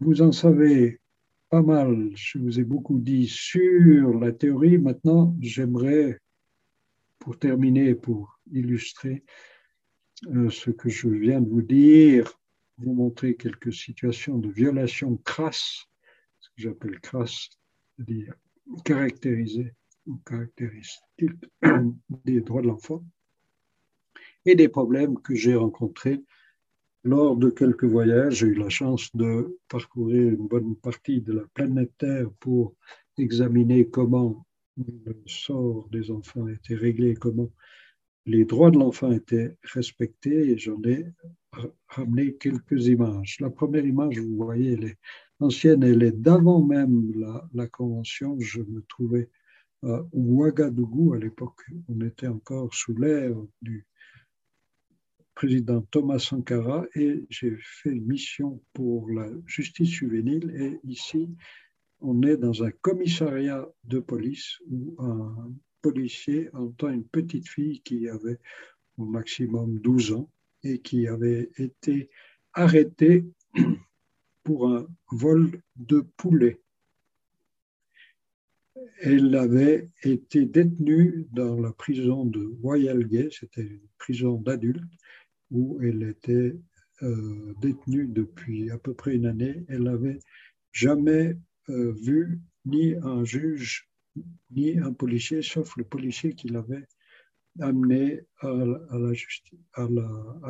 vous 0.00 0.20
en 0.20 0.32
savez 0.32 1.00
pas 1.48 1.62
mal, 1.62 2.10
je 2.14 2.38
vous 2.38 2.60
ai 2.60 2.64
beaucoup 2.64 2.98
dit 2.98 3.26
sur 3.26 4.12
la 4.18 4.32
théorie. 4.32 4.76
Maintenant, 4.76 5.34
j'aimerais, 5.40 6.20
pour 7.18 7.38
terminer, 7.38 7.94
pour 7.94 8.38
illustrer 8.52 9.24
euh, 10.26 10.50
ce 10.50 10.70
que 10.70 10.90
je 10.90 11.08
viens 11.08 11.40
de 11.40 11.48
vous 11.48 11.62
dire, 11.62 12.38
vous 12.80 12.94
montrer 12.94 13.36
quelques 13.36 13.72
situations 13.72 14.38
de 14.38 14.48
violation 14.48 15.16
crasse, 15.18 15.86
ce 16.40 16.48
que 16.48 16.62
j'appelle 16.62 17.00
crasse, 17.00 17.48
c'est-à-dire 17.96 18.34
caractérisées 18.84 19.74
ou 20.06 20.16
caractéristiques 20.26 21.46
des 22.24 22.40
droits 22.40 22.62
de 22.62 22.68
l'enfant, 22.68 23.04
et 24.46 24.54
des 24.54 24.68
problèmes 24.68 25.18
que 25.20 25.34
j'ai 25.34 25.54
rencontrés 25.54 26.22
lors 27.02 27.36
de 27.36 27.50
quelques 27.50 27.84
voyages, 27.84 28.36
j'ai 28.36 28.48
eu 28.48 28.54
la 28.54 28.68
chance 28.68 29.14
de 29.14 29.58
parcourir 29.68 30.32
une 30.32 30.48
bonne 30.48 30.76
partie 30.76 31.20
de 31.20 31.32
la 31.32 31.44
planète 31.54 31.92
Terre 31.98 32.30
pour 32.40 32.74
examiner 33.16 33.88
comment 33.88 34.46
le 34.76 35.14
sort 35.26 35.88
des 35.90 36.10
enfants 36.10 36.46
était 36.48 36.74
réglé, 36.74 37.14
comment 37.14 37.50
les 38.26 38.44
droits 38.44 38.70
de 38.70 38.78
l'enfant 38.78 39.12
étaient 39.12 39.56
respectés 39.62 40.50
et 40.50 40.58
j'en 40.58 40.80
ai 40.84 41.06
ramené 41.88 42.34
quelques 42.34 42.86
images. 42.86 43.38
La 43.40 43.50
première 43.50 43.84
image, 43.84 44.18
vous 44.18 44.36
voyez, 44.36 44.72
elle 44.72 44.84
est 44.84 44.98
ancienne, 45.40 45.82
elle 45.82 46.02
est 46.02 46.12
d'avant 46.12 46.62
même 46.62 47.12
la, 47.52 47.66
convention. 47.68 48.38
Je 48.40 48.62
me 48.62 48.82
trouvais 48.82 49.28
à 49.82 50.02
Ouagadougou 50.12 51.14
à 51.14 51.18
l'époque, 51.18 51.62
on 51.88 52.00
était 52.02 52.26
encore 52.26 52.74
sous 52.74 52.94
l'ère 52.94 53.36
du 53.62 53.86
président 55.34 55.80
Thomas 55.90 56.18
Sankara 56.18 56.84
et 56.94 57.24
j'ai 57.30 57.56
fait 57.58 57.90
une 57.90 58.04
mission 58.04 58.62
pour 58.74 59.10
la 59.10 59.26
justice 59.46 59.88
juvénile. 59.88 60.50
Et 60.54 60.86
ici, 60.86 61.30
on 62.00 62.20
est 62.22 62.36
dans 62.36 62.62
un 62.62 62.70
commissariat 62.82 63.66
de 63.84 64.00
police 64.00 64.58
où 64.68 64.94
un 64.98 65.50
policier 65.80 66.50
entend 66.52 66.90
une 66.90 67.06
petite 67.06 67.48
fille 67.48 67.80
qui 67.80 68.06
avait 68.08 68.38
au 68.98 69.06
maximum 69.06 69.78
12 69.78 70.12
ans 70.12 70.30
et 70.62 70.80
qui 70.80 71.06
avait 71.06 71.50
été 71.56 72.10
arrêtée 72.52 73.24
pour 74.44 74.68
un 74.68 74.86
vol 75.10 75.60
de 75.76 76.00
poulet. 76.16 76.60
Elle 79.02 79.34
avait 79.34 79.88
été 80.02 80.46
détenue 80.46 81.26
dans 81.32 81.60
la 81.60 81.72
prison 81.72 82.24
de 82.24 82.52
Royal 82.62 83.04
Gay, 83.04 83.28
c'était 83.30 83.62
une 83.62 83.88
prison 83.98 84.40
d'adultes, 84.40 84.82
où 85.50 85.78
elle 85.82 86.02
était 86.02 86.56
euh, 87.02 87.54
détenue 87.60 88.06
depuis 88.06 88.70
à 88.70 88.78
peu 88.78 88.94
près 88.94 89.14
une 89.14 89.26
année. 89.26 89.64
Elle 89.68 89.84
n'avait 89.84 90.18
jamais 90.72 91.36
euh, 91.68 91.92
vu 91.92 92.40
ni 92.64 92.94
un 92.94 93.24
juge 93.24 93.90
ni 94.50 94.78
un 94.78 94.92
policier, 94.92 95.42
sauf 95.42 95.76
le 95.76 95.84
policier 95.84 96.34
qui 96.34 96.48
l'avait 96.48 96.86
amené 97.60 98.20
à, 98.40 98.52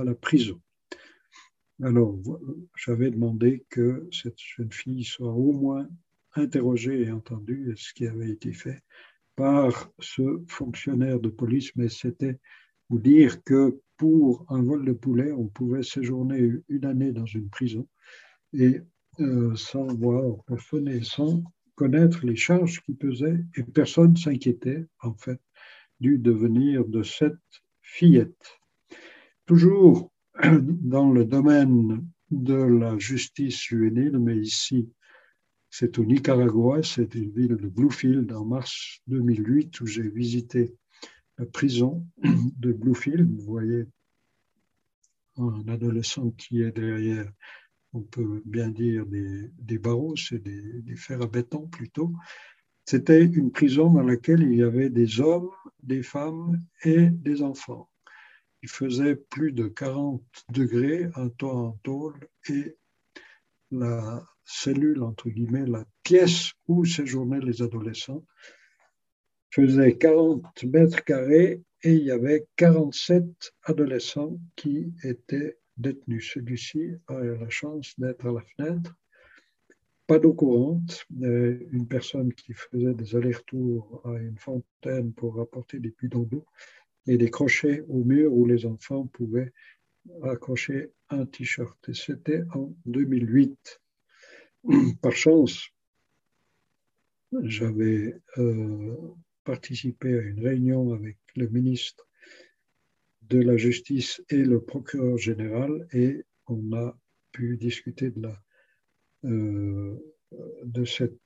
la, 0.04 0.14
prison. 0.14 0.60
Alors, 1.82 2.18
j'avais 2.76 3.10
demandé 3.10 3.64
que 3.70 4.08
cette 4.12 4.38
jeune 4.38 4.72
fille 4.72 5.04
soit 5.04 5.32
au 5.32 5.52
moins 5.52 5.88
interrogée 6.34 7.02
et 7.02 7.10
entendue, 7.10 7.74
ce 7.76 7.92
qui 7.94 8.06
avait 8.06 8.30
été 8.30 8.52
fait 8.52 8.80
par 9.36 9.90
ce 9.98 10.42
fonctionnaire 10.48 11.18
de 11.18 11.28
police, 11.28 11.74
mais 11.76 11.88
c'était 11.88 12.38
vous 12.88 12.98
dire 12.98 13.42
que 13.44 13.80
pour 13.96 14.44
un 14.48 14.62
vol 14.62 14.84
de 14.84 14.92
poulet, 14.92 15.32
on 15.32 15.46
pouvait 15.46 15.82
séjourner 15.82 16.50
une 16.68 16.84
année 16.84 17.12
dans 17.12 17.26
une 17.26 17.48
prison 17.48 17.88
et 18.52 18.80
euh, 19.20 19.54
sans 19.54 19.86
voir 19.86 20.42
personne 20.46 20.88
et 20.88 21.02
sans 21.02 21.42
connaître 21.74 22.26
les 22.26 22.36
charges 22.36 22.82
qui 22.82 22.92
pesaient 22.92 23.44
et 23.56 23.62
personne 23.62 24.16
s'inquiétait 24.16 24.86
en 25.00 25.14
fait 25.14 25.40
du 26.00 26.18
devenir 26.18 26.86
de 26.86 27.02
cette 27.02 27.36
fillette. 27.82 28.58
Toujours 29.46 30.10
dans 30.42 31.12
le 31.12 31.24
domaine 31.24 32.06
de 32.30 32.54
la 32.54 32.98
justice 32.98 33.60
juvénile, 33.60 34.18
mais 34.18 34.36
ici 34.36 34.88
c'est 35.70 35.98
au 35.98 36.04
Nicaragua, 36.04 36.82
c'est 36.82 37.14
une 37.14 37.30
ville 37.30 37.56
de 37.56 37.68
Bluefield 37.68 38.32
en 38.32 38.44
mars 38.44 39.00
2008 39.06 39.80
où 39.80 39.86
j'ai 39.86 40.08
visité 40.08 40.74
la 41.38 41.46
prison 41.46 42.04
de 42.24 42.72
Bluefield. 42.72 43.30
Vous 43.38 43.52
voyez 43.52 43.86
un 45.36 45.68
adolescent 45.68 46.30
qui 46.32 46.62
est 46.62 46.72
derrière, 46.72 47.30
on 47.92 48.02
peut 48.02 48.42
bien 48.44 48.68
dire, 48.68 49.06
des, 49.06 49.78
barreaux, 49.78 50.16
c'est 50.16 50.42
des, 50.42 50.82
des, 50.82 50.96
fers 50.96 51.22
à 51.22 51.26
béton 51.26 51.68
plutôt. 51.68 52.12
C'était 52.90 53.22
une 53.22 53.52
prison 53.52 53.88
dans 53.88 54.02
laquelle 54.02 54.42
il 54.42 54.52
y 54.56 54.64
avait 54.64 54.90
des 54.90 55.20
hommes, 55.20 55.50
des 55.80 56.02
femmes 56.02 56.60
et 56.82 57.06
des 57.08 57.40
enfants. 57.40 57.88
Il 58.64 58.68
faisait 58.68 59.14
plus 59.14 59.52
de 59.52 59.68
40 59.68 60.20
degrés, 60.48 61.06
un 61.14 61.28
toit 61.28 61.54
en 61.54 61.78
tôle, 61.84 62.18
et 62.48 62.74
la 63.70 64.24
cellule, 64.44 65.04
entre 65.04 65.30
guillemets, 65.30 65.66
la 65.66 65.84
pièce 66.02 66.50
où 66.66 66.84
séjournaient 66.84 67.38
les 67.38 67.62
adolescents, 67.62 68.24
faisait 69.52 69.96
40 69.96 70.64
mètres 70.64 71.04
carrés 71.04 71.62
et 71.84 71.92
il 71.92 72.02
y 72.02 72.10
avait 72.10 72.48
47 72.56 73.24
adolescents 73.66 74.36
qui 74.56 74.92
étaient 75.04 75.58
détenus. 75.76 76.32
Celui-ci 76.34 76.96
a 77.06 77.20
eu 77.20 77.38
la 77.38 77.50
chance 77.50 77.94
d'être 77.98 78.26
à 78.26 78.32
la 78.32 78.42
fenêtre. 78.42 78.96
Pas 80.10 80.18
d'eau 80.18 80.32
courante, 80.32 81.06
une 81.20 81.86
personne 81.86 82.32
qui 82.34 82.52
faisait 82.52 82.94
des 82.94 83.14
allers-retours 83.14 84.02
à 84.04 84.18
une 84.18 84.38
fontaine 84.38 85.12
pour 85.12 85.40
apporter 85.40 85.78
des 85.78 85.94
bidons 86.02 86.24
d'eau 86.24 86.44
et 87.06 87.16
des 87.16 87.30
crochets 87.30 87.84
au 87.86 88.02
mur 88.02 88.32
où 88.32 88.44
les 88.44 88.66
enfants 88.66 89.06
pouvaient 89.06 89.52
accrocher 90.24 90.90
un 91.10 91.26
t-shirt. 91.26 91.78
Et 91.88 91.94
c'était 91.94 92.42
en 92.54 92.74
2008. 92.86 93.80
Par 95.00 95.12
chance, 95.12 95.68
j'avais 97.44 98.16
euh, 98.38 98.96
participé 99.44 100.18
à 100.18 100.22
une 100.22 100.42
réunion 100.44 100.92
avec 100.92 101.18
le 101.36 101.46
ministre 101.50 102.04
de 103.28 103.40
la 103.40 103.56
Justice 103.56 104.20
et 104.28 104.42
le 104.42 104.60
procureur 104.60 105.18
général 105.18 105.86
et 105.92 106.24
on 106.48 106.72
a 106.72 106.98
pu 107.30 107.56
discuter 107.56 108.10
de, 108.10 108.22
la, 108.22 108.42
de 109.22 110.84
cette 110.84 111.18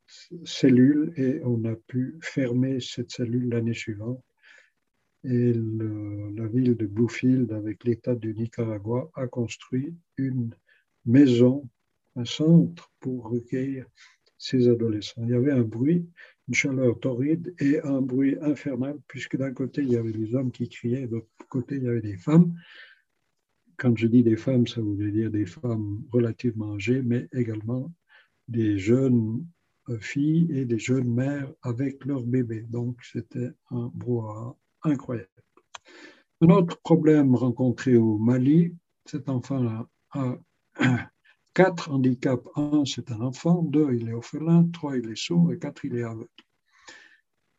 cellule 0.44 1.12
et 1.16 1.40
on 1.44 1.64
a 1.64 1.74
pu 1.74 2.18
fermer 2.22 2.80
cette 2.80 3.10
cellule 3.10 3.48
l'année 3.48 3.74
suivante. 3.74 4.22
Et 5.24 5.52
la 5.54 6.46
ville 6.48 6.76
de 6.76 6.86
Bluefield, 6.86 7.52
avec 7.52 7.84
l'État 7.84 8.14
du 8.14 8.34
Nicaragua, 8.34 9.10
a 9.14 9.26
construit 9.26 9.94
une 10.18 10.54
maison, 11.06 11.68
un 12.16 12.24
centre 12.24 12.90
pour 13.00 13.30
recueillir 13.30 13.86
ces 14.36 14.68
adolescents. 14.68 15.22
Il 15.24 15.30
y 15.30 15.34
avait 15.34 15.52
un 15.52 15.62
bruit 15.62 16.06
une 16.48 16.54
chaleur 16.54 16.98
torride 17.00 17.54
et 17.58 17.80
un 17.80 18.00
bruit 18.00 18.36
infernal, 18.40 18.98
puisque 19.08 19.36
d'un 19.36 19.52
côté, 19.52 19.82
il 19.82 19.92
y 19.92 19.96
avait 19.96 20.12
des 20.12 20.34
hommes 20.34 20.52
qui 20.52 20.68
criaient, 20.68 21.06
de 21.06 21.16
l'autre 21.16 21.28
côté, 21.48 21.76
il 21.76 21.84
y 21.84 21.88
avait 21.88 22.02
des 22.02 22.16
femmes. 22.16 22.54
Quand 23.78 23.96
je 23.96 24.06
dis 24.06 24.22
des 24.22 24.36
femmes, 24.36 24.66
ça 24.66 24.80
voulait 24.80 25.10
dire 25.10 25.30
des 25.30 25.46
femmes 25.46 26.02
relativement 26.12 26.74
âgées, 26.74 27.02
mais 27.02 27.28
également 27.32 27.92
des 28.48 28.78
jeunes 28.78 29.46
filles 30.00 30.48
et 30.50 30.64
des 30.64 30.78
jeunes 30.78 31.12
mères 31.12 31.52
avec 31.62 32.04
leurs 32.04 32.22
bébés. 32.22 32.62
Donc, 32.68 32.98
c'était 33.02 33.50
un 33.70 33.90
brouhaha 33.94 34.56
incroyable. 34.82 35.28
Un 36.40 36.48
autre 36.48 36.80
problème 36.82 37.34
rencontré 37.34 37.96
au 37.96 38.18
Mali, 38.18 38.74
cet 39.06 39.28
enfant 39.28 39.86
a 40.12 40.38
Quatre 41.54 41.92
handicaps. 41.92 42.48
Un, 42.56 42.84
c'est 42.84 43.12
un 43.12 43.20
enfant. 43.20 43.62
Deux, 43.62 43.94
il 43.94 44.08
est 44.08 44.12
orphelin. 44.12 44.68
Trois, 44.72 44.96
il 44.96 45.08
est 45.08 45.16
sourd. 45.16 45.52
Et 45.52 45.58
quatre, 45.58 45.84
il 45.84 45.96
est 45.96 46.02
aveugle. 46.02 46.28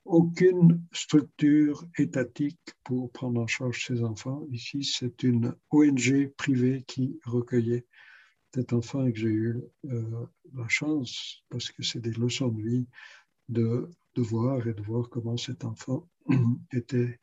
Aucune 0.06 0.84
structure 0.92 1.86
étatique 1.98 2.60
pour 2.84 3.12
prendre 3.12 3.42
en 3.42 3.48
charge 3.48 3.86
ces 3.86 4.04
enfants. 4.04 4.46
Ici, 4.52 4.84
c'est 4.84 5.24
une 5.24 5.56
ONG 5.72 6.32
privée 6.38 6.84
qui 6.88 7.20
recueillait 7.26 7.86
cet 8.54 8.72
enfant 8.72 9.06
et 9.06 9.12
que 9.12 9.20
j'ai 9.20 9.28
eu 9.28 9.62
euh, 9.86 10.26
la 10.54 10.68
chance, 10.68 11.44
parce 11.50 11.72
que 11.72 11.84
c'est 11.84 12.00
des 12.00 12.12
leçons 12.12 12.50
de 12.50 12.62
vie, 12.62 12.88
de, 13.50 13.90
voir 14.16 14.66
et 14.66 14.74
de 14.74 14.82
voir 14.82 15.10
comment 15.10 15.36
cet 15.36 15.66
enfant 15.66 16.08
était 16.72 17.20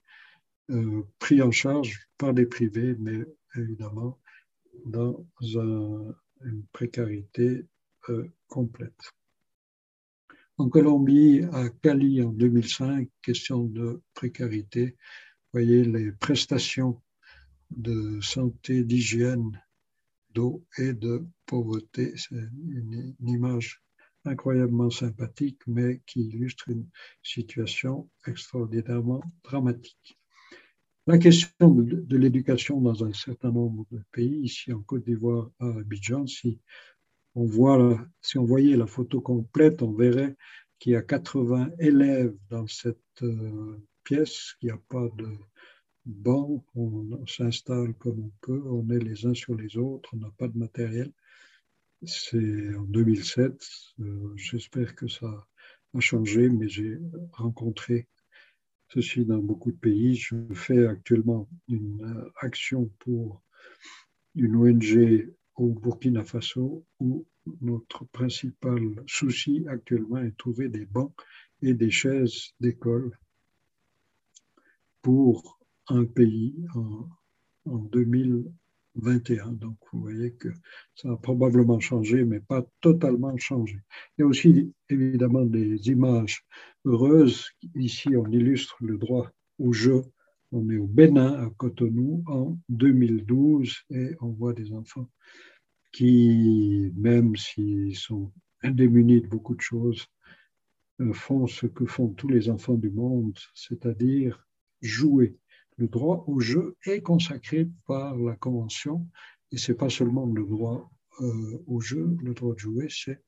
euh, 0.70 1.02
pris 1.18 1.40
en 1.40 1.50
charge 1.50 2.06
par 2.18 2.34
des 2.34 2.46
privés, 2.46 2.94
mais 2.98 3.24
évidemment 3.56 4.18
dans 4.84 5.24
une 5.40 6.66
précarité 6.72 7.66
euh, 8.08 8.28
complète. 8.48 9.12
En 10.62 10.68
Colombie, 10.68 11.42
à 11.52 11.70
Cali 11.70 12.22
en 12.22 12.30
2005, 12.30 13.08
question 13.20 13.64
de 13.64 14.00
précarité, 14.14 14.96
voyez 15.52 15.82
les 15.82 16.12
prestations 16.12 17.02
de 17.72 18.20
santé, 18.20 18.84
d'hygiène, 18.84 19.60
d'eau 20.32 20.64
et 20.78 20.92
de 20.92 21.26
pauvreté. 21.46 22.12
C'est 22.16 22.36
une, 22.36 23.16
image 23.26 23.82
incroyablement 24.24 24.88
sympathique, 24.88 25.58
mais 25.66 26.00
qui 26.06 26.28
illustre 26.28 26.68
une 26.68 26.86
situation 27.24 28.08
extraordinairement 28.28 29.24
dramatique. 29.42 30.16
La 31.08 31.18
question 31.18 31.70
de, 31.70 32.16
l'éducation 32.16 32.80
dans 32.80 33.02
un 33.02 33.12
certain 33.12 33.50
nombre 33.50 33.84
de 33.90 34.00
pays, 34.12 34.42
ici 34.44 34.72
en 34.72 34.80
Côte 34.82 35.06
d'Ivoire, 35.06 35.50
à 35.58 35.66
Abidjan, 35.66 36.28
si 36.28 36.60
on 37.34 37.46
voit, 37.46 37.98
si 38.20 38.38
on 38.38 38.44
voyait 38.44 38.76
la 38.76 38.86
photo 38.86 39.20
complète, 39.20 39.82
on 39.82 39.92
verrait 39.92 40.36
qu'il 40.78 40.92
y 40.92 40.96
a 40.96 41.02
80 41.02 41.70
élèves 41.78 42.36
dans 42.50 42.66
cette 42.66 42.98
euh, 43.22 43.76
pièce, 44.04 44.54
qu'il 44.58 44.68
n'y 44.68 44.72
a 44.72 44.80
pas 44.88 45.08
de 45.16 45.28
banc, 46.04 46.64
on, 46.74 47.26
s'installe 47.26 47.94
comme 47.94 48.18
on 48.20 48.32
peut, 48.40 48.62
on 48.66 48.90
est 48.90 48.98
les 48.98 49.26
uns 49.26 49.34
sur 49.34 49.54
les 49.54 49.76
autres, 49.76 50.10
on 50.12 50.18
n'a 50.18 50.32
pas 50.36 50.48
de 50.48 50.58
matériel. 50.58 51.12
C'est 52.04 52.74
en 52.74 52.82
2007, 52.82 53.54
euh, 54.00 54.32
j'espère 54.36 54.96
que 54.96 55.06
ça 55.06 55.46
a 55.94 56.00
changé, 56.00 56.48
mais 56.48 56.68
j'ai 56.68 56.98
rencontré 57.32 58.08
ceci 58.88 59.24
dans 59.24 59.38
beaucoup 59.38 59.70
de 59.70 59.76
pays. 59.76 60.16
Je 60.16 60.34
fais 60.52 60.86
actuellement 60.86 61.48
une 61.68 62.02
euh, 62.04 62.30
action 62.40 62.90
pour 62.98 63.42
une 64.34 64.56
ONG 64.56 65.32
au 65.56 65.70
Burkina 65.70 66.24
Faso 66.24 66.84
où 67.00 67.26
notre 67.60 68.04
principal 68.06 68.80
souci 69.06 69.64
actuellement 69.68 70.18
est 70.18 70.30
de 70.30 70.36
trouver 70.36 70.68
des 70.68 70.86
bancs 70.86 71.12
et 71.60 71.74
des 71.74 71.90
chaises 71.90 72.52
d'école 72.60 73.18
pour 75.02 75.58
un 75.88 76.04
pays 76.04 76.54
en, 76.74 77.08
en, 77.66 77.78
2021. 77.78 79.52
Donc, 79.52 79.76
vous 79.92 80.00
voyez 80.00 80.32
que 80.34 80.48
ça 80.94 81.10
a 81.10 81.16
probablement 81.16 81.80
changé, 81.80 82.24
mais 82.24 82.40
pas 82.40 82.64
totalement 82.80 83.36
changé. 83.36 83.78
Il 84.16 84.22
y 84.22 84.24
a 84.24 84.26
aussi 84.26 84.72
évidemment 84.88 85.44
des 85.44 85.88
images 85.88 86.44
heureuses. 86.84 87.50
Ici, 87.74 88.16
on 88.16 88.26
illustre 88.30 88.76
le 88.80 88.96
droit 88.98 89.30
au 89.58 89.72
jeu 89.72 90.02
on 90.52 90.68
est 90.68 90.76
au 90.76 90.86
Bénin, 90.86 91.32
à 91.44 91.50
Cotonou, 91.56 92.22
en 92.26 92.58
2012, 92.68 93.74
et 93.90 94.10
on 94.20 94.28
voit 94.28 94.52
des 94.52 94.72
enfants 94.72 95.08
qui, 95.92 96.92
même 96.94 97.36
s'ils 97.36 97.96
sont 97.96 98.32
indémunis 98.62 99.22
de 99.22 99.26
beaucoup 99.26 99.54
de 99.54 99.60
choses, 99.60 100.06
euh, 101.00 101.12
font 101.12 101.46
ce 101.46 101.66
que 101.66 101.86
font 101.86 102.08
tous 102.08 102.28
les 102.28 102.50
enfants 102.50 102.74
du 102.74 102.90
monde, 102.90 103.38
c'est-à-dire 103.54 104.46
jouer. 104.82 105.36
Le 105.78 105.88
droit 105.88 106.24
au 106.26 106.40
jeu 106.40 106.76
est 106.84 107.00
consacré 107.00 107.68
par 107.86 108.16
la 108.16 108.36
Convention, 108.36 109.06
et 109.50 109.56
ce 109.56 109.72
n'est 109.72 109.78
pas 109.78 109.90
seulement 109.90 110.26
le 110.26 110.44
droit 110.44 110.90
euh, 111.20 111.62
au 111.66 111.80
jeu, 111.80 112.16
le 112.22 112.34
droit 112.34 112.54
de 112.54 112.58
jouer, 112.58 112.86
c'est 112.90 113.22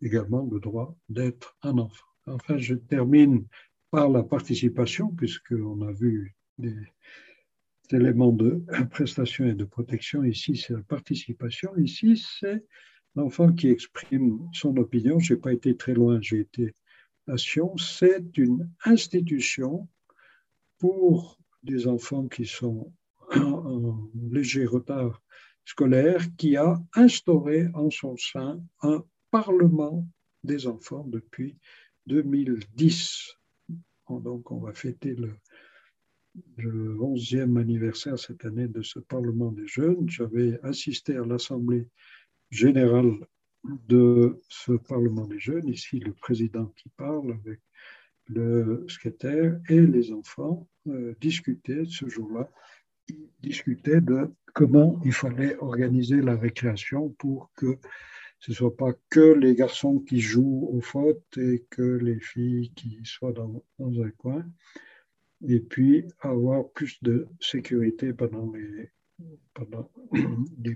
également 0.00 0.48
le 0.50 0.60
droit 0.60 0.96
d'être 1.08 1.56
un 1.62 1.78
enfant. 1.78 2.06
Enfin, 2.26 2.56
je 2.58 2.74
termine 2.74 3.46
par 3.90 4.08
la 4.08 4.22
participation, 4.22 5.08
puisqu'on 5.08 5.82
a 5.82 5.92
vu 5.92 6.36
des 6.58 6.74
éléments 7.90 8.32
de 8.32 8.64
prestation 8.90 9.46
et 9.46 9.54
de 9.54 9.64
protection. 9.64 10.24
Ici, 10.24 10.56
c'est 10.56 10.74
la 10.74 10.82
participation. 10.82 11.74
Ici, 11.76 12.22
c'est 12.40 12.64
l'enfant 13.14 13.52
qui 13.52 13.68
exprime 13.68 14.48
son 14.52 14.76
opinion. 14.76 15.18
Je 15.18 15.34
n'ai 15.34 15.40
pas 15.40 15.52
été 15.52 15.76
très 15.76 15.94
loin, 15.94 16.18
j'ai 16.20 16.40
été 16.40 16.74
à 17.26 17.36
Sion. 17.36 17.76
C'est 17.76 18.36
une 18.36 18.70
institution 18.84 19.88
pour 20.78 21.38
des 21.62 21.86
enfants 21.86 22.28
qui 22.28 22.46
sont 22.46 22.92
en 23.34 24.10
léger 24.30 24.64
retard 24.64 25.22
scolaire 25.64 26.24
qui 26.36 26.56
a 26.56 26.80
instauré 26.94 27.68
en 27.74 27.90
son 27.90 28.16
sein 28.16 28.62
un 28.82 29.04
Parlement 29.30 30.08
des 30.42 30.66
enfants 30.66 31.04
depuis 31.06 31.58
2010. 32.06 33.34
Donc, 34.08 34.50
on 34.50 34.58
va 34.60 34.72
fêter 34.72 35.14
le, 35.14 35.36
le 36.56 36.96
11e 36.96 37.58
anniversaire 37.58 38.18
cette 38.18 38.44
année 38.44 38.68
de 38.68 38.82
ce 38.82 38.98
Parlement 38.98 39.52
des 39.52 39.66
jeunes. 39.66 40.08
J'avais 40.08 40.58
assisté 40.62 41.16
à 41.16 41.24
l'Assemblée 41.24 41.88
générale 42.50 43.12
de 43.88 44.40
ce 44.48 44.72
Parlement 44.72 45.26
des 45.26 45.38
jeunes, 45.38 45.68
ici 45.68 45.98
le 45.98 46.12
président 46.12 46.66
qui 46.76 46.88
parle 46.90 47.32
avec 47.32 47.60
le 48.28 48.84
secrétaire 48.88 49.58
et 49.68 49.80
les 49.80 50.12
enfants 50.12 50.68
euh, 50.86 51.14
discutaient 51.20 51.84
ce 51.86 52.08
jour-là, 52.08 52.50
discutaient 53.40 54.00
de 54.00 54.30
comment 54.54 55.00
il 55.04 55.12
fallait 55.12 55.56
organiser 55.58 56.20
la 56.20 56.36
récréation 56.36 57.10
pour 57.18 57.50
que 57.56 57.78
ce 58.40 58.52
ne 58.52 58.56
soit 58.56 58.76
pas 58.76 58.92
que 59.10 59.34
les 59.34 59.54
garçons 59.54 59.98
qui 59.98 60.20
jouent 60.20 60.68
aux 60.72 60.80
fautes 60.80 61.38
et 61.38 61.64
que 61.70 61.82
les 61.82 62.20
filles 62.20 62.70
qui 62.74 63.00
soient 63.04 63.32
dans 63.32 63.62
un 63.80 64.10
coin, 64.10 64.44
et 65.46 65.60
puis 65.60 66.04
avoir 66.20 66.68
plus 66.70 67.02
de 67.02 67.28
sécurité 67.40 68.12
pendant 68.12 68.52
les, 68.52 68.90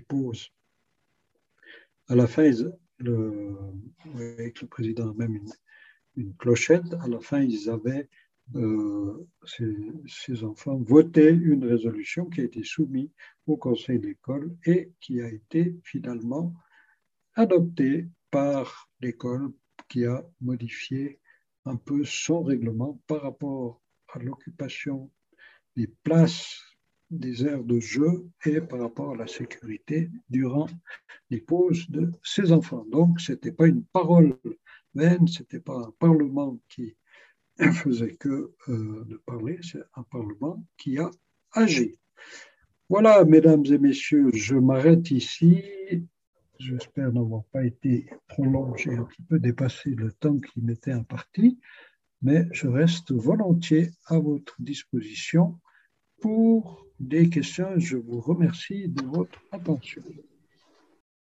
pauses. 0.07 0.49
À 2.07 2.15
la 2.15 2.27
fin, 2.27 2.49
le, 2.99 3.55
avec 4.15 4.61
le 4.61 4.67
président 4.67 5.13
même 5.13 5.39
une, 6.15 6.35
clochette, 6.35 6.93
à 7.01 7.07
la 7.07 7.19
fin, 7.19 7.41
ils 7.41 7.69
avaient, 7.69 8.09
euh, 8.55 9.25
ces, 9.45 10.43
enfants, 10.43 10.77
voté 10.77 11.29
une 11.29 11.65
résolution 11.65 12.25
qui 12.25 12.41
a 12.41 12.43
été 12.43 12.63
soumise 12.63 13.09
au 13.47 13.57
conseil 13.57 13.99
d'école 13.99 14.55
et 14.65 14.91
qui 14.99 15.21
a 15.21 15.29
été 15.29 15.79
finalement 15.83 16.53
adoptée 17.35 18.07
par 18.29 18.89
l'école 18.99 19.53
qui 19.87 20.05
a 20.05 20.25
modifié 20.41 21.19
un 21.65 21.77
peu 21.77 22.03
son 22.03 22.43
règlement 22.43 22.99
par 23.07 23.21
rapport 23.21 23.82
à 24.13 24.19
l'occupation 24.19 25.11
des 25.75 25.87
places 26.03 26.59
des 27.09 27.45
aires 27.45 27.63
de 27.63 27.79
jeu 27.79 28.27
et 28.45 28.59
par 28.61 28.79
rapport 28.79 29.11
à 29.11 29.15
la 29.15 29.27
sécurité 29.27 30.09
durant 30.29 30.67
les 31.29 31.39
pauses 31.39 31.89
de 31.89 32.11
ces 32.23 32.51
enfants. 32.51 32.85
Donc, 32.91 33.19
ce 33.19 33.33
n'était 33.33 33.51
pas 33.51 33.67
une 33.67 33.83
parole 33.85 34.37
vaine, 34.95 35.27
ce 35.27 35.41
n'était 35.41 35.59
pas 35.59 35.77
un 35.77 35.91
parlement 35.99 36.59
qui 36.69 36.95
faisait 37.73 38.15
que 38.15 38.53
euh, 38.67 39.03
de 39.05 39.17
parler, 39.25 39.59
c'est 39.61 39.83
un 39.95 40.03
parlement 40.03 40.65
qui 40.77 40.97
a 40.97 41.11
agi. 41.51 41.99
Voilà, 42.89 43.23
mesdames 43.25 43.65
et 43.65 43.77
messieurs, 43.77 44.29
je 44.33 44.55
m'arrête 44.55 45.09
ici. 45.11 45.63
J'espère 46.59 47.11
n'avoir 47.11 47.43
pas 47.45 47.63
été 47.63 48.09
trop 48.27 48.45
long, 48.45 48.75
j'ai 48.75 48.95
un 48.95 49.03
petit 49.03 49.23
peu 49.23 49.39
dépassé 49.39 49.91
le 49.91 50.11
temps 50.13 50.37
qui 50.39 50.61
m'était 50.61 50.91
imparti 50.91 51.59
mais 52.23 52.47
je 52.51 52.67
reste 52.67 53.11
volontiers 53.11 53.91
à 54.07 54.17
votre 54.17 54.55
disposition 54.59 55.59
pour 56.21 56.87
des 56.99 57.29
questions. 57.29 57.77
Je 57.77 57.97
vous 57.97 58.21
remercie 58.21 58.87
de 58.87 59.03
votre 59.03 59.39
attention. 59.51 60.01